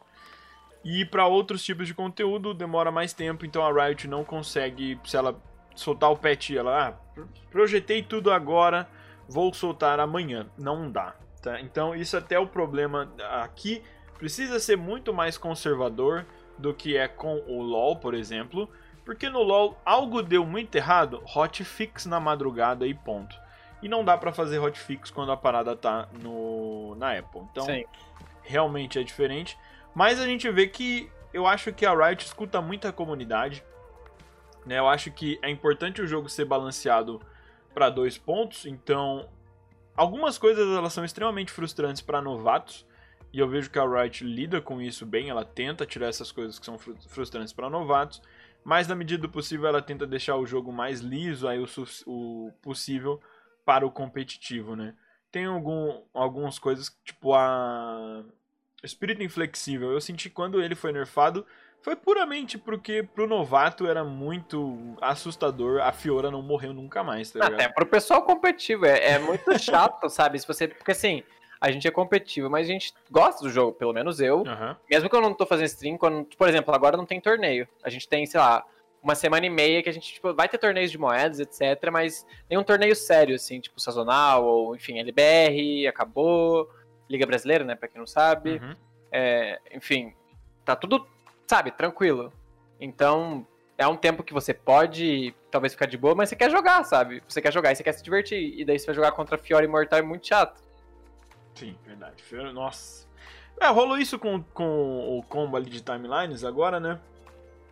E 0.85 1.07
para 1.07 1.27
outros 1.27 1.65
tipos 1.65 1.87
de 1.87 1.95
conteúdo 1.95 2.53
demora 2.53 2.91
mais 2.93 3.15
tempo, 3.15 3.47
então 3.47 3.65
a 3.65 3.87
Riot 3.87 4.07
não 4.07 4.25
consegue, 4.25 5.01
se 5.07 5.17
ela 5.17 5.43
soltar 5.75 6.11
o 6.11 6.19
patch, 6.19 6.51
ela, 6.51 6.89
ah, 6.89 7.23
projetei 7.51 8.03
tudo 8.03 8.31
agora, 8.31 8.87
vou 9.27 9.55
soltar 9.55 9.99
amanhã. 9.99 10.47
Não 10.59 10.93
dá, 10.93 11.17
tá? 11.41 11.59
Então 11.63 11.95
isso 11.95 12.15
até 12.15 12.35
é 12.35 12.39
o 12.39 12.47
problema 12.47 13.11
aqui 13.41 13.83
precisa 14.25 14.59
ser 14.59 14.79
muito 14.79 15.13
mais 15.13 15.37
conservador 15.37 16.25
do 16.57 16.73
que 16.73 16.97
é 16.97 17.07
com 17.07 17.43
o 17.47 17.61
LoL, 17.61 17.97
por 17.97 18.15
exemplo, 18.15 18.71
porque 19.05 19.29
no 19.29 19.43
LoL 19.43 19.79
algo 19.85 20.23
deu 20.23 20.47
muito 20.47 20.75
errado, 20.77 21.23
hotfix 21.37 22.07
na 22.07 22.19
madrugada 22.19 22.87
e 22.87 22.95
ponto. 22.95 23.37
E 23.83 23.89
não 23.89 24.03
dá 24.03 24.17
pra 24.17 24.33
fazer 24.33 24.59
hotfix 24.61 25.11
quando 25.11 25.31
a 25.31 25.37
parada 25.37 25.77
tá 25.77 26.09
no 26.23 26.95
na 26.95 27.19
Apple. 27.19 27.43
Então, 27.51 27.67
Sim. 27.67 27.85
realmente 28.41 28.99
é 28.99 29.03
diferente. 29.03 29.59
Mas 29.95 30.19
a 30.19 30.25
gente 30.25 30.51
vê 30.51 30.69
que 30.69 31.11
eu 31.31 31.47
acho 31.47 31.71
que 31.71 31.85
a 31.85 31.93
Riot 31.93 32.25
escuta 32.25 32.63
muito 32.63 32.89
a 32.89 32.93
comunidade. 32.93 33.63
Né? 34.65 34.79
Eu 34.79 34.89
acho 34.89 35.11
que 35.11 35.39
é 35.43 35.51
importante 35.51 36.01
o 36.01 36.07
jogo 36.07 36.31
ser 36.31 36.47
balanceado 36.47 37.21
para 37.75 37.91
dois 37.91 38.17
pontos. 38.17 38.65
Então, 38.65 39.29
algumas 39.95 40.39
coisas 40.39 40.67
elas 40.75 40.95
são 40.95 41.05
extremamente 41.05 41.53
frustrantes 41.53 42.01
para 42.01 42.23
novatos. 42.23 42.87
E 43.35 43.40
eu 43.40 43.49
vejo 43.49 43.68
que 43.68 43.81
a 43.81 43.85
Riot 43.85 44.23
lida 44.25 44.61
com 44.61 44.81
isso 44.81 45.05
bem. 45.05 45.29
Ela 45.29 45.44
tenta 45.44 45.85
tirar 45.85 46.07
essas 46.07 46.31
coisas 46.31 46.57
que 46.57 46.64
são 46.64 46.79
fru- 46.79 46.97
frustrantes 47.09 47.53
para 47.53 47.68
novatos. 47.68 48.23
Mas 48.62 48.87
na 48.87 48.94
medida 48.94 49.23
do 49.23 49.29
possível 49.29 49.66
ela 49.66 49.83
tenta 49.83 50.07
deixar 50.07 50.37
o 50.37 50.47
jogo 50.47 50.73
mais 50.73 51.01
liso 51.01 51.49
aí 51.49 51.59
o, 51.59 51.66
o 52.07 52.53
possível 52.62 53.20
para 53.64 53.85
o 53.85 53.90
competitivo, 53.90 54.77
né? 54.77 54.94
Tem 55.33 55.47
algum, 55.47 56.01
algumas 56.14 56.61
coisas, 56.61 56.97
tipo 57.05 57.35
a 57.35 58.23
Espírito 58.85 59.20
Inflexível. 59.20 59.90
Eu 59.90 60.01
senti 60.01 60.31
quando 60.31 60.62
ele 60.62 60.77
foi 60.77 60.92
nerfado, 60.92 61.44
foi 61.83 61.97
puramente 61.97 62.57
porque 62.57 63.03
pro 63.03 63.27
novato 63.27 63.85
era 63.85 64.05
muito 64.05 64.97
assustador. 65.01 65.81
A 65.83 65.90
Fiora 65.90 66.31
não 66.31 66.40
morreu 66.40 66.73
nunca 66.73 67.03
mais, 67.03 67.33
tá 67.33 67.40
ligado? 67.40 67.55
Até 67.55 67.68
pro 67.68 67.85
pessoal 67.85 68.23
competitivo, 68.23 68.87
é, 68.87 69.14
é 69.14 69.18
muito 69.18 69.59
chato, 69.59 70.09
sabe? 70.09 70.38
Se 70.38 70.47
você. 70.47 70.68
Porque 70.68 70.92
assim, 70.92 71.25
a 71.64 71.70
gente 71.70 71.88
é 71.88 71.90
competitivo, 71.90 72.50
mas 72.50 72.68
a 72.68 72.72
gente 72.72 72.92
gosta 73.11 73.42
do 73.42 73.48
jogo, 73.50 73.72
pelo 73.72 73.92
menos 73.94 74.20
eu. 74.20 74.44
Aham. 74.46 74.77
Mesmo 74.90 75.09
que 75.09 75.16
eu 75.16 75.20
não 75.22 75.33
tô 75.33 75.46
fazendo 75.46 75.66
stream, 75.66 75.96
quando, 75.96 76.27
por 76.37 76.46
exemplo, 76.46 76.74
agora 76.74 76.94
não 76.94 77.07
tem 77.07 77.18
torneio. 77.20 77.66
A 77.83 77.88
gente 77.88 78.07
tem, 78.07 78.27
sei 78.27 78.38
lá, 78.38 78.62
uma 79.03 79.14
semana 79.14 79.46
e 79.46 79.50
meia 79.50 79.83
que 79.83 79.88
a 79.88 79.92
gente, 79.92 80.12
tipo, 80.12 80.35
vai 80.35 80.46
ter 80.46 80.59
torneios 80.59 80.90
de 80.90 80.98
moedas, 80.98 81.40
etc, 81.40 81.90
mas 81.90 82.27
nenhum 82.50 82.62
torneio 82.62 82.94
sério, 82.94 83.35
assim, 83.35 83.61
tipo, 83.61 83.81
sazonal, 83.81 84.44
ou, 84.44 84.77
enfim, 84.77 84.98
LBR, 84.98 85.87
acabou, 85.88 86.68
Liga 87.09 87.24
Brasileira, 87.24 87.64
né, 87.64 87.74
pra 87.74 87.88
quem 87.88 87.98
não 87.98 88.07
sabe, 88.07 88.61
Uhum. 88.62 88.77
é, 89.11 89.59
enfim, 89.72 90.12
tá 90.66 90.77
tudo, 90.77 91.07
sabe, 91.46 91.70
tranquilo. 91.70 92.31
Então, 92.79 93.46
é 93.79 93.87
um 93.87 93.96
tempo 93.96 94.22
que 94.22 94.35
você 94.35 94.53
pode, 94.53 95.35
talvez, 95.50 95.72
ficar 95.72 95.87
de 95.87 95.96
boa, 95.96 96.14
mas 96.14 96.29
você 96.29 96.37
quer 96.37 96.50
jogar, 96.50 96.85
sabe? 96.85 97.22
Você 97.27 97.40
quer 97.40 97.53
jogar 97.53 97.72
e 97.72 97.77
você 97.77 97.83
quer 97.83 97.92
se 97.92 98.03
divertir, 98.05 98.59
e 98.59 98.64
daí 98.66 98.79
você 98.79 98.87
vai 98.87 98.94
jogar 98.94 99.12
contra 99.12 99.38
Fiora 99.38 99.64
Imortal 99.64 99.98
é 99.98 100.03
muito 100.03 100.27
chato. 100.27 100.62
Sim, 101.55 101.77
verdade. 101.85 102.23
Nossa. 102.53 103.07
É, 103.61 103.69
rolou 103.69 103.97
isso 103.97 104.19
com, 104.19 104.43
com 104.43 105.19
o 105.19 105.23
combo 105.23 105.57
ali 105.57 105.71
de 105.71 105.81
timelines 105.81 106.45
agora, 106.45 106.81
né? 106.81 107.01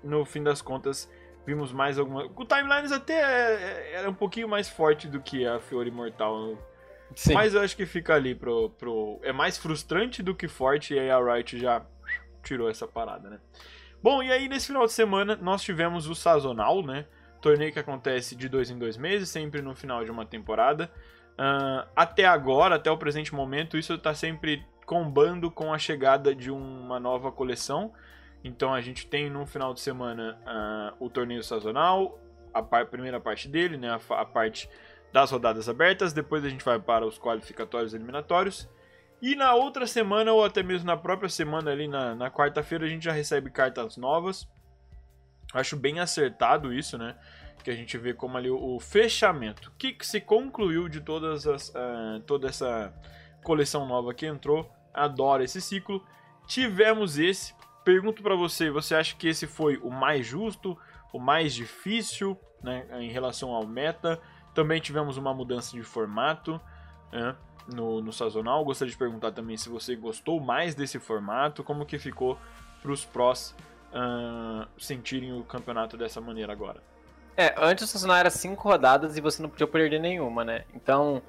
No 0.03 0.25
fim 0.25 0.42
das 0.42 0.62
contas, 0.62 1.11
vimos 1.45 1.73
mais 1.73 1.99
alguma. 1.99 2.25
O 2.25 2.45
timelines 2.45 2.92
até 2.92 3.14
é- 3.14 3.55
é- 3.55 3.92
era 3.95 4.11
um 4.11 4.14
pouquinho 4.14 4.49
mais 4.49 4.68
forte 4.68 5.09
do 5.09 5.21
que 5.21 5.47
a 5.47 5.59
Fiora 5.59 5.88
Imortal. 5.88 6.57
Sim. 7.14 7.35
Mas 7.35 7.55
eu 7.55 7.61
acho 7.61 7.77
que 7.77 7.85
fica 7.85 8.14
ali 8.14 8.35
pro, 8.35 8.71
pro. 8.71 9.18
É 9.23 9.33
mais 9.33 9.59
frustrante 9.59 10.23
do 10.23 10.35
que 10.35 10.49
forte, 10.49 10.95
e 10.95 10.99
aí 10.99 11.11
a 11.11 11.18
Riot 11.18 11.59
já 11.59 11.85
tirou 12.42 12.71
essa 12.71 12.87
parada, 12.87 13.29
né? 13.29 13.40
Bom, 14.03 14.23
e 14.23 14.33
aí 14.33 14.49
nesse 14.49 14.68
final 14.68 14.87
de 14.87 14.92
semana 14.92 15.37
nós 15.37 15.62
tivemos 15.62 16.09
o 16.09 16.14
sazonal, 16.14 16.83
né? 16.83 17.07
torneio 17.42 17.73
que 17.73 17.79
acontece 17.79 18.37
de 18.37 18.49
dois 18.49 18.71
em 18.71 18.79
dois 18.79 18.97
meses, 18.97 19.29
sempre 19.29 19.61
no 19.61 19.75
final 19.75 20.05
de 20.05 20.11
uma 20.11 20.25
temporada. 20.25 20.88
Uh, 21.33 21.88
até 21.97 22.27
agora, 22.27 22.77
até 22.77 22.90
o 22.90 22.99
presente 22.99 23.35
momento, 23.35 23.77
isso 23.77 23.95
está 23.95 24.14
sempre 24.14 24.64
combando 24.85 25.51
com 25.51 25.73
a 25.73 25.79
chegada 25.79 26.35
de 26.35 26.51
uma 26.51 27.01
nova 27.01 27.33
coleção. 27.33 27.92
Então 28.45 28.75
a 28.75 28.81
gente 28.81 29.07
tem 29.07 29.31
no 29.31 29.47
final 29.47 29.73
de 29.73 29.81
semana 29.81 30.38
uh, 30.42 31.05
o 31.05 31.09
torneio 31.09 31.42
sazonal, 31.42 32.18
a 32.53 32.62
par 32.62 32.87
primeira 32.87 33.21
parte 33.21 33.49
dele, 33.49 33.77
né, 33.77 33.88
a, 33.88 34.21
a, 34.21 34.25
parte 34.25 34.68
das 35.12 35.31
rodadas 35.31 35.68
abertas. 35.68 36.12
Depois 36.12 36.45
a 36.45 36.49
gente 36.49 36.64
vai 36.64 36.79
para 36.79 37.07
os 37.07 37.18
qualificatórios 37.18 37.95
eliminatórios. 37.95 38.68
E 39.21 39.37
na 39.37 39.55
outra 39.55 39.87
semana, 39.87 40.33
ou 40.33 40.45
até 40.45 40.62
mesmo 40.62 40.87
na 40.87 40.97
própria 40.97 41.29
semana, 41.29 41.71
ali 41.71 41.87
na, 41.87 42.14
na 42.14 42.31
quarta-feira, 42.31 42.85
a 42.85 42.88
gente 42.88 43.05
já 43.05 43.12
recebe 43.12 43.51
cartas 43.51 43.97
novas. 43.97 44.49
Acho 45.55 45.77
bem 45.77 46.01
acertado 46.01 46.73
isso, 46.73 46.99
né? 46.99 47.16
Que 47.62 47.71
a 47.71 47.75
gente 47.75 47.97
vê 47.97 48.12
como 48.12 48.37
ali 48.37 48.51
o, 48.51 48.79
fechamento. 48.81 49.69
O 49.69 49.73
que, 49.79 49.93
que, 49.93 50.07
se 50.07 50.21
concluiu 50.21 50.88
de 50.88 51.01
todas 51.01 51.47
as, 51.47 51.69
uh, 51.69 52.21
toda 52.27 52.49
essa 52.49 52.93
coleção 53.43 53.87
nova 53.87 54.15
que 54.15 54.27
entrou. 54.27 54.71
Adoro 54.93 55.43
esse 55.43 55.61
ciclo. 55.61 56.05
Tivemos 56.47 57.19
esse. 57.19 57.55
Pergunto 57.85 58.23
para 58.23 58.35
você, 58.35 58.71
você 58.71 58.95
acha 58.95 59.17
que 59.17 59.29
esse 59.29 59.47
foi 59.47 59.77
o 59.79 59.91
mais 59.91 60.27
justo, 60.27 60.79
o 61.12 61.19
mais 61.19 61.53
difícil, 61.53 62.38
né, 62.62 62.87
em 63.01 63.11
relação 63.11 63.51
ao 63.51 63.67
meta? 63.67 64.21
Também 64.55 64.81
tivemos 64.81 65.17
uma 65.17 65.35
mudança 65.35 65.77
de 65.77 65.83
formato 65.83 66.61
né, 67.11 67.35
no, 67.75 68.01
no 68.01 68.12
sazonal. 68.12 68.65
Gostaria 68.65 68.93
de 68.93 68.99
perguntar 68.99 69.33
também 69.33 69.57
se 69.57 69.69
você 69.69 69.97
gostou 69.97 70.41
mais 70.41 70.75
desse 70.75 70.99
formato, 70.99 71.65
como 71.65 71.85
que 71.85 71.99
ficou 71.99 72.38
para 72.81 72.93
os 72.93 73.05
prós 73.05 73.55
uh, 73.93 74.67
sentirem 74.79 75.33
o 75.33 75.43
campeonato 75.43 75.97
dessa 75.97 76.21
maneira 76.21 76.53
agora. 76.53 76.83
É, 77.37 77.55
antes 77.59 77.85
o 77.85 77.87
sazonal 77.87 78.16
era 78.16 78.31
5 78.31 78.62
rodadas 78.62 79.16
e 79.16 79.21
você 79.21 79.42
não 79.42 79.49
podia 79.49 79.66
perder 79.66 80.01
nenhuma, 80.01 80.45
né? 80.45 80.64
Então, 80.75 81.23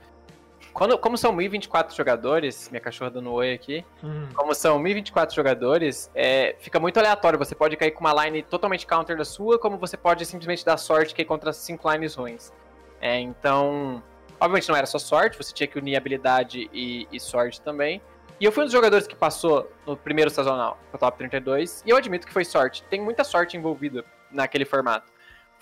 quando, 0.74 0.98
como 0.98 1.18
são 1.18 1.32
1024 1.32 1.96
jogadores, 1.96 2.68
minha 2.70 2.82
cachorra 2.82 3.12
dando 3.12 3.32
oi 3.32 3.54
aqui, 3.54 3.86
uhum. 4.02 4.28
como 4.34 4.56
são 4.56 4.80
1024 4.80 5.36
jogadores, 5.36 6.10
é, 6.16 6.56
fica 6.60 6.80
muito 6.80 6.98
aleatório. 6.98 7.38
Você 7.38 7.54
pode 7.54 7.78
cair 7.78 7.92
com 7.92 8.02
uma 8.02 8.26
line 8.26 8.42
totalmente 8.44 8.86
counter 8.86 9.16
da 9.16 9.24
sua, 9.24 9.60
como 9.60 9.78
você 9.78 9.96
pode 9.96 10.26
simplesmente 10.26 10.66
dar 10.66 10.78
sorte 10.78 11.14
cair 11.14 11.26
contra 11.26 11.54
5 11.54 11.92
lines 11.92 12.16
ruins. 12.16 12.52
É, 13.00 13.20
então, 13.20 14.02
obviamente 14.40 14.68
não 14.68 14.76
era 14.76 14.88
só 14.88 14.98
sorte, 14.98 15.38
você 15.38 15.54
tinha 15.54 15.68
que 15.68 15.78
unir 15.78 15.96
habilidade 15.96 16.70
e, 16.74 17.08
e 17.12 17.20
sorte 17.20 17.62
também. 17.62 18.02
E 18.40 18.46
eu 18.46 18.52
fui 18.52 18.64
um 18.64 18.66
dos 18.66 18.74
jogadores 18.74 19.06
que 19.06 19.16
passou 19.16 19.72
no 19.86 19.96
primeiro 19.96 20.30
sazonal, 20.30 20.78
no 20.92 20.98
top 20.98 21.18
32, 21.18 21.84
e 21.86 21.92
eu 21.92 21.98
admito 21.98 22.26
que 22.26 22.34
foi 22.34 22.44
sorte. 22.44 22.84
Tem 22.90 23.00
muita 23.00 23.24
sorte 23.24 23.56
envolvida 23.56 24.04
naquele 24.32 24.66
formato. 24.66 25.12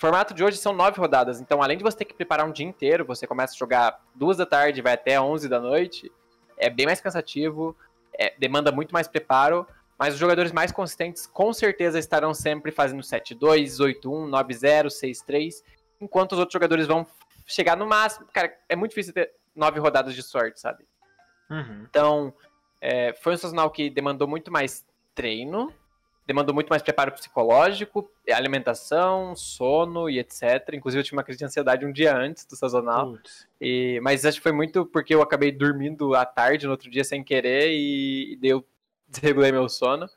O 0.01 0.07
formato 0.07 0.33
de 0.33 0.43
hoje 0.43 0.57
são 0.57 0.73
nove 0.73 0.99
rodadas, 0.99 1.39
então 1.39 1.61
além 1.61 1.77
de 1.77 1.83
você 1.83 1.97
ter 1.97 2.05
que 2.05 2.15
preparar 2.15 2.47
um 2.47 2.51
dia 2.51 2.65
inteiro, 2.65 3.05
você 3.05 3.27
começa 3.27 3.53
a 3.53 3.55
jogar 3.55 4.01
duas 4.15 4.35
da 4.35 4.47
tarde, 4.47 4.81
vai 4.81 4.93
até 4.93 5.21
11 5.21 5.47
da 5.47 5.59
noite, 5.59 6.11
é 6.57 6.71
bem 6.71 6.87
mais 6.87 6.99
cansativo, 6.99 7.77
é, 8.17 8.33
demanda 8.39 8.71
muito 8.71 8.93
mais 8.93 9.07
preparo, 9.07 9.63
mas 9.99 10.15
os 10.15 10.19
jogadores 10.19 10.51
mais 10.51 10.71
consistentes 10.71 11.27
com 11.27 11.53
certeza 11.53 11.99
estarão 11.99 12.33
sempre 12.33 12.71
fazendo 12.71 13.03
7-2, 13.03 13.77
8-1, 13.77 14.01
9-0, 14.01 14.87
6-3, 14.87 15.63
enquanto 16.01 16.31
os 16.31 16.39
outros 16.39 16.53
jogadores 16.53 16.87
vão 16.87 17.05
chegar 17.45 17.77
no 17.77 17.85
máximo. 17.85 18.25
Cara, 18.33 18.51
é 18.67 18.75
muito 18.75 18.93
difícil 18.93 19.13
ter 19.13 19.31
nove 19.55 19.79
rodadas 19.79 20.15
de 20.15 20.23
sorte, 20.23 20.59
sabe? 20.59 20.83
Uhum. 21.47 21.85
Então, 21.87 22.33
é, 22.81 23.13
foi 23.13 23.35
um 23.35 23.37
sazonal 23.37 23.69
que 23.69 23.87
demandou 23.87 24.27
muito 24.27 24.51
mais 24.51 24.83
treino, 25.13 25.71
demandou 26.25 26.53
muito 26.53 26.69
mais 26.69 26.81
preparo 26.81 27.11
psicológico, 27.11 28.09
alimentação, 28.31 29.35
sono 29.35 30.09
e 30.09 30.19
etc. 30.19 30.73
Inclusive, 30.73 31.01
eu 31.01 31.03
tive 31.03 31.17
uma 31.17 31.23
crise 31.23 31.39
de 31.39 31.45
ansiedade 31.45 31.85
um 31.85 31.91
dia 31.91 32.15
antes 32.15 32.45
do 32.45 32.55
sazonal. 32.55 33.17
E, 33.59 33.99
mas 34.01 34.25
acho 34.25 34.37
que 34.37 34.43
foi 34.43 34.51
muito 34.51 34.85
porque 34.85 35.13
eu 35.13 35.21
acabei 35.21 35.51
dormindo 35.51 36.15
à 36.15 36.25
tarde 36.25 36.65
no 36.65 36.71
outro 36.71 36.89
dia 36.89 37.03
sem 37.03 37.23
querer 37.23 37.71
e, 37.71 38.39
e 38.41 38.47
eu 38.47 38.65
desregulei 39.07 39.51
meu 39.51 39.67
sono. 39.67 40.07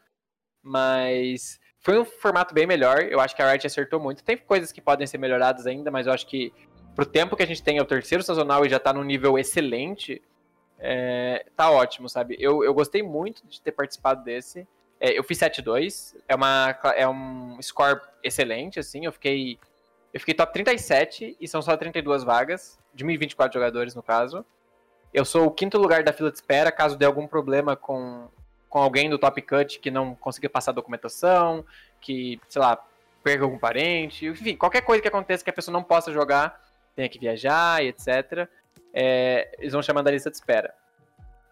Mas 0.63 1.59
foi 1.81 1.99
um 1.99 2.05
formato 2.05 2.55
bem 2.55 2.67
melhor. 2.67 3.03
Eu 3.03 3.21
acho 3.21 3.35
que 3.35 3.43
a 3.43 3.51
Riot 3.51 3.67
acertou 3.67 4.01
muito. 4.01 4.23
Tem 4.23 4.37
coisas 4.37 4.73
que 4.73 4.81
podem 4.81 5.07
ser 5.07 5.19
melhoradas 5.19 5.67
ainda, 5.67 5.91
mas 5.91 6.07
eu 6.07 6.13
acho 6.13 6.27
que 6.27 6.53
pro 6.95 7.05
tempo 7.05 7.37
que 7.37 7.43
a 7.43 7.47
gente 7.47 7.63
tem, 7.63 7.79
é 7.79 7.83
o 7.83 7.87
terceiro 7.87 8.23
sazonal 8.23 8.65
e 8.65 8.69
já 8.69 8.79
tá 8.79 8.93
num 8.93 9.03
nível 9.03 9.39
excelente 9.39 10.23
é, 10.79 11.47
tá 11.57 11.71
ótimo, 11.71 12.09
sabe? 12.09 12.37
Eu, 12.39 12.63
eu 12.63 12.75
gostei 12.75 13.03
muito 13.03 13.47
de 13.47 13.61
ter 13.61 13.73
participado 13.73 14.23
desse. 14.23 14.67
É, 15.01 15.19
eu 15.19 15.25
fiz 15.25 15.39
7-2, 15.39 16.15
é, 16.29 17.03
é 17.03 17.09
um 17.09 17.61
score 17.61 18.01
excelente, 18.23 18.79
assim, 18.79 19.05
eu 19.05 19.13
fiquei... 19.13 19.59
Eu 20.13 20.21
fiquei 20.21 20.33
top 20.33 20.53
37 20.53 21.37
e 21.41 21.49
são 21.49 21.61
só 21.61 21.77
32 21.77 22.23
vagas, 22.23 22.79
de 22.95 23.03
1024 23.03 23.53
jogadores 23.53 23.97
no 23.97 24.03
caso. 24.03 24.47
Eu 25.13 25.25
sou 25.25 25.47
o 25.47 25.51
quinto 25.51 25.77
lugar 25.77 26.05
da 26.05 26.13
fila 26.13 26.31
de 26.31 26.37
espera, 26.37 26.71
caso 26.71 26.97
dê 26.97 27.05
algum 27.05 27.27
problema 27.27 27.75
com, 27.75 28.29
com 28.69 28.79
alguém 28.79 29.11
do 29.11 29.19
top 29.19 29.43
cut 29.43 29.81
que 29.81 29.91
não 29.91 30.15
consiga 30.15 30.49
passar 30.49 30.71
a 30.71 30.75
documentação, 30.75 31.65
que, 32.01 32.41
sei 32.49 32.63
lá, 32.63 32.81
perca 33.25 33.43
algum 33.43 33.59
parente, 33.59 34.27
enfim, 34.27 34.55
qualquer 34.55 34.83
coisa 34.83 35.03
que 35.03 35.09
aconteça 35.09 35.43
que 35.43 35.51
a 35.51 35.53
pessoa 35.53 35.73
não 35.73 35.83
possa 35.83 36.13
jogar, 36.13 36.63
tenha 36.95 37.09
que 37.09 37.19
viajar 37.19 37.83
e 37.83 37.89
etc 37.89 38.49
é, 38.95 39.51
eles 39.59 39.73
vão 39.73 39.83
chamar 39.83 40.03
da 40.03 40.11
lista 40.11 40.31
de 40.31 40.37
espera. 40.37 40.73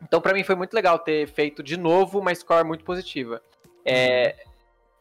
Então, 0.02 0.20
para 0.20 0.34
mim, 0.34 0.42
foi 0.42 0.54
muito 0.54 0.74
legal 0.74 0.98
ter 0.98 1.28
feito 1.28 1.62
de 1.62 1.76
novo 1.76 2.18
uma 2.18 2.34
score 2.34 2.66
muito 2.66 2.84
positiva. 2.84 3.40
É, 3.84 4.44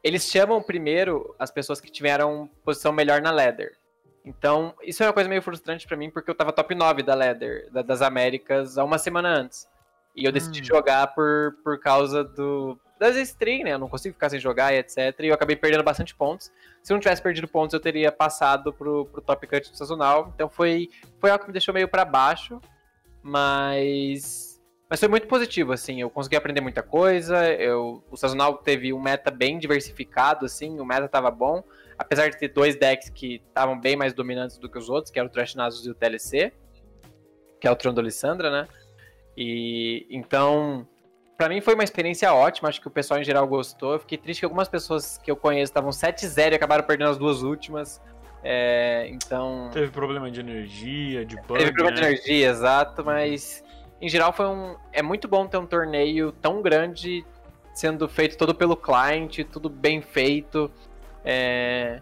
eles 0.04 0.30
chamam 0.30 0.62
primeiro 0.62 1.36
as 1.38 1.52
pessoas 1.52 1.82
que 1.82 1.92
tiveram 1.92 2.50
posição 2.64 2.92
melhor 2.92 3.22
na 3.22 3.32
ladder. 3.32 3.78
Então, 4.24 4.76
isso 4.84 5.04
é 5.04 5.08
uma 5.08 5.14
coisa 5.14 5.30
meio 5.30 5.42
frustrante 5.42 5.88
para 5.88 5.98
mim, 5.98 6.10
porque 6.10 6.30
eu 6.30 6.36
tava 6.36 6.54
top 6.54 6.76
9 6.76 7.02
da 7.02 7.16
ladder, 7.16 7.72
da, 7.72 7.82
das 7.82 8.02
Américas, 8.02 8.78
há 8.78 8.84
uma 8.84 9.00
semana 9.00 9.30
antes. 9.30 9.68
E 10.16 10.26
eu 10.26 10.32
decidi 10.32 10.62
hum. 10.62 10.66
jogar 10.66 11.08
por, 11.08 11.58
por 11.64 11.80
causa 11.80 12.24
do, 12.24 12.78
das 13.02 13.16
stream, 13.16 13.64
né? 13.64 13.74
Eu 13.74 13.80
não 13.80 13.90
consigo 13.90 14.14
ficar 14.14 14.30
sem 14.30 14.40
jogar 14.40 14.74
e 14.74 14.78
etc. 14.78 14.98
E 15.22 15.28
eu 15.28 15.34
acabei 15.34 15.56
perdendo 15.56 15.84
bastante 15.84 16.14
pontos. 16.14 16.52
Se 16.84 16.94
eu 16.94 16.96
não 16.96 17.02
tivesse 17.02 17.22
perdido 17.22 17.48
pontos, 17.48 17.74
eu 17.74 17.80
teria 17.80 18.12
passado 18.12 18.72
pro, 18.72 19.06
pro 19.06 19.22
top 19.22 19.48
cut 19.48 19.72
do 19.72 19.76
sazonal. 19.76 20.32
Então 20.36 20.48
foi, 20.48 20.88
foi 21.20 21.32
algo 21.32 21.44
que 21.44 21.50
me 21.50 21.54
deixou 21.54 21.74
meio 21.74 21.88
para 21.88 22.06
baixo. 22.06 22.62
Mas. 23.24 24.51
Mas 24.92 25.00
foi 25.00 25.08
muito 25.08 25.26
positivo, 25.26 25.72
assim. 25.72 26.02
Eu 26.02 26.10
consegui 26.10 26.36
aprender 26.36 26.60
muita 26.60 26.84
coisa. 26.84 27.50
Eu, 27.50 28.04
o 28.12 28.18
sazonal 28.18 28.58
teve 28.58 28.92
um 28.92 29.02
meta 29.02 29.32
bem 29.32 29.58
diversificado, 29.58 30.46
assim. 30.46 30.82
O 30.82 30.86
meta 30.86 31.08
tava 31.08 31.32
bom. 31.32 31.64
Apesar 31.98 32.30
de 32.30 32.38
ter 32.38 32.50
dois 32.50 32.76
decks 32.76 33.10
que 33.10 33.42
estavam 33.48 33.80
bem 33.80 33.96
mais 33.96 34.12
dominantes 34.12 34.58
do 34.58 34.68
que 34.68 34.78
os 34.78 34.90
outros, 34.90 35.10
que 35.10 35.18
era 35.18 35.26
o 35.26 35.32
Trash 35.32 35.56
Nasus 35.56 35.86
e 35.86 35.92
o 35.92 35.96
TLC. 35.96 36.52
Que 37.58 37.70
é 37.70 37.72
o 37.72 37.76
Trono 37.78 37.96
do 37.96 38.02
Lissandra, 38.02 38.52
né? 38.52 38.68
E 39.38 40.06
então 40.10 40.86
para 41.38 41.48
mim 41.48 41.62
foi 41.62 41.74
uma 41.74 41.86
experiência 41.86 42.32
ótima, 42.34 42.68
acho 42.68 42.82
que 42.82 42.88
o 42.88 42.92
pessoal 42.92 43.18
em 43.18 43.24
geral 43.24 43.48
gostou. 43.48 43.94
Eu 43.94 44.00
fiquei 44.00 44.18
triste 44.18 44.42
que 44.42 44.46
algumas 44.46 44.68
pessoas 44.68 45.18
que 45.18 45.32
eu 45.32 45.38
conheço 45.38 45.72
estavam 45.72 45.90
7-0 45.90 46.52
e 46.52 46.56
acabaram 46.56 46.84
perdendo 46.84 47.12
as 47.12 47.18
duas 47.18 47.44
últimas. 47.44 48.02
É, 48.44 49.08
então. 49.10 49.70
Teve 49.72 49.90
problema 49.90 50.30
de 50.30 50.42
energia, 50.42 51.26
de 51.26 51.38
bug. 51.38 51.58
Teve 51.58 51.72
problema 51.72 51.96
né? 51.96 52.02
de 52.02 52.14
energia, 52.14 52.50
exato, 52.50 53.06
mas 53.06 53.64
em 54.02 54.10
geral 54.10 54.34
foi 54.34 54.48
um. 54.48 54.76
É 54.92 55.02
muito 55.02 55.28
bom 55.28 55.48
ter 55.48 55.58
um 55.58 55.66
torneio 55.66 56.32
tão 56.32 56.62
grande 56.62 57.26
sendo 57.74 58.08
feito 58.10 58.38
todo 58.38 58.54
pelo 58.54 58.76
cliente, 58.76 59.44
tudo 59.44 59.70
bem 59.70 60.02
feito. 60.02 60.72
É, 61.24 62.02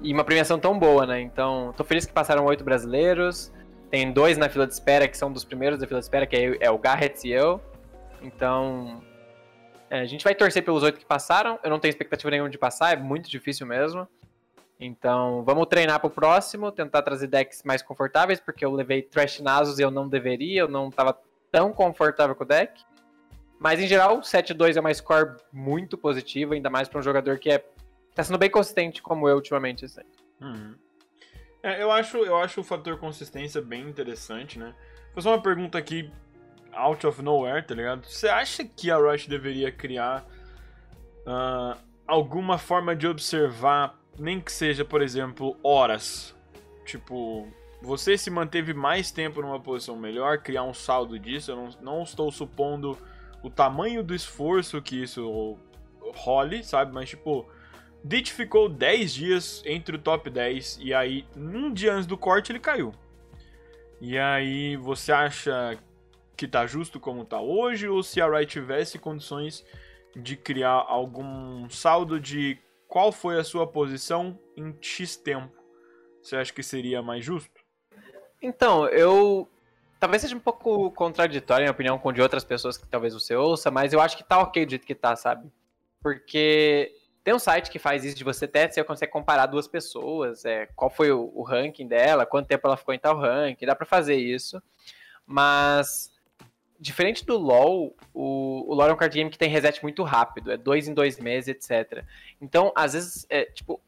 e 0.00 0.12
uma 0.12 0.24
premiação 0.24 0.58
tão 0.58 0.78
boa, 0.78 1.04
né? 1.06 1.20
Então, 1.20 1.74
tô 1.76 1.84
feliz 1.84 2.06
que 2.06 2.12
passaram 2.12 2.44
oito 2.46 2.64
brasileiros. 2.64 3.52
Tem 3.90 4.12
dois 4.12 4.38
na 4.38 4.48
fila 4.48 4.66
de 4.66 4.72
espera, 4.72 5.08
que 5.08 5.16
são 5.16 5.32
dos 5.32 5.44
primeiros 5.44 5.80
da 5.80 5.86
fila 5.86 5.98
de 5.98 6.06
espera, 6.06 6.26
que 6.26 6.36
é, 6.36 6.56
é 6.60 6.70
o 6.70 6.78
Garrett 6.78 7.26
e 7.26 7.32
eu. 7.32 7.60
Então, 8.22 9.02
é, 9.90 10.00
a 10.00 10.06
gente 10.06 10.22
vai 10.22 10.34
torcer 10.34 10.64
pelos 10.64 10.82
oito 10.84 10.98
que 10.98 11.04
passaram. 11.04 11.58
Eu 11.62 11.70
não 11.70 11.80
tenho 11.80 11.90
expectativa 11.90 12.30
nenhuma 12.30 12.48
de 12.48 12.56
passar, 12.56 12.92
é 12.92 12.96
muito 12.96 13.28
difícil 13.28 13.66
mesmo. 13.66 14.06
Então, 14.78 15.42
vamos 15.44 15.66
treinar 15.66 16.00
pro 16.00 16.08
próximo, 16.08 16.72
tentar 16.72 17.02
trazer 17.02 17.26
decks 17.26 17.62
mais 17.64 17.82
confortáveis, 17.82 18.40
porque 18.40 18.64
eu 18.64 18.72
levei 18.72 19.02
Trash 19.02 19.40
Nasus 19.40 19.78
e 19.78 19.82
eu 19.82 19.90
não 19.90 20.08
deveria, 20.08 20.62
eu 20.62 20.68
não 20.68 20.88
estava 20.88 21.18
tão 21.50 21.72
confortável 21.72 22.34
com 22.34 22.44
o 22.44 22.46
deck. 22.46 22.82
Mas 23.58 23.78
em 23.78 23.86
geral, 23.86 24.20
7-2 24.20 24.76
é 24.76 24.80
uma 24.80 24.92
score 24.94 25.36
muito 25.52 25.98
positiva, 25.98 26.54
ainda 26.54 26.70
mais 26.70 26.88
para 26.88 26.98
um 26.98 27.02
jogador 27.02 27.38
que 27.38 27.50
é 27.50 27.64
tá 28.14 28.24
sendo 28.24 28.38
bem 28.38 28.50
consistente 28.50 29.02
como 29.02 29.28
eu 29.28 29.36
ultimamente. 29.36 29.84
Assim. 29.84 30.00
Uhum. 30.40 30.74
É, 31.62 31.82
eu 31.82 31.90
acho, 31.90 32.16
eu 32.18 32.36
acho 32.36 32.60
o 32.60 32.64
fator 32.64 32.98
consistência 32.98 33.60
bem 33.60 33.82
interessante, 33.82 34.58
né? 34.58 34.74
Vou 35.06 35.16
fazer 35.16 35.28
uma 35.28 35.42
pergunta 35.42 35.76
aqui 35.76 36.10
out 36.72 37.06
of 37.06 37.22
nowhere, 37.22 37.62
tá 37.62 37.74
ligado? 37.74 38.06
Você 38.06 38.28
acha 38.28 38.64
que 38.64 38.90
a 38.90 38.96
Riot 38.96 39.28
deveria 39.28 39.70
criar 39.70 40.24
uh, 41.26 41.78
alguma 42.06 42.56
forma 42.56 42.96
de 42.96 43.06
observar, 43.06 43.98
nem 44.18 44.40
que 44.40 44.50
seja, 44.50 44.84
por 44.84 45.02
exemplo, 45.02 45.56
horas? 45.62 46.34
Tipo, 46.86 47.46
você 47.82 48.18
se 48.18 48.30
manteve 48.30 48.74
mais 48.74 49.10
tempo 49.10 49.40
numa 49.40 49.58
posição 49.58 49.96
melhor, 49.96 50.38
criar 50.38 50.64
um 50.64 50.74
saldo 50.74 51.18
disso. 51.18 51.50
Eu 51.50 51.56
não, 51.56 51.68
não 51.80 52.02
estou 52.02 52.30
supondo 52.30 52.98
o 53.42 53.48
tamanho 53.48 54.02
do 54.02 54.14
esforço 54.14 54.82
que 54.82 55.02
isso 55.02 55.58
role, 56.14 56.62
sabe? 56.62 56.92
Mas, 56.92 57.10
tipo, 57.10 57.48
Ditch 58.04 58.30
ficou 58.30 58.68
10 58.68 59.14
dias 59.14 59.62
entre 59.64 59.96
o 59.96 59.98
top 59.98 60.28
10 60.28 60.78
e 60.82 60.92
aí, 60.92 61.24
um 61.36 61.72
dia 61.72 61.94
antes 61.94 62.06
do 62.06 62.18
corte, 62.18 62.52
ele 62.52 62.60
caiu. 62.60 62.92
E 64.00 64.18
aí, 64.18 64.76
você 64.76 65.12
acha 65.12 65.78
que 66.36 66.48
tá 66.48 66.66
justo 66.66 66.98
como 66.98 67.24
tá 67.24 67.40
hoje 67.40 67.88
ou 67.88 68.02
se 68.02 68.20
a 68.20 68.26
Riot 68.26 68.50
tivesse 68.50 68.98
condições 68.98 69.64
de 70.16 70.36
criar 70.36 70.84
algum 70.88 71.68
saldo 71.68 72.18
de 72.18 72.58
qual 72.88 73.12
foi 73.12 73.38
a 73.38 73.44
sua 73.44 73.66
posição 73.66 74.38
em 74.56 74.74
X 74.80 75.16
tempo? 75.16 75.52
Você 76.22 76.36
acha 76.36 76.52
que 76.52 76.62
seria 76.62 77.02
mais 77.02 77.24
justo? 77.24 77.59
Então, 78.42 78.86
eu 78.88 79.48
talvez 80.00 80.22
seja 80.22 80.34
um 80.34 80.40
pouco 80.40 80.90
contraditório, 80.92 81.66
em 81.66 81.70
opinião, 81.70 81.98
com 81.98 82.12
de 82.12 82.22
outras 82.22 82.42
pessoas 82.42 82.78
que 82.78 82.88
talvez 82.88 83.12
você 83.12 83.36
ouça, 83.36 83.70
mas 83.70 83.92
eu 83.92 84.00
acho 84.00 84.16
que 84.16 84.24
tá 84.24 84.38
ok 84.38 84.64
do 84.64 84.70
jeito 84.70 84.86
que 84.86 84.94
tá, 84.94 85.14
sabe? 85.14 85.46
Porque 86.02 86.94
tem 87.22 87.34
um 87.34 87.38
site 87.38 87.70
que 87.70 87.78
faz 87.78 88.02
isso 88.02 88.16
de 88.16 88.24
você 88.24 88.46
até 88.46 88.66
você 88.66 88.82
consegue 88.82 89.12
comparar 89.12 89.44
duas 89.44 89.68
pessoas, 89.68 90.46
é, 90.46 90.66
qual 90.74 90.88
foi 90.88 91.12
o, 91.12 91.30
o, 91.34 91.42
ranking 91.42 91.86
dela, 91.86 92.24
quanto 92.24 92.46
tempo 92.46 92.66
ela 92.66 92.78
ficou 92.78 92.94
em 92.94 92.98
tal 92.98 93.18
ranking, 93.18 93.66
dá 93.66 93.76
para 93.76 93.84
fazer 93.84 94.16
isso. 94.16 94.62
Mas 95.26 96.10
diferente 96.80 97.26
do 97.26 97.36
LoL, 97.36 97.94
o, 98.14 98.64
o 98.66 98.74
LoL 98.74 98.88
é 98.88 98.92
um 98.94 98.96
card 98.96 99.14
game 99.14 99.30
que 99.30 99.36
tem 99.36 99.50
reset 99.50 99.82
muito 99.82 100.02
rápido, 100.02 100.50
é 100.50 100.56
dois 100.56 100.88
em 100.88 100.94
dois 100.94 101.18
meses, 101.18 101.48
etc. 101.48 102.04
Então, 102.40 102.72
às 102.74 102.94
vezes, 102.94 103.26
é, 103.28 103.44
tipo, 103.44 103.78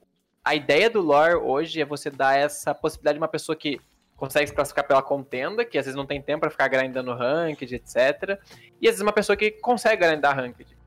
a 0.44 0.54
ideia 0.54 0.90
do 0.90 1.00
lore 1.00 1.36
hoje 1.36 1.80
é 1.80 1.86
você 1.86 2.10
dar 2.10 2.36
essa 2.36 2.74
possibilidade 2.74 3.14
de 3.14 3.22
uma 3.22 3.28
pessoa 3.28 3.56
que 3.56 3.80
consegue 4.22 4.46
se 4.46 4.54
classificar 4.54 4.86
pela 4.86 5.02
contenda, 5.02 5.64
que 5.64 5.76
às 5.76 5.84
vezes 5.84 5.96
não 5.96 6.06
tem 6.06 6.22
tempo 6.22 6.42
para 6.42 6.50
ficar 6.50 6.68
grindando 6.68 7.12
ranked, 7.12 7.74
etc. 7.74 8.38
E 8.80 8.86
às 8.86 8.92
vezes 8.92 9.00
uma 9.00 9.12
pessoa 9.12 9.36
que 9.36 9.50
consegue 9.50 10.06
grindar 10.06 10.36
ranked. 10.36 10.78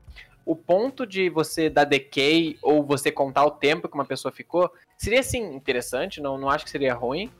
O 0.42 0.56
ponto 0.56 1.06
de 1.06 1.28
você 1.28 1.68
dar 1.68 1.84
decay 1.84 2.56
ou 2.62 2.82
você 2.82 3.12
contar 3.12 3.44
o 3.44 3.50
tempo 3.50 3.90
que 3.90 3.94
uma 3.94 4.06
pessoa 4.06 4.32
ficou 4.32 4.72
seria 4.96 5.22
sim 5.22 5.54
interessante, 5.54 6.18
não, 6.18 6.38
não 6.38 6.48
acho 6.48 6.64
que 6.64 6.70
seria 6.70 6.94
ruim, 6.94 7.30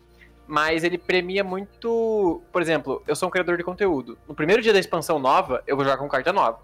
mas 0.46 0.84
ele 0.84 0.98
premia 0.98 1.42
muito. 1.42 2.42
Por 2.52 2.60
exemplo, 2.60 3.02
eu 3.08 3.16
sou 3.16 3.28
um 3.28 3.32
criador 3.32 3.56
de 3.56 3.64
conteúdo. 3.64 4.18
No 4.28 4.34
primeiro 4.34 4.60
dia 4.60 4.74
da 4.74 4.78
expansão 4.78 5.18
nova, 5.18 5.64
eu 5.66 5.76
vou 5.76 5.84
jogar 5.86 5.96
com 5.96 6.06
carta 6.10 6.30
nova. 6.30 6.60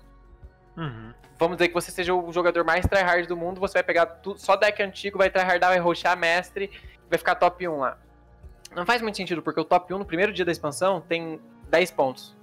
Uhum. 0.76 1.14
Vamos 1.38 1.56
dizer 1.56 1.68
que 1.68 1.74
você 1.74 1.90
seja 1.90 2.14
o 2.14 2.30
jogador 2.34 2.66
mais 2.66 2.84
tryhard 2.84 3.26
do 3.26 3.36
mundo, 3.36 3.62
você 3.62 3.72
vai 3.72 3.82
pegar 3.82 4.04
tudo, 4.04 4.38
só 4.38 4.56
deck 4.56 4.82
antigo, 4.82 5.16
vai 5.16 5.30
tryhardar, 5.30 5.70
vai 5.70 5.78
roxar 5.78 6.18
mestre, 6.18 6.70
vai 7.08 7.18
ficar 7.18 7.34
top 7.36 7.66
1 7.66 7.78
lá. 7.78 7.96
Não 8.74 8.86
faz 8.86 9.02
muito 9.02 9.16
sentido, 9.16 9.42
porque 9.42 9.60
o 9.60 9.64
top 9.64 9.92
1 9.92 9.98
no 9.98 10.04
primeiro 10.04 10.32
dia 10.32 10.44
da 10.44 10.52
expansão 10.52 11.00
tem 11.00 11.40
10 11.68 11.90
pontos. 11.90 12.36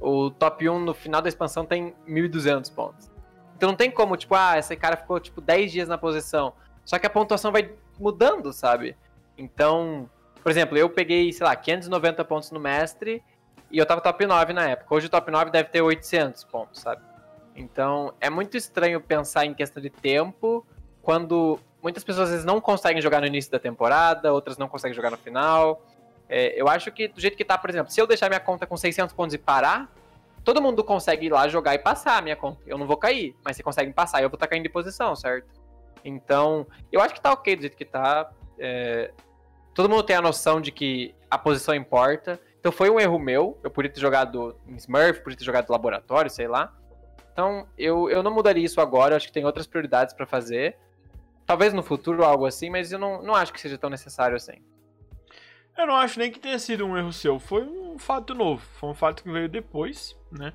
O 0.00 0.30
top 0.30 0.68
1 0.68 0.80
no 0.80 0.94
final 0.94 1.22
da 1.22 1.28
expansão 1.28 1.64
tem 1.64 1.94
1.200 2.08 2.72
pontos. 2.74 3.10
Então 3.56 3.70
não 3.70 3.76
tem 3.76 3.90
como, 3.90 4.16
tipo, 4.16 4.34
ah, 4.34 4.58
esse 4.58 4.76
cara 4.76 4.96
ficou, 4.96 5.18
tipo, 5.18 5.40
10 5.40 5.72
dias 5.72 5.88
na 5.88 5.96
posição. 5.96 6.52
Só 6.84 6.98
que 6.98 7.06
a 7.06 7.10
pontuação 7.10 7.50
vai 7.50 7.72
mudando, 7.98 8.52
sabe? 8.52 8.96
Então, 9.38 10.08
por 10.42 10.50
exemplo, 10.50 10.76
eu 10.76 10.90
peguei, 10.90 11.32
sei 11.32 11.46
lá, 11.46 11.56
590 11.56 12.24
pontos 12.24 12.50
no 12.50 12.60
mestre 12.60 13.22
e 13.70 13.78
eu 13.78 13.86
tava 13.86 14.00
top 14.00 14.26
9 14.26 14.52
na 14.52 14.68
época. 14.68 14.94
Hoje 14.94 15.06
o 15.06 15.10
top 15.10 15.30
9 15.30 15.50
deve 15.50 15.70
ter 15.70 15.80
800 15.80 16.44
pontos, 16.44 16.80
sabe? 16.80 17.02
Então, 17.54 18.12
é 18.20 18.28
muito 18.28 18.56
estranho 18.56 19.00
pensar 19.00 19.46
em 19.46 19.54
questão 19.54 19.82
de 19.82 19.88
tempo 19.88 20.64
quando 21.02 21.58
muitas 21.86 22.02
pessoas 22.02 22.24
às 22.24 22.30
vezes 22.30 22.44
não 22.44 22.60
conseguem 22.60 23.00
jogar 23.00 23.20
no 23.20 23.28
início 23.28 23.48
da 23.48 23.60
temporada, 23.60 24.32
outras 24.32 24.58
não 24.58 24.68
conseguem 24.68 24.92
jogar 24.92 25.08
no 25.08 25.16
final. 25.16 25.80
É, 26.28 26.60
eu 26.60 26.66
acho 26.68 26.90
que 26.90 27.06
do 27.06 27.20
jeito 27.20 27.36
que 27.36 27.44
tá, 27.44 27.56
por 27.56 27.70
exemplo, 27.70 27.92
se 27.92 28.00
eu 28.00 28.08
deixar 28.08 28.28
minha 28.28 28.40
conta 28.40 28.66
com 28.66 28.76
600 28.76 29.14
pontos 29.14 29.34
e 29.34 29.38
parar, 29.38 29.88
todo 30.42 30.60
mundo 30.60 30.82
consegue 30.82 31.26
ir 31.26 31.30
lá 31.30 31.46
jogar 31.46 31.76
e 31.76 31.78
passar 31.78 32.18
a 32.18 32.20
minha 32.20 32.34
conta. 32.34 32.60
Eu 32.66 32.76
não 32.76 32.88
vou 32.88 32.96
cair, 32.96 33.36
mas 33.44 33.56
você 33.56 33.62
consegue 33.62 33.92
passar 33.92 34.20
eu 34.20 34.28
vou 34.28 34.34
estar 34.34 34.46
tá 34.46 34.50
caindo 34.50 34.64
de 34.64 34.68
posição, 34.68 35.14
certo? 35.14 35.46
Então, 36.04 36.66
eu 36.90 37.00
acho 37.00 37.14
que 37.14 37.20
tá 37.20 37.32
ok 37.32 37.54
do 37.54 37.62
jeito 37.62 37.76
que 37.76 37.84
tá. 37.84 38.32
É, 38.58 39.12
todo 39.72 39.88
mundo 39.88 40.02
tem 40.02 40.16
a 40.16 40.22
noção 40.22 40.60
de 40.60 40.72
que 40.72 41.14
a 41.30 41.38
posição 41.38 41.72
importa. 41.72 42.40
Então 42.58 42.72
foi 42.72 42.90
um 42.90 42.98
erro 42.98 43.16
meu. 43.16 43.56
Eu 43.62 43.70
podia 43.70 43.92
ter 43.92 44.00
jogado 44.00 44.56
em 44.66 44.74
Smurf, 44.74 45.20
podia 45.20 45.38
ter 45.38 45.44
jogado 45.44 45.70
laboratório, 45.70 46.28
sei 46.28 46.48
lá. 46.48 46.74
Então, 47.32 47.68
eu, 47.78 48.10
eu 48.10 48.24
não 48.24 48.34
mudaria 48.34 48.64
isso 48.64 48.80
agora. 48.80 49.12
Eu 49.12 49.18
acho 49.18 49.28
que 49.28 49.32
tem 49.32 49.44
outras 49.44 49.68
prioridades 49.68 50.12
para 50.12 50.26
fazer. 50.26 50.76
Talvez 51.46 51.72
no 51.72 51.82
futuro 51.82 52.24
algo 52.24 52.44
assim, 52.44 52.68
mas 52.68 52.90
eu 52.90 52.98
não, 52.98 53.22
não 53.22 53.34
acho 53.34 53.52
que 53.52 53.60
seja 53.60 53.78
tão 53.78 53.88
necessário 53.88 54.36
assim. 54.36 54.60
Eu 55.78 55.86
não 55.86 55.94
acho 55.94 56.18
nem 56.18 56.30
que 56.30 56.40
tenha 56.40 56.58
sido 56.58 56.84
um 56.84 56.96
erro 56.96 57.12
seu. 57.12 57.38
Foi 57.38 57.62
um 57.62 57.98
fato 57.98 58.34
novo. 58.34 58.62
Foi 58.80 58.90
um 58.90 58.94
fato 58.94 59.22
que 59.22 59.30
veio 59.30 59.48
depois, 59.48 60.18
né? 60.32 60.52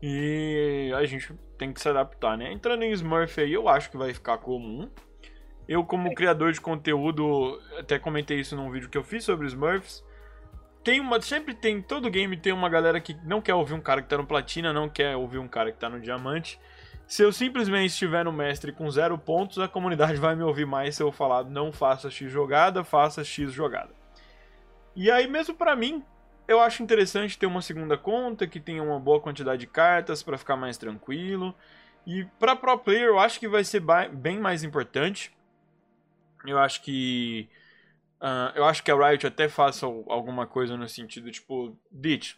E 0.00 0.92
a 0.96 1.04
gente 1.04 1.34
tem 1.58 1.72
que 1.72 1.80
se 1.80 1.88
adaptar, 1.88 2.38
né? 2.38 2.52
Entrando 2.52 2.84
em 2.84 2.92
Smurf 2.92 3.40
aí, 3.40 3.52
eu 3.52 3.68
acho 3.68 3.90
que 3.90 3.96
vai 3.96 4.14
ficar 4.14 4.38
comum. 4.38 4.88
Eu, 5.68 5.84
como 5.84 6.14
criador 6.14 6.52
de 6.52 6.60
conteúdo, 6.60 7.60
até 7.78 7.98
comentei 7.98 8.40
isso 8.40 8.56
num 8.56 8.70
vídeo 8.70 8.88
que 8.88 8.96
eu 8.96 9.04
fiz 9.04 9.24
sobre 9.24 9.46
Smurfs. 9.48 10.04
Tem 10.84 11.00
uma, 11.00 11.20
sempre 11.20 11.52
tem, 11.52 11.82
todo 11.82 12.08
game 12.08 12.36
tem 12.36 12.52
uma 12.52 12.68
galera 12.68 13.00
que 13.00 13.14
não 13.24 13.42
quer 13.42 13.54
ouvir 13.54 13.74
um 13.74 13.80
cara 13.80 14.00
que 14.00 14.08
tá 14.08 14.16
no 14.16 14.26
platina, 14.26 14.72
não 14.72 14.88
quer 14.88 15.16
ouvir 15.16 15.38
um 15.38 15.48
cara 15.48 15.70
que 15.72 15.78
tá 15.78 15.88
no 15.88 16.00
diamante. 16.00 16.58
Se 17.08 17.22
eu 17.22 17.32
simplesmente 17.32 17.86
estiver 17.90 18.22
no 18.22 18.30
mestre 18.30 18.70
com 18.70 18.90
zero 18.90 19.16
pontos, 19.16 19.58
a 19.58 19.66
comunidade 19.66 20.20
vai 20.20 20.36
me 20.36 20.42
ouvir 20.42 20.66
mais 20.66 20.94
se 20.94 21.02
eu 21.02 21.10
falar 21.10 21.42
não 21.42 21.72
faça 21.72 22.10
X 22.10 22.30
jogada, 22.30 22.84
faça 22.84 23.24
X 23.24 23.50
jogada. 23.50 23.94
E 24.94 25.10
aí, 25.10 25.26
mesmo 25.26 25.54
para 25.54 25.74
mim, 25.74 26.04
eu 26.46 26.60
acho 26.60 26.82
interessante 26.82 27.38
ter 27.38 27.46
uma 27.46 27.62
segunda 27.62 27.96
conta 27.96 28.46
que 28.46 28.60
tenha 28.60 28.82
uma 28.82 29.00
boa 29.00 29.20
quantidade 29.22 29.60
de 29.60 29.66
cartas 29.66 30.22
para 30.22 30.36
ficar 30.36 30.54
mais 30.54 30.76
tranquilo. 30.76 31.54
E 32.06 32.26
para 32.38 32.54
pro 32.54 32.78
player, 32.78 33.08
eu 33.08 33.18
acho 33.18 33.40
que 33.40 33.48
vai 33.48 33.64
ser 33.64 33.82
bem 34.12 34.38
mais 34.38 34.62
importante. 34.62 35.34
Eu 36.46 36.58
acho 36.58 36.82
que 36.82 37.48
uh, 38.20 38.52
eu 38.54 38.66
acho 38.66 38.84
que 38.84 38.90
a 38.90 39.08
Riot 39.08 39.26
até 39.26 39.48
faça 39.48 39.86
alguma 39.86 40.46
coisa 40.46 40.76
no 40.76 40.86
sentido 40.86 41.30
tipo, 41.30 41.74
Ditch, 41.90 42.34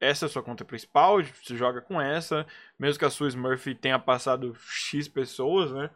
essa 0.00 0.24
é 0.24 0.26
a 0.26 0.28
sua 0.28 0.42
conta 0.42 0.64
principal, 0.64 1.22
você 1.22 1.56
joga 1.56 1.80
com 1.80 2.00
essa, 2.00 2.46
mesmo 2.78 2.98
que 2.98 3.04
a 3.04 3.10
sua 3.10 3.28
Smurf 3.28 3.74
tenha 3.74 3.98
passado 3.98 4.56
X 4.58 5.06
pessoas, 5.06 5.70
né? 5.72 5.90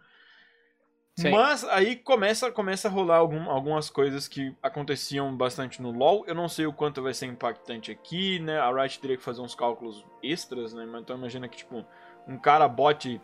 Sim. 1.17 1.31
Mas 1.31 1.63
aí 1.65 1.95
começa, 1.95 2.51
começa 2.51 2.89
a 2.89 2.91
rolar 2.91 3.19
algum, 3.19 3.49
algumas 3.49 3.89
coisas 3.89 4.27
que 4.27 4.55
aconteciam 4.61 5.35
bastante 5.37 5.81
no 5.81 5.93
LoL. 5.93 6.25
Eu 6.27 6.35
não 6.35 6.49
sei 6.49 6.67
o 6.67 6.73
quanto 6.73 7.01
vai 7.01 7.15
ser 7.15 7.27
impactante 7.27 7.93
aqui, 7.93 8.41
né? 8.41 8.59
A 8.59 8.73
Riot 8.73 8.99
teria 8.99 9.17
que 9.17 9.23
fazer 9.23 9.41
uns 9.41 9.55
cálculos 9.55 10.05
extras, 10.23 10.75
né? 10.75 10.85
Então 11.01 11.17
imagina 11.17 11.49
que, 11.49 11.59
tipo, 11.59 11.85
um 12.27 12.37
cara 12.37 12.67
bote 12.67 13.21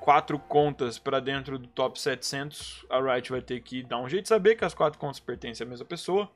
quatro 0.00 0.40
contas 0.40 0.98
para 0.98 1.20
dentro 1.20 1.56
do 1.56 1.68
top 1.68 2.00
700, 2.00 2.84
a 2.90 3.00
Riot 3.00 3.30
vai 3.30 3.42
ter 3.42 3.60
que 3.60 3.82
dar 3.84 3.98
um 3.98 4.08
jeito 4.08 4.24
de 4.24 4.28
saber 4.28 4.56
que 4.56 4.64
as 4.64 4.74
quatro 4.74 4.98
contas 4.98 5.20
pertencem 5.20 5.64
à 5.64 5.70
mesma 5.70 5.86
pessoa. 5.86 6.28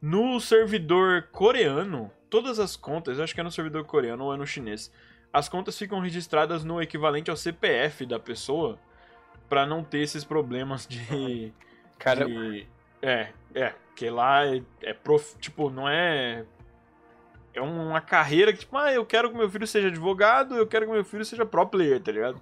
No 0.00 0.40
servidor 0.40 1.28
coreano, 1.30 2.10
todas 2.30 2.58
as 2.58 2.76
contas, 2.76 3.18
eu 3.18 3.24
acho 3.24 3.34
que 3.34 3.40
é 3.40 3.44
no 3.44 3.50
servidor 3.50 3.84
coreano 3.84 4.24
ou 4.24 4.34
é 4.34 4.36
no 4.36 4.46
chinês, 4.46 4.90
as 5.32 5.48
contas 5.48 5.78
ficam 5.78 6.00
registradas 6.00 6.64
no 6.64 6.80
equivalente 6.80 7.30
ao 7.30 7.36
CPF 7.36 8.06
da 8.06 8.18
pessoa 8.18 8.78
para 9.48 9.66
não 9.66 9.84
ter 9.84 9.98
esses 9.98 10.24
problemas 10.24 10.86
de. 10.86 11.52
Cara. 11.98 12.24
De, 12.24 12.66
é, 13.02 13.28
é. 13.54 13.74
Que 13.94 14.08
lá 14.08 14.46
é, 14.46 14.62
é 14.82 14.94
prof, 14.94 15.36
tipo, 15.38 15.68
não 15.68 15.88
é. 15.88 16.44
É 17.52 17.60
uma 17.60 18.00
carreira 18.00 18.52
que, 18.52 18.60
tipo, 18.60 18.76
ah, 18.76 18.92
eu 18.92 19.04
quero 19.04 19.28
que 19.28 19.36
meu 19.36 19.50
filho 19.50 19.66
seja 19.66 19.88
advogado, 19.88 20.54
eu 20.54 20.66
quero 20.66 20.86
que 20.86 20.92
meu 20.92 21.04
filho 21.04 21.24
seja 21.24 21.44
pro 21.44 21.66
player, 21.66 22.00
tá 22.00 22.12
ligado? 22.12 22.40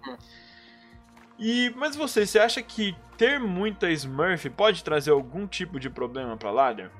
E, 1.38 1.72
mas 1.76 1.96
você, 1.96 2.26
você 2.26 2.38
acha 2.38 2.62
que 2.62 2.94
ter 3.16 3.40
muita 3.40 3.90
Smurf 3.90 4.50
pode 4.50 4.84
trazer 4.84 5.10
algum 5.10 5.46
tipo 5.46 5.80
de 5.80 5.88
problema 5.88 6.36
pra 6.36 6.50
ladder? 6.50 6.90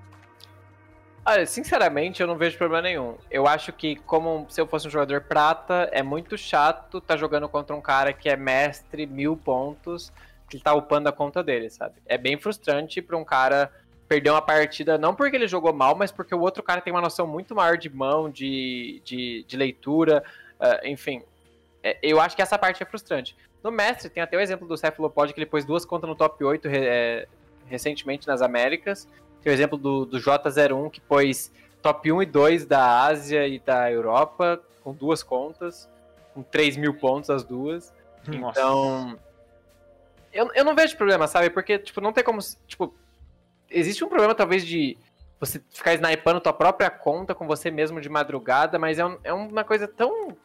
Olha, 1.31 1.45
sinceramente, 1.45 2.22
eu 2.22 2.26
não 2.26 2.39
vejo 2.39 2.57
problema 2.57 2.81
nenhum. 2.81 3.14
Eu 3.31 3.47
acho 3.47 3.70
que, 3.70 3.97
como 3.97 4.47
se 4.49 4.59
eu 4.59 4.66
fosse 4.66 4.89
um 4.89 4.91
jogador 4.91 5.20
prata, 5.20 5.87
é 5.93 6.03
muito 6.03 6.39
chato 6.39 7.03
tá 7.03 7.18
jogando 7.18 7.47
contra 7.47 7.76
um 7.76 7.83
cara 7.83 8.14
que 8.14 8.31
é 8.31 8.35
mestre, 8.35 9.05
mil 9.05 9.37
pontos, 9.37 10.11
que 10.49 10.59
tá 10.59 10.72
upando 10.72 11.07
a 11.07 11.12
conta 11.12 11.43
dele, 11.43 11.68
sabe? 11.68 11.97
É 12.07 12.16
bem 12.16 12.39
frustrante 12.39 13.03
pra 13.03 13.14
um 13.14 13.26
cara 13.26 13.70
perder 14.09 14.31
uma 14.31 14.41
partida, 14.41 14.97
não 14.97 15.14
porque 15.14 15.37
ele 15.37 15.47
jogou 15.47 15.70
mal, 15.70 15.95
mas 15.95 16.11
porque 16.11 16.35
o 16.35 16.41
outro 16.41 16.62
cara 16.62 16.81
tem 16.81 16.95
uma 16.95 17.03
noção 17.03 17.26
muito 17.26 17.55
maior 17.55 17.76
de 17.76 17.91
mão, 17.91 18.31
de, 18.31 19.03
de, 19.05 19.45
de 19.47 19.55
leitura, 19.55 20.24
uh, 20.59 20.87
enfim. 20.87 21.20
É, 21.83 21.99
eu 22.03 22.18
acho 22.22 22.35
que 22.35 22.41
essa 22.41 22.57
parte 22.57 22.83
é 22.83 22.87
frustrante. 22.87 23.37
No 23.62 23.70
mestre, 23.70 24.09
tem 24.09 24.22
até 24.22 24.35
o 24.35 24.41
exemplo 24.41 24.66
do 24.66 24.79
Cephalopod, 24.79 25.35
que 25.35 25.39
ele 25.39 25.45
pôs 25.45 25.66
duas 25.66 25.85
contas 25.85 26.09
no 26.09 26.16
top 26.16 26.43
8 26.43 26.68
é, 26.72 27.29
recentemente 27.66 28.26
nas 28.26 28.41
Américas, 28.41 29.07
tem 29.43 29.53
o 29.53 29.55
exemplo 29.55 29.78
do, 29.78 30.05
do 30.05 30.18
J01, 30.18 30.91
que 30.91 31.01
pôs 31.01 31.53
top 31.82 32.12
1 32.12 32.22
e 32.22 32.26
2 32.26 32.66
da 32.66 33.03
Ásia 33.05 33.47
e 33.47 33.59
da 33.59 33.91
Europa, 33.91 34.61
com 34.82 34.93
duas 34.93 35.22
contas, 35.22 35.89
com 36.34 36.43
3 36.43 36.76
mil 36.76 36.95
pontos 36.95 37.30
as 37.30 37.45
duas. 37.45 37.93
Nossa. 38.26 38.61
Então. 38.61 39.18
Eu, 40.32 40.51
eu 40.55 40.64
não 40.64 40.74
vejo 40.74 40.97
problema, 40.97 41.26
sabe? 41.26 41.51
Porque, 41.51 41.78
tipo, 41.78 42.01
não 42.01 42.12
tem 42.12 42.22
como. 42.22 42.39
Tipo, 42.66 42.95
existe 43.70 44.05
um 44.05 44.09
problema, 44.09 44.34
talvez, 44.34 44.66
de 44.66 44.97
você 45.41 45.62
ficar 45.70 45.95
snipando 45.95 46.41
tua 46.41 46.53
própria 46.53 46.91
conta 46.91 47.34
com 47.34 47.47
você 47.47 47.70
mesmo 47.70 48.01
de 48.01 48.09
madrugada, 48.09 48.78
mas 48.78 48.99
é, 48.99 49.07
um, 49.07 49.18
é 49.24 49.32
uma 49.32 49.64
coisa 49.64 49.86
tão 49.86 50.36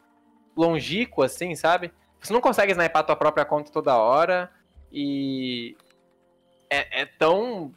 longínqua, 0.56 1.26
assim, 1.26 1.54
sabe? 1.54 1.92
você 2.26 2.32
não 2.32 2.40
consegue 2.40 2.72
snipar 2.72 3.04
tua 3.04 3.16
própria 3.16 3.44
conta 3.44 3.70
toda 3.70 3.96
hora 3.96 4.50
e 4.90 5.76
é, 6.70 7.02
é 7.02 7.06
tão 7.06 7.72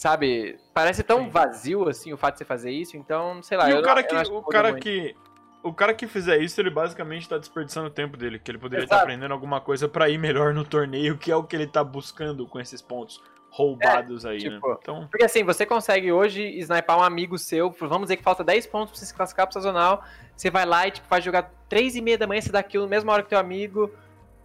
sabe, 0.00 0.58
parece 0.72 1.02
tão 1.02 1.24
Sim. 1.24 1.28
vazio 1.28 1.86
assim 1.86 2.10
o 2.10 2.16
fato 2.16 2.32
de 2.34 2.38
você 2.38 2.44
fazer 2.46 2.70
isso, 2.70 2.96
então, 2.96 3.42
sei 3.42 3.58
lá, 3.58 3.68
e 3.68 3.72
eu 3.72 3.80
o 3.80 3.82
cara 3.82 4.00
não- 4.00 4.08
que 4.08 4.32
o 4.32 4.42
cara 4.44 4.70
muito. 4.70 4.82
que 4.82 5.14
o 5.62 5.74
cara 5.74 5.92
que 5.92 6.06
fizer 6.06 6.38
isso, 6.38 6.58
ele 6.58 6.70
basicamente 6.70 7.28
tá 7.28 7.36
desperdiçando 7.36 7.88
o 7.88 7.90
tempo 7.90 8.16
dele, 8.16 8.38
que 8.38 8.50
ele 8.50 8.56
poderia 8.56 8.84
estar 8.84 8.96
Exato. 8.96 9.10
aprendendo 9.10 9.32
alguma 9.32 9.60
coisa 9.60 9.86
pra 9.86 10.08
ir 10.08 10.16
melhor 10.16 10.54
no 10.54 10.64
torneio, 10.64 11.18
que 11.18 11.30
é 11.30 11.36
o 11.36 11.44
que 11.44 11.54
ele 11.54 11.66
tá 11.66 11.84
buscando 11.84 12.46
com 12.46 12.58
esses 12.58 12.80
pontos 12.80 13.22
roubados 13.50 14.24
aí, 14.24 14.42
né? 14.42 14.54
tipo, 14.54 14.78
Então, 14.80 15.06
Porque 15.10 15.24
assim, 15.24 15.44
você 15.44 15.66
consegue 15.66 16.10
hoje 16.10 16.44
snipar 16.60 16.96
um 16.98 17.02
amigo 17.02 17.36
seu, 17.36 17.70
vamos 17.70 18.02
dizer 18.04 18.16
que 18.16 18.22
falta 18.22 18.42
10 18.42 18.66
pontos 18.66 18.92
pra 18.92 18.98
você 19.00 19.04
se 19.04 19.12
classificar 19.14 19.46
pro 19.46 19.52
sazonal, 19.52 20.02
você 20.34 20.48
vai 20.48 20.64
lá 20.64 20.86
e 20.88 20.92
tipo, 20.92 21.06
vai 21.10 21.20
jogar 21.20 21.52
3 21.68 21.94
e 21.94 22.00
meia 22.00 22.16
da 22.16 22.26
manhã, 22.26 22.40
você 22.40 22.50
dá 22.50 22.60
aquilo 22.60 22.84
na 22.84 22.90
mesma 22.90 23.12
hora 23.12 23.22
que 23.22 23.28
teu 23.28 23.38
amigo, 23.38 23.90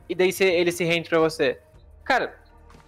e 0.10 0.14
daí 0.16 0.34
você- 0.34 0.44
ele 0.52 0.72
se 0.74 0.84
rende 0.84 1.08
pra 1.08 1.20
você. 1.20 1.62
Cara, 2.04 2.38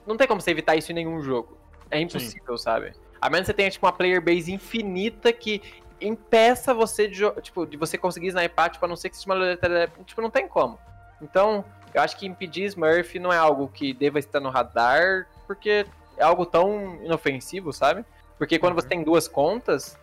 não 0.05 0.17
tem 0.17 0.27
como 0.27 0.41
você 0.41 0.51
evitar 0.51 0.75
isso 0.75 0.91
em 0.91 0.95
nenhum 0.95 1.21
jogo. 1.21 1.56
É 1.91 1.99
impossível, 1.99 2.57
sabe? 2.57 2.93
A 3.21 3.29
menos 3.29 3.45
que 3.45 3.47
você 3.47 3.53
tenha 3.53 3.69
tipo, 3.69 3.85
uma 3.85 3.91
player 3.93 4.21
base 4.21 4.51
infinita 4.51 5.31
que 5.33 5.61
impeça 5.99 6.73
você 6.73 7.07
de, 7.07 7.29
tipo, 7.41 7.65
de 7.65 7.75
você 7.77 7.97
conseguir 7.97 8.27
snipar, 8.27 8.69
tipo, 8.69 8.85
a 8.85 8.87
não 8.87 8.95
ser 8.95 9.09
que 9.09 9.17
seja 9.17 9.31
uma 9.33 9.87
tipo, 10.05 10.21
não 10.21 10.29
tem 10.29 10.47
como. 10.47 10.77
Então, 11.21 11.65
eu 11.93 12.01
acho 12.01 12.15
que 12.17 12.27
impedir 12.27 12.65
Smurf 12.65 13.17
não 13.17 13.33
é 13.33 13.37
algo 13.37 13.67
que 13.69 13.93
deva 13.93 14.19
estar 14.19 14.39
no 14.39 14.49
radar, 14.49 15.27
porque 15.47 15.85
é 16.15 16.23
algo 16.23 16.45
tão 16.45 17.03
inofensivo, 17.03 17.73
sabe? 17.73 18.05
Porque 18.37 18.59
quando 18.59 18.73
Uhum. 18.75 18.81
você 18.81 18.87
tem 18.87 19.03
duas 19.03 19.27
contas, 19.27 19.97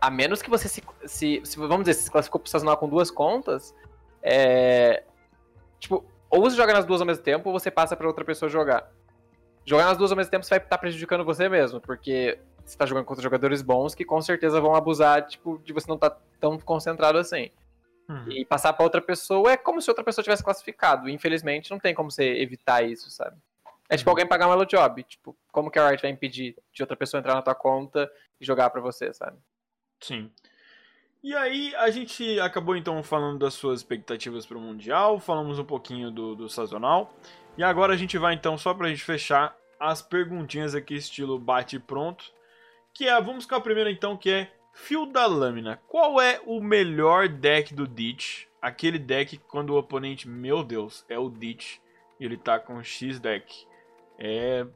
a 0.00 0.08
menos 0.10 0.40
que 0.40 0.48
você 0.50 0.68
se, 0.68 0.82
se, 1.06 1.40
se- 1.44 1.56
vamos 1.58 1.80
dizer, 1.86 1.94
se 1.94 2.10
classificou 2.10 2.40
pro 2.40 2.50
sazonal 2.50 2.76
com 2.76 2.88
duas 2.88 3.10
contas, 3.10 3.74
é, 4.22 5.02
tipo, 5.80 6.04
ou 6.30 6.40
você 6.42 6.56
joga 6.56 6.72
nas 6.72 6.84
duas 6.84 7.00
ao 7.00 7.06
mesmo 7.06 7.24
tempo, 7.24 7.48
ou 7.50 7.58
você 7.58 7.70
passa 7.70 7.96
pra 7.96 8.06
outra 8.06 8.24
pessoa 8.24 8.48
jogar. 8.48 8.88
Jogar 9.64 9.86
nas 9.86 9.96
duas 9.98 10.10
ao 10.10 10.16
mesmo 10.16 10.30
tempo, 10.30 10.44
você 10.44 10.50
vai 10.50 10.58
estar 10.58 10.78
prejudicando 10.78 11.24
você 11.24 11.48
mesmo, 11.48 11.80
porque 11.80 12.38
você 12.64 12.76
tá 12.76 12.84
jogando 12.86 13.04
contra 13.04 13.22
jogadores 13.22 13.62
bons 13.62 13.94
que 13.94 14.04
com 14.04 14.20
certeza 14.20 14.60
vão 14.60 14.74
abusar, 14.74 15.26
tipo, 15.26 15.58
de 15.64 15.72
você 15.72 15.86
não 15.88 15.94
estar 15.96 16.10
tão 16.40 16.58
concentrado 16.58 17.18
assim. 17.18 17.50
uhum. 18.08 18.30
E 18.30 18.44
passar 18.44 18.72
pra 18.74 18.84
outra 18.84 19.00
pessoa 19.00 19.52
é 19.52 19.56
como 19.56 19.80
se 19.80 19.90
outra 19.90 20.04
pessoa 20.04 20.22
tivesse 20.22 20.44
classificado. 20.44 21.08
Infelizmente, 21.08 21.70
não 21.70 21.78
tem 21.78 21.94
como 21.94 22.10
você 22.10 22.24
evitar 22.42 22.82
isso, 22.84 23.10
sabe? 23.10 23.36
É 23.88 23.96
tipo 23.96 24.08
Uhum. 24.08 24.12
alguém 24.12 24.26
pagar 24.26 24.48
um 24.48 24.52
Elo 24.52 24.66
Job. 24.66 25.02
Tipo, 25.04 25.36
como 25.52 25.70
que 25.70 25.78
a 25.78 25.88
Riot 25.88 26.02
vai 26.02 26.10
impedir 26.10 26.56
de 26.72 26.82
outra 26.82 26.96
pessoa 26.96 27.18
entrar 27.18 27.34
na 27.34 27.42
tua 27.42 27.54
conta 27.54 28.10
e 28.40 28.44
jogar 28.44 28.68
pra 28.70 28.80
você, 28.80 29.12
sabe? 29.12 29.36
Sim. 30.00 30.30
E 31.22 31.34
aí, 31.34 31.74
a 31.76 31.90
gente 31.90 32.38
acabou 32.40 32.76
então 32.76 33.02
falando 33.02 33.38
das 33.38 33.54
suas 33.54 33.80
expectativas 33.80 34.44
para 34.44 34.58
o 34.58 34.60
Mundial, 34.60 35.18
falamos 35.18 35.58
um 35.58 35.64
pouquinho 35.64 36.10
do, 36.10 36.34
do 36.34 36.48
sazonal. 36.50 37.14
E 37.56 37.62
agora 37.62 37.92
a 37.92 37.96
gente 37.96 38.18
vai 38.18 38.34
então, 38.34 38.58
só 38.58 38.74
pra 38.74 38.88
gente 38.88 39.04
fechar, 39.04 39.56
as 39.78 40.02
perguntinhas 40.02 40.74
aqui, 40.74 40.94
estilo 40.94 41.38
bate 41.38 41.78
pronto. 41.78 42.24
Que 42.92 43.08
é, 43.08 43.20
vamos 43.20 43.46
com 43.46 43.54
a 43.54 43.60
primeira 43.60 43.90
então, 43.90 44.16
que 44.16 44.30
é 44.30 44.50
Fio 44.72 45.06
da 45.06 45.26
Lâmina. 45.26 45.80
Qual 45.88 46.20
é 46.20 46.40
o 46.44 46.60
melhor 46.60 47.28
deck 47.28 47.72
do 47.72 47.86
Ditch? 47.86 48.46
Aquele 48.60 48.98
deck 48.98 49.38
quando 49.38 49.70
o 49.70 49.78
oponente, 49.78 50.28
meu 50.28 50.64
Deus, 50.64 51.04
é 51.08 51.18
o 51.18 51.28
Ditch, 51.28 51.78
e 52.18 52.24
ele 52.24 52.36
tá 52.36 52.58
com 52.58 52.82
X 52.82 53.20
deck. 53.20 53.66
É. 54.18 54.66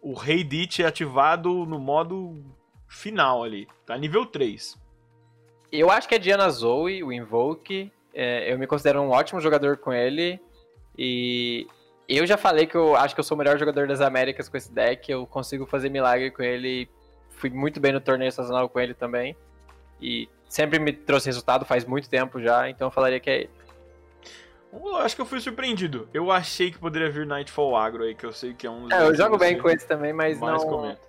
O 0.00 0.14
Rei 0.14 0.42
Ditch 0.42 0.80
é 0.80 0.86
ativado 0.86 1.66
no 1.66 1.78
modo 1.78 2.42
final 2.88 3.44
ali. 3.44 3.68
Tá 3.86 3.96
nível 3.96 4.26
3. 4.26 4.80
Eu 5.70 5.90
acho 5.90 6.08
que 6.08 6.14
é 6.14 6.18
Diana 6.18 6.48
Zoe, 6.50 7.02
o 7.02 7.12
Invoke. 7.12 7.92
é, 8.12 8.52
eu 8.52 8.58
me 8.58 8.66
considero 8.66 9.00
um 9.00 9.10
ótimo 9.10 9.40
jogador 9.40 9.76
com 9.76 9.92
ele. 9.92 10.40
E 10.96 11.66
eu 12.18 12.26
já 12.26 12.36
falei 12.36 12.66
que 12.66 12.76
eu 12.76 12.96
acho 12.96 13.14
que 13.14 13.20
eu 13.20 13.24
sou 13.24 13.34
o 13.34 13.38
melhor 13.38 13.58
jogador 13.58 13.86
das 13.86 14.00
Américas 14.00 14.48
com 14.48 14.56
esse 14.56 14.72
deck. 14.72 15.10
Eu 15.10 15.26
consigo 15.26 15.66
fazer 15.66 15.88
milagre 15.88 16.30
com 16.30 16.42
ele. 16.42 16.88
Fui 17.30 17.50
muito 17.50 17.80
bem 17.80 17.92
no 17.92 18.00
torneio 18.00 18.32
sazonal 18.32 18.68
com 18.68 18.80
ele 18.80 18.94
também. 18.94 19.36
E 20.00 20.28
sempre 20.48 20.78
me 20.78 20.92
trouxe 20.92 21.26
resultado 21.26 21.64
faz 21.64 21.84
muito 21.84 22.08
tempo 22.08 22.40
já. 22.40 22.68
Então 22.68 22.88
eu 22.88 22.90
falaria 22.90 23.20
que 23.20 23.30
é 23.30 23.36
ele. 23.42 23.50
Eu 24.72 24.96
acho 24.96 25.14
que 25.14 25.20
eu 25.20 25.26
fui 25.26 25.40
surpreendido. 25.40 26.08
Eu 26.14 26.30
achei 26.30 26.70
que 26.70 26.78
poderia 26.78 27.10
vir 27.10 27.26
Nightfall 27.26 27.76
Agro 27.76 28.04
aí, 28.04 28.14
que 28.14 28.24
eu 28.24 28.32
sei 28.32 28.54
que 28.54 28.66
é 28.66 28.70
um 28.70 28.82
dos 28.82 28.90
É, 28.90 29.02
eu 29.02 29.14
jogo 29.14 29.36
bem 29.36 29.58
com 29.58 29.68
esse 29.68 29.86
também, 29.86 30.12
mas 30.12 30.38
mais 30.38 30.62
não, 30.62 30.70
comenta. 30.70 31.00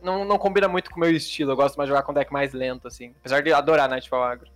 não, 0.00 0.24
não 0.24 0.38
combina 0.38 0.68
muito 0.68 0.90
com 0.90 0.96
o 0.96 1.00
meu 1.00 1.10
estilo. 1.10 1.52
Eu 1.52 1.56
gosto 1.56 1.76
mais 1.76 1.86
de 1.86 1.90
jogar 1.90 2.02
com 2.02 2.14
deck 2.14 2.32
mais 2.32 2.52
lento, 2.54 2.88
assim. 2.88 3.14
Apesar 3.20 3.42
de 3.42 3.52
adorar 3.52 3.88
Nightfall 3.88 4.22
Agro. 4.22 4.50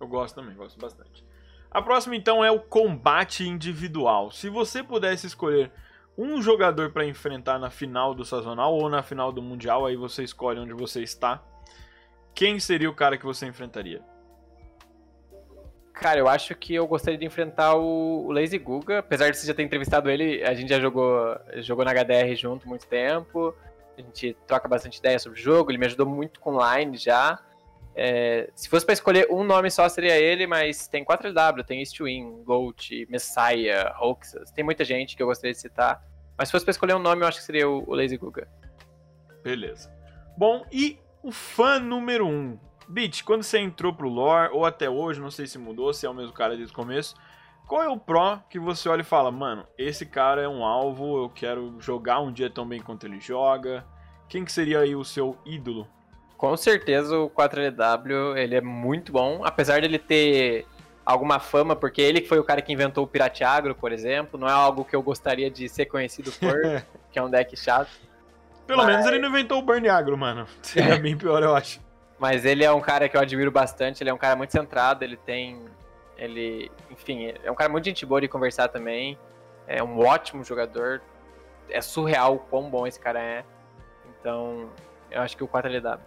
Eu 0.00 0.08
gosto 0.08 0.34
também, 0.34 0.54
gosto 0.56 0.78
bastante. 0.78 1.24
A 1.70 1.82
próxima 1.82 2.16
então 2.16 2.44
é 2.44 2.50
o 2.50 2.60
combate 2.60 3.46
individual. 3.46 4.30
Se 4.30 4.48
você 4.48 4.82
pudesse 4.82 5.26
escolher 5.26 5.70
um 6.16 6.40
jogador 6.42 6.90
pra 6.90 7.04
enfrentar 7.04 7.58
na 7.58 7.70
final 7.70 8.14
do 8.14 8.24
sazonal 8.24 8.74
ou 8.74 8.88
na 8.88 9.02
final 9.02 9.30
do 9.30 9.42
mundial, 9.42 9.86
aí 9.86 9.94
você 9.94 10.24
escolhe 10.24 10.58
onde 10.58 10.72
você 10.72 11.02
está. 11.02 11.42
Quem 12.34 12.58
seria 12.58 12.90
o 12.90 12.94
cara 12.94 13.18
que 13.18 13.24
você 13.24 13.46
enfrentaria? 13.46 14.02
Cara, 15.92 16.20
eu 16.20 16.28
acho 16.28 16.54
que 16.54 16.74
eu 16.74 16.86
gostaria 16.86 17.18
de 17.18 17.24
enfrentar 17.24 17.74
o, 17.74 18.30
Lazy 18.30 18.58
Guga. 18.58 19.00
Apesar 19.00 19.30
de 19.30 19.36
você 19.36 19.46
já 19.46 19.52
ter 19.52 19.64
entrevistado 19.64 20.08
ele, 20.08 20.42
a 20.44 20.54
gente 20.54 20.68
já 20.68 20.78
jogou, 20.80 21.36
jogou 21.56 21.84
na 21.84 21.92
HDR 21.92 22.34
junto 22.36 22.68
muito 22.68 22.86
tempo. 22.86 23.54
A 23.96 24.00
gente 24.00 24.36
troca 24.46 24.68
bastante 24.68 24.98
ideia 24.98 25.18
sobre 25.18 25.38
o 25.38 25.42
jogo. 25.42 25.70
Ele 25.70 25.78
me 25.78 25.86
ajudou 25.86 26.06
muito 26.06 26.38
com 26.38 26.56
line 26.56 26.96
já. 26.96 27.40
É, 27.94 28.50
se 28.54 28.68
fosse 28.68 28.86
pra 28.86 28.92
escolher 28.92 29.26
um 29.30 29.42
nome 29.42 29.70
só, 29.70 29.88
seria 29.88 30.16
ele, 30.16 30.46
mas 30.46 30.86
tem 30.86 31.04
4LW, 31.04 31.64
tem 31.64 31.80
Eastwin, 31.80 32.42
Gold, 32.44 33.06
Messiah, 33.10 33.94
Hoaxes. 34.00 34.50
Tem 34.52 34.64
muita 34.64 34.84
gente 34.84 35.16
que 35.16 35.22
eu 35.22 35.26
gostaria 35.26 35.52
de 35.52 35.60
citar. 35.60 36.02
Mas 36.36 36.48
se 36.48 36.52
fosse 36.52 36.64
pra 36.64 36.70
escolher 36.70 36.94
um 36.94 37.00
nome, 37.00 37.22
eu 37.22 37.28
acho 37.28 37.38
que 37.38 37.44
seria 37.44 37.68
o, 37.68 37.82
o 37.88 37.94
Lazy 37.94 38.16
Guga. 38.16 38.48
Beleza. 39.42 39.92
Bom, 40.36 40.64
e 40.70 40.98
o 41.22 41.32
fã 41.32 41.78
número 41.80 42.26
1? 42.26 42.30
Um. 42.30 42.58
Beat, 42.88 43.22
quando 43.22 43.42
você 43.42 43.58
entrou 43.58 43.92
pro 43.92 44.08
lore, 44.08 44.50
ou 44.52 44.64
até 44.64 44.88
hoje, 44.88 45.20
não 45.20 45.30
sei 45.30 45.46
se 45.46 45.58
mudou, 45.58 45.92
se 45.92 46.06
é 46.06 46.08
o 46.08 46.14
mesmo 46.14 46.32
cara 46.32 46.56
desde 46.56 46.72
o 46.72 46.76
começo, 46.76 47.14
qual 47.66 47.82
é 47.82 47.88
o 47.88 47.98
pro 47.98 48.38
que 48.48 48.58
você 48.58 48.88
olha 48.88 49.02
e 49.02 49.04
fala, 49.04 49.30
mano, 49.30 49.66
esse 49.76 50.06
cara 50.06 50.40
é 50.40 50.48
um 50.48 50.64
alvo, 50.64 51.22
eu 51.22 51.28
quero 51.28 51.78
jogar 51.78 52.20
um 52.20 52.32
dia 52.32 52.48
tão 52.48 52.66
bem 52.66 52.80
quanto 52.80 53.06
ele 53.06 53.20
joga? 53.20 53.84
Quem 54.26 54.42
que 54.42 54.50
seria 54.50 54.80
aí 54.80 54.96
o 54.96 55.04
seu 55.04 55.36
ídolo? 55.44 55.86
Com 56.38 56.56
certeza 56.56 57.18
o 57.18 57.28
4LW, 57.28 58.36
ele 58.38 58.54
é 58.54 58.60
muito 58.60 59.12
bom, 59.12 59.42
apesar 59.44 59.80
dele 59.82 59.98
ter 59.98 60.64
alguma 61.04 61.40
fama, 61.40 61.74
porque 61.74 62.00
ele 62.00 62.20
que 62.20 62.28
foi 62.28 62.38
o 62.38 62.44
cara 62.44 62.62
que 62.62 62.72
inventou 62.72 63.02
o 63.04 63.06
Pirate 63.08 63.42
Agro, 63.42 63.74
por 63.74 63.90
exemplo, 63.92 64.38
não 64.38 64.46
é 64.48 64.52
algo 64.52 64.84
que 64.84 64.94
eu 64.94 65.02
gostaria 65.02 65.50
de 65.50 65.68
ser 65.68 65.86
conhecido 65.86 66.30
por, 66.32 66.54
que 67.10 67.18
é 67.18 67.22
um 67.22 67.28
deck 67.28 67.56
chato. 67.56 67.90
Pelo 68.68 68.78
Mas- 68.84 68.86
menos 68.92 69.06
ele 69.06 69.18
não 69.18 69.30
inventou 69.30 69.58
o 69.58 69.62
Burn 69.62 69.88
Agro, 69.88 70.16
mano. 70.16 70.46
Seria 70.62 70.96
bem 70.98 71.16
pior, 71.16 71.42
eu 71.42 71.56
acho. 71.56 71.80
Mas 72.20 72.44
ele 72.44 72.62
é 72.64 72.70
um 72.70 72.80
cara 72.80 73.08
que 73.08 73.16
eu 73.16 73.20
admiro 73.20 73.50
bastante, 73.50 74.02
ele 74.02 74.10
é 74.10 74.14
um 74.14 74.18
cara 74.18 74.36
muito 74.36 74.50
centrado, 74.52 75.02
ele 75.02 75.16
tem. 75.16 75.60
Ele. 76.16 76.70
Enfim, 76.90 77.32
é 77.42 77.50
um 77.50 77.54
cara 77.54 77.70
muito 77.70 77.84
gente 77.86 78.04
boa 78.04 78.20
de 78.20 78.28
conversar 78.28 78.68
também. 78.68 79.18
É 79.66 79.82
um 79.82 79.98
ótimo 80.00 80.44
jogador. 80.44 81.00
É 81.70 81.80
surreal 81.80 82.34
o 82.34 82.38
quão 82.38 82.68
bom 82.68 82.86
esse 82.86 82.98
cara 83.00 83.20
é. 83.20 83.44
Então, 84.20 84.68
eu 85.10 85.22
acho 85.22 85.36
que 85.36 85.42
o 85.44 85.48
4LW. 85.48 85.98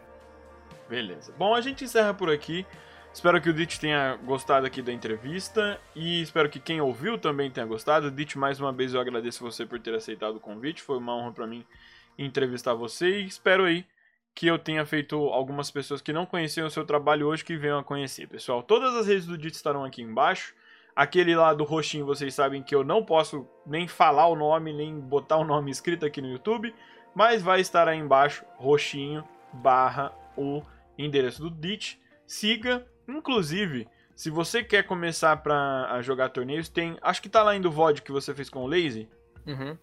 Beleza. 0.92 1.34
Bom, 1.38 1.56
a 1.56 1.62
gente 1.62 1.86
encerra 1.86 2.14
por 2.14 2.30
aqui. 2.30 2.66
Espero 3.14 3.42
que 3.42 3.50
o 3.50 3.54
Ditch 3.54 3.78
tenha 3.78 4.18
gostado 4.26 4.66
aqui 4.68 4.82
da 4.82 4.92
entrevista 4.92 5.80
e 5.96 6.22
espero 6.22 6.50
que 6.50 6.60
quem 6.60 6.82
ouviu 6.82 7.18
também 7.18 7.50
tenha 7.50 7.66
gostado. 7.66 8.12
Ditch, 8.12 8.36
mais 8.36 8.60
uma 8.60 8.74
vez 8.74 8.94
eu 8.94 9.00
agradeço 9.00 9.42
você 9.42 9.66
por 9.66 9.80
ter 9.80 9.96
aceitado 9.96 10.36
o 10.36 10.40
convite. 10.42 10.82
Foi 10.82 10.98
uma 10.98 11.16
honra 11.16 11.32
pra 11.32 11.48
mim 11.48 11.66
entrevistar 12.18 12.74
você 12.74 13.22
e 13.22 13.26
espero 13.26 13.64
aí 13.64 13.86
que 14.36 14.48
eu 14.48 14.60
tenha 14.60 14.86
feito 14.86 15.16
algumas 15.16 15.72
pessoas 15.72 16.02
que 16.02 16.12
não 16.12 16.26
conheciam 16.26 16.68
o 16.68 16.70
seu 16.70 16.84
trabalho 16.84 17.28
hoje 17.28 17.46
que 17.46 17.56
venham 17.56 17.80
a 17.80 17.84
conhecer. 17.86 18.28
Pessoal, 18.28 18.62
todas 18.62 18.94
as 18.94 19.08
redes 19.08 19.26
do 19.26 19.38
Ditch 19.38 19.56
estarão 19.56 19.86
aqui 19.86 20.02
embaixo. 20.02 20.54
Aquele 20.94 21.34
lá 21.34 21.54
do 21.54 21.64
roxinho, 21.64 22.06
vocês 22.06 22.34
sabem 22.34 22.62
que 22.62 22.76
eu 22.76 22.84
não 22.84 23.02
posso 23.06 23.48
nem 23.66 23.88
falar 23.88 24.28
o 24.28 24.36
nome, 24.36 24.74
nem 24.74 25.00
botar 25.00 25.38
o 25.38 25.46
nome 25.46 25.72
escrito 25.72 26.06
aqui 26.06 26.22
no 26.22 26.30
YouTube, 26.30 26.76
mas 27.16 27.42
vai 27.42 27.62
estar 27.62 27.88
aí 27.88 27.98
embaixo, 27.98 28.44
roxinho, 28.58 29.24
barra 29.54 30.12
o 30.36 30.62
endereço 30.98 31.42
do 31.42 31.50
Ditch. 31.50 31.96
Siga, 32.26 32.86
inclusive, 33.08 33.88
se 34.16 34.30
você 34.30 34.64
quer 34.64 34.84
começar 34.84 35.38
pra, 35.38 35.92
a 35.92 36.02
jogar 36.02 36.30
torneios, 36.30 36.70
tem, 36.70 36.98
acho 37.02 37.22
que 37.22 37.30
tá 37.30 37.44
lá 37.44 37.56
indo 37.56 37.68
o 37.68 37.72
VOD 37.72 38.02
que 38.02 38.12
você 38.12 38.34
fez 38.34 38.50
com 38.50 38.64
o 38.64 38.68
Lazy. 38.68 39.10
Uhum. 39.46 39.78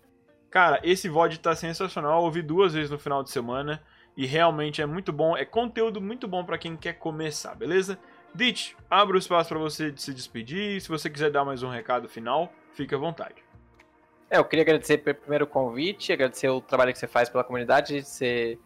Cara, 0.51 0.81
esse 0.83 1.09
VOD 1.09 1.41
tá 1.41 1.55
sensacional, 1.55 2.21
eu 2.21 2.25
ouvi 2.25 2.41
duas 2.41 2.73
vezes 2.73 2.91
no 2.91 2.99
final 2.99 3.23
de 3.23 3.31
semana 3.31 3.83
e 4.17 4.25
realmente 4.27 4.81
é 4.81 4.87
muito 4.87 5.13
bom, 5.13 5.37
é 5.37 5.45
conteúdo 5.45 6.01
muito 6.01 6.27
bom 6.27 6.45
pra 6.45 6.57
quem 6.57 6.77
quer 6.77 6.95
começar, 6.95 7.55
beleza? 7.55 7.99
Ditch, 8.35 8.75
abra 8.91 9.17
o 9.17 9.19
espaço 9.19 9.49
pra 9.49 9.59
você 9.59 9.93
se 9.97 10.15
despedir, 10.15 10.81
se 10.81 10.89
você 10.89 11.11
quiser 11.11 11.31
dar 11.31 11.45
mais 11.45 11.63
um 11.63 11.69
recado 11.69 12.09
final, 12.09 12.53
fique 12.73 12.95
à 12.95 12.99
vontade. 12.99 13.49
É, 14.31 14.39
eu 14.39 14.45
queria 14.45 14.63
agradecer 14.63 14.99
pelo 14.99 15.17
primeiro 15.17 15.47
convite, 15.47 16.13
agradecer 16.13 16.49
o 16.49 16.61
trabalho 16.61 16.93
que 16.93 16.99
você 16.99 17.07
faz 17.07 17.29
pela 17.29 17.43
comunidade. 17.43 18.03
Você... 18.03 18.59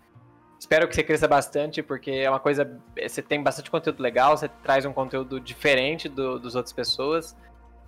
Espero 0.63 0.87
que 0.87 0.95
você 0.95 1.03
cresça 1.03 1.27
bastante, 1.27 1.83
porque 1.83 2.09
é 2.13 2.31
uma 2.31 2.39
coisa. 2.39 2.81
Você 2.97 3.21
tem 3.21 3.43
bastante 3.43 3.69
conteúdo 3.69 4.01
legal, 4.01 4.37
você 4.37 4.47
traz 4.47 4.85
um 4.85 4.93
conteúdo 4.93 5.41
diferente 5.41 6.09
do, 6.09 6.39
dos 6.39 6.55
outras 6.55 6.73
pessoas. 6.73 7.37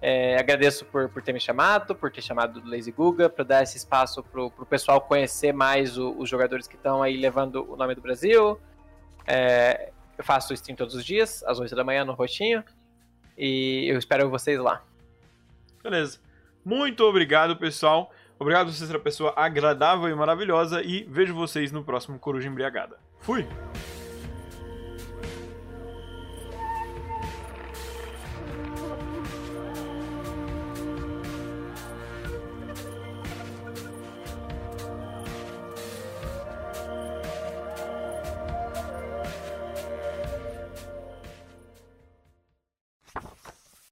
É, 0.02 0.36
agradeço 0.36 0.84
por, 0.86 1.08
por 1.08 1.22
ter 1.22 1.32
me 1.32 1.38
chamado, 1.38 1.94
por 1.94 2.10
ter 2.10 2.20
chamado 2.20 2.60
do 2.60 2.68
Lazy 2.68 2.90
Guga, 2.90 3.30
para 3.30 3.44
dar 3.44 3.62
esse 3.62 3.76
espaço 3.76 4.24
para 4.24 4.42
o 4.42 4.66
pessoal 4.66 5.00
conhecer 5.00 5.52
mais 5.52 5.96
o, 5.96 6.18
os 6.18 6.28
jogadores 6.28 6.66
que 6.66 6.74
estão 6.74 7.00
aí 7.00 7.16
levando 7.16 7.64
o 7.72 7.76
nome 7.76 7.94
do 7.94 8.00
Brasil. 8.00 8.60
É, 9.24 9.92
eu 10.18 10.24
faço 10.24 10.52
stream 10.52 10.74
todos 10.74 10.96
os 10.96 11.04
dias, 11.04 11.44
às 11.44 11.60
8 11.60 11.76
da 11.76 11.84
manhã 11.84 12.04
no 12.04 12.12
Roxinho. 12.12 12.64
E 13.38 13.86
eu 13.88 13.96
espero 13.96 14.28
vocês 14.28 14.58
lá. 14.58 14.82
Beleza. 15.80 16.18
Muito 16.64 17.04
obrigado, 17.04 17.56
pessoal. 17.56 18.10
Obrigado 18.38 18.66
por 18.66 18.74
ser 18.74 18.98
pessoa 18.98 19.32
agradável 19.36 20.08
e 20.08 20.14
maravilhosa. 20.14 20.82
E 20.82 21.04
vejo 21.04 21.34
vocês 21.34 21.72
no 21.72 21.84
próximo 21.84 22.18
Coruja 22.18 22.48
Embriagada. 22.48 22.98
Fui! 23.20 23.46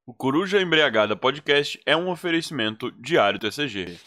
O 0.05 0.13
Coruja 0.13 0.61
Embriagada 0.61 1.17
Podcast 1.17 1.81
é 1.87 1.97
um 1.97 2.11
oferecimento 2.11 2.91
diário 3.01 3.39
TCG. 3.39 3.99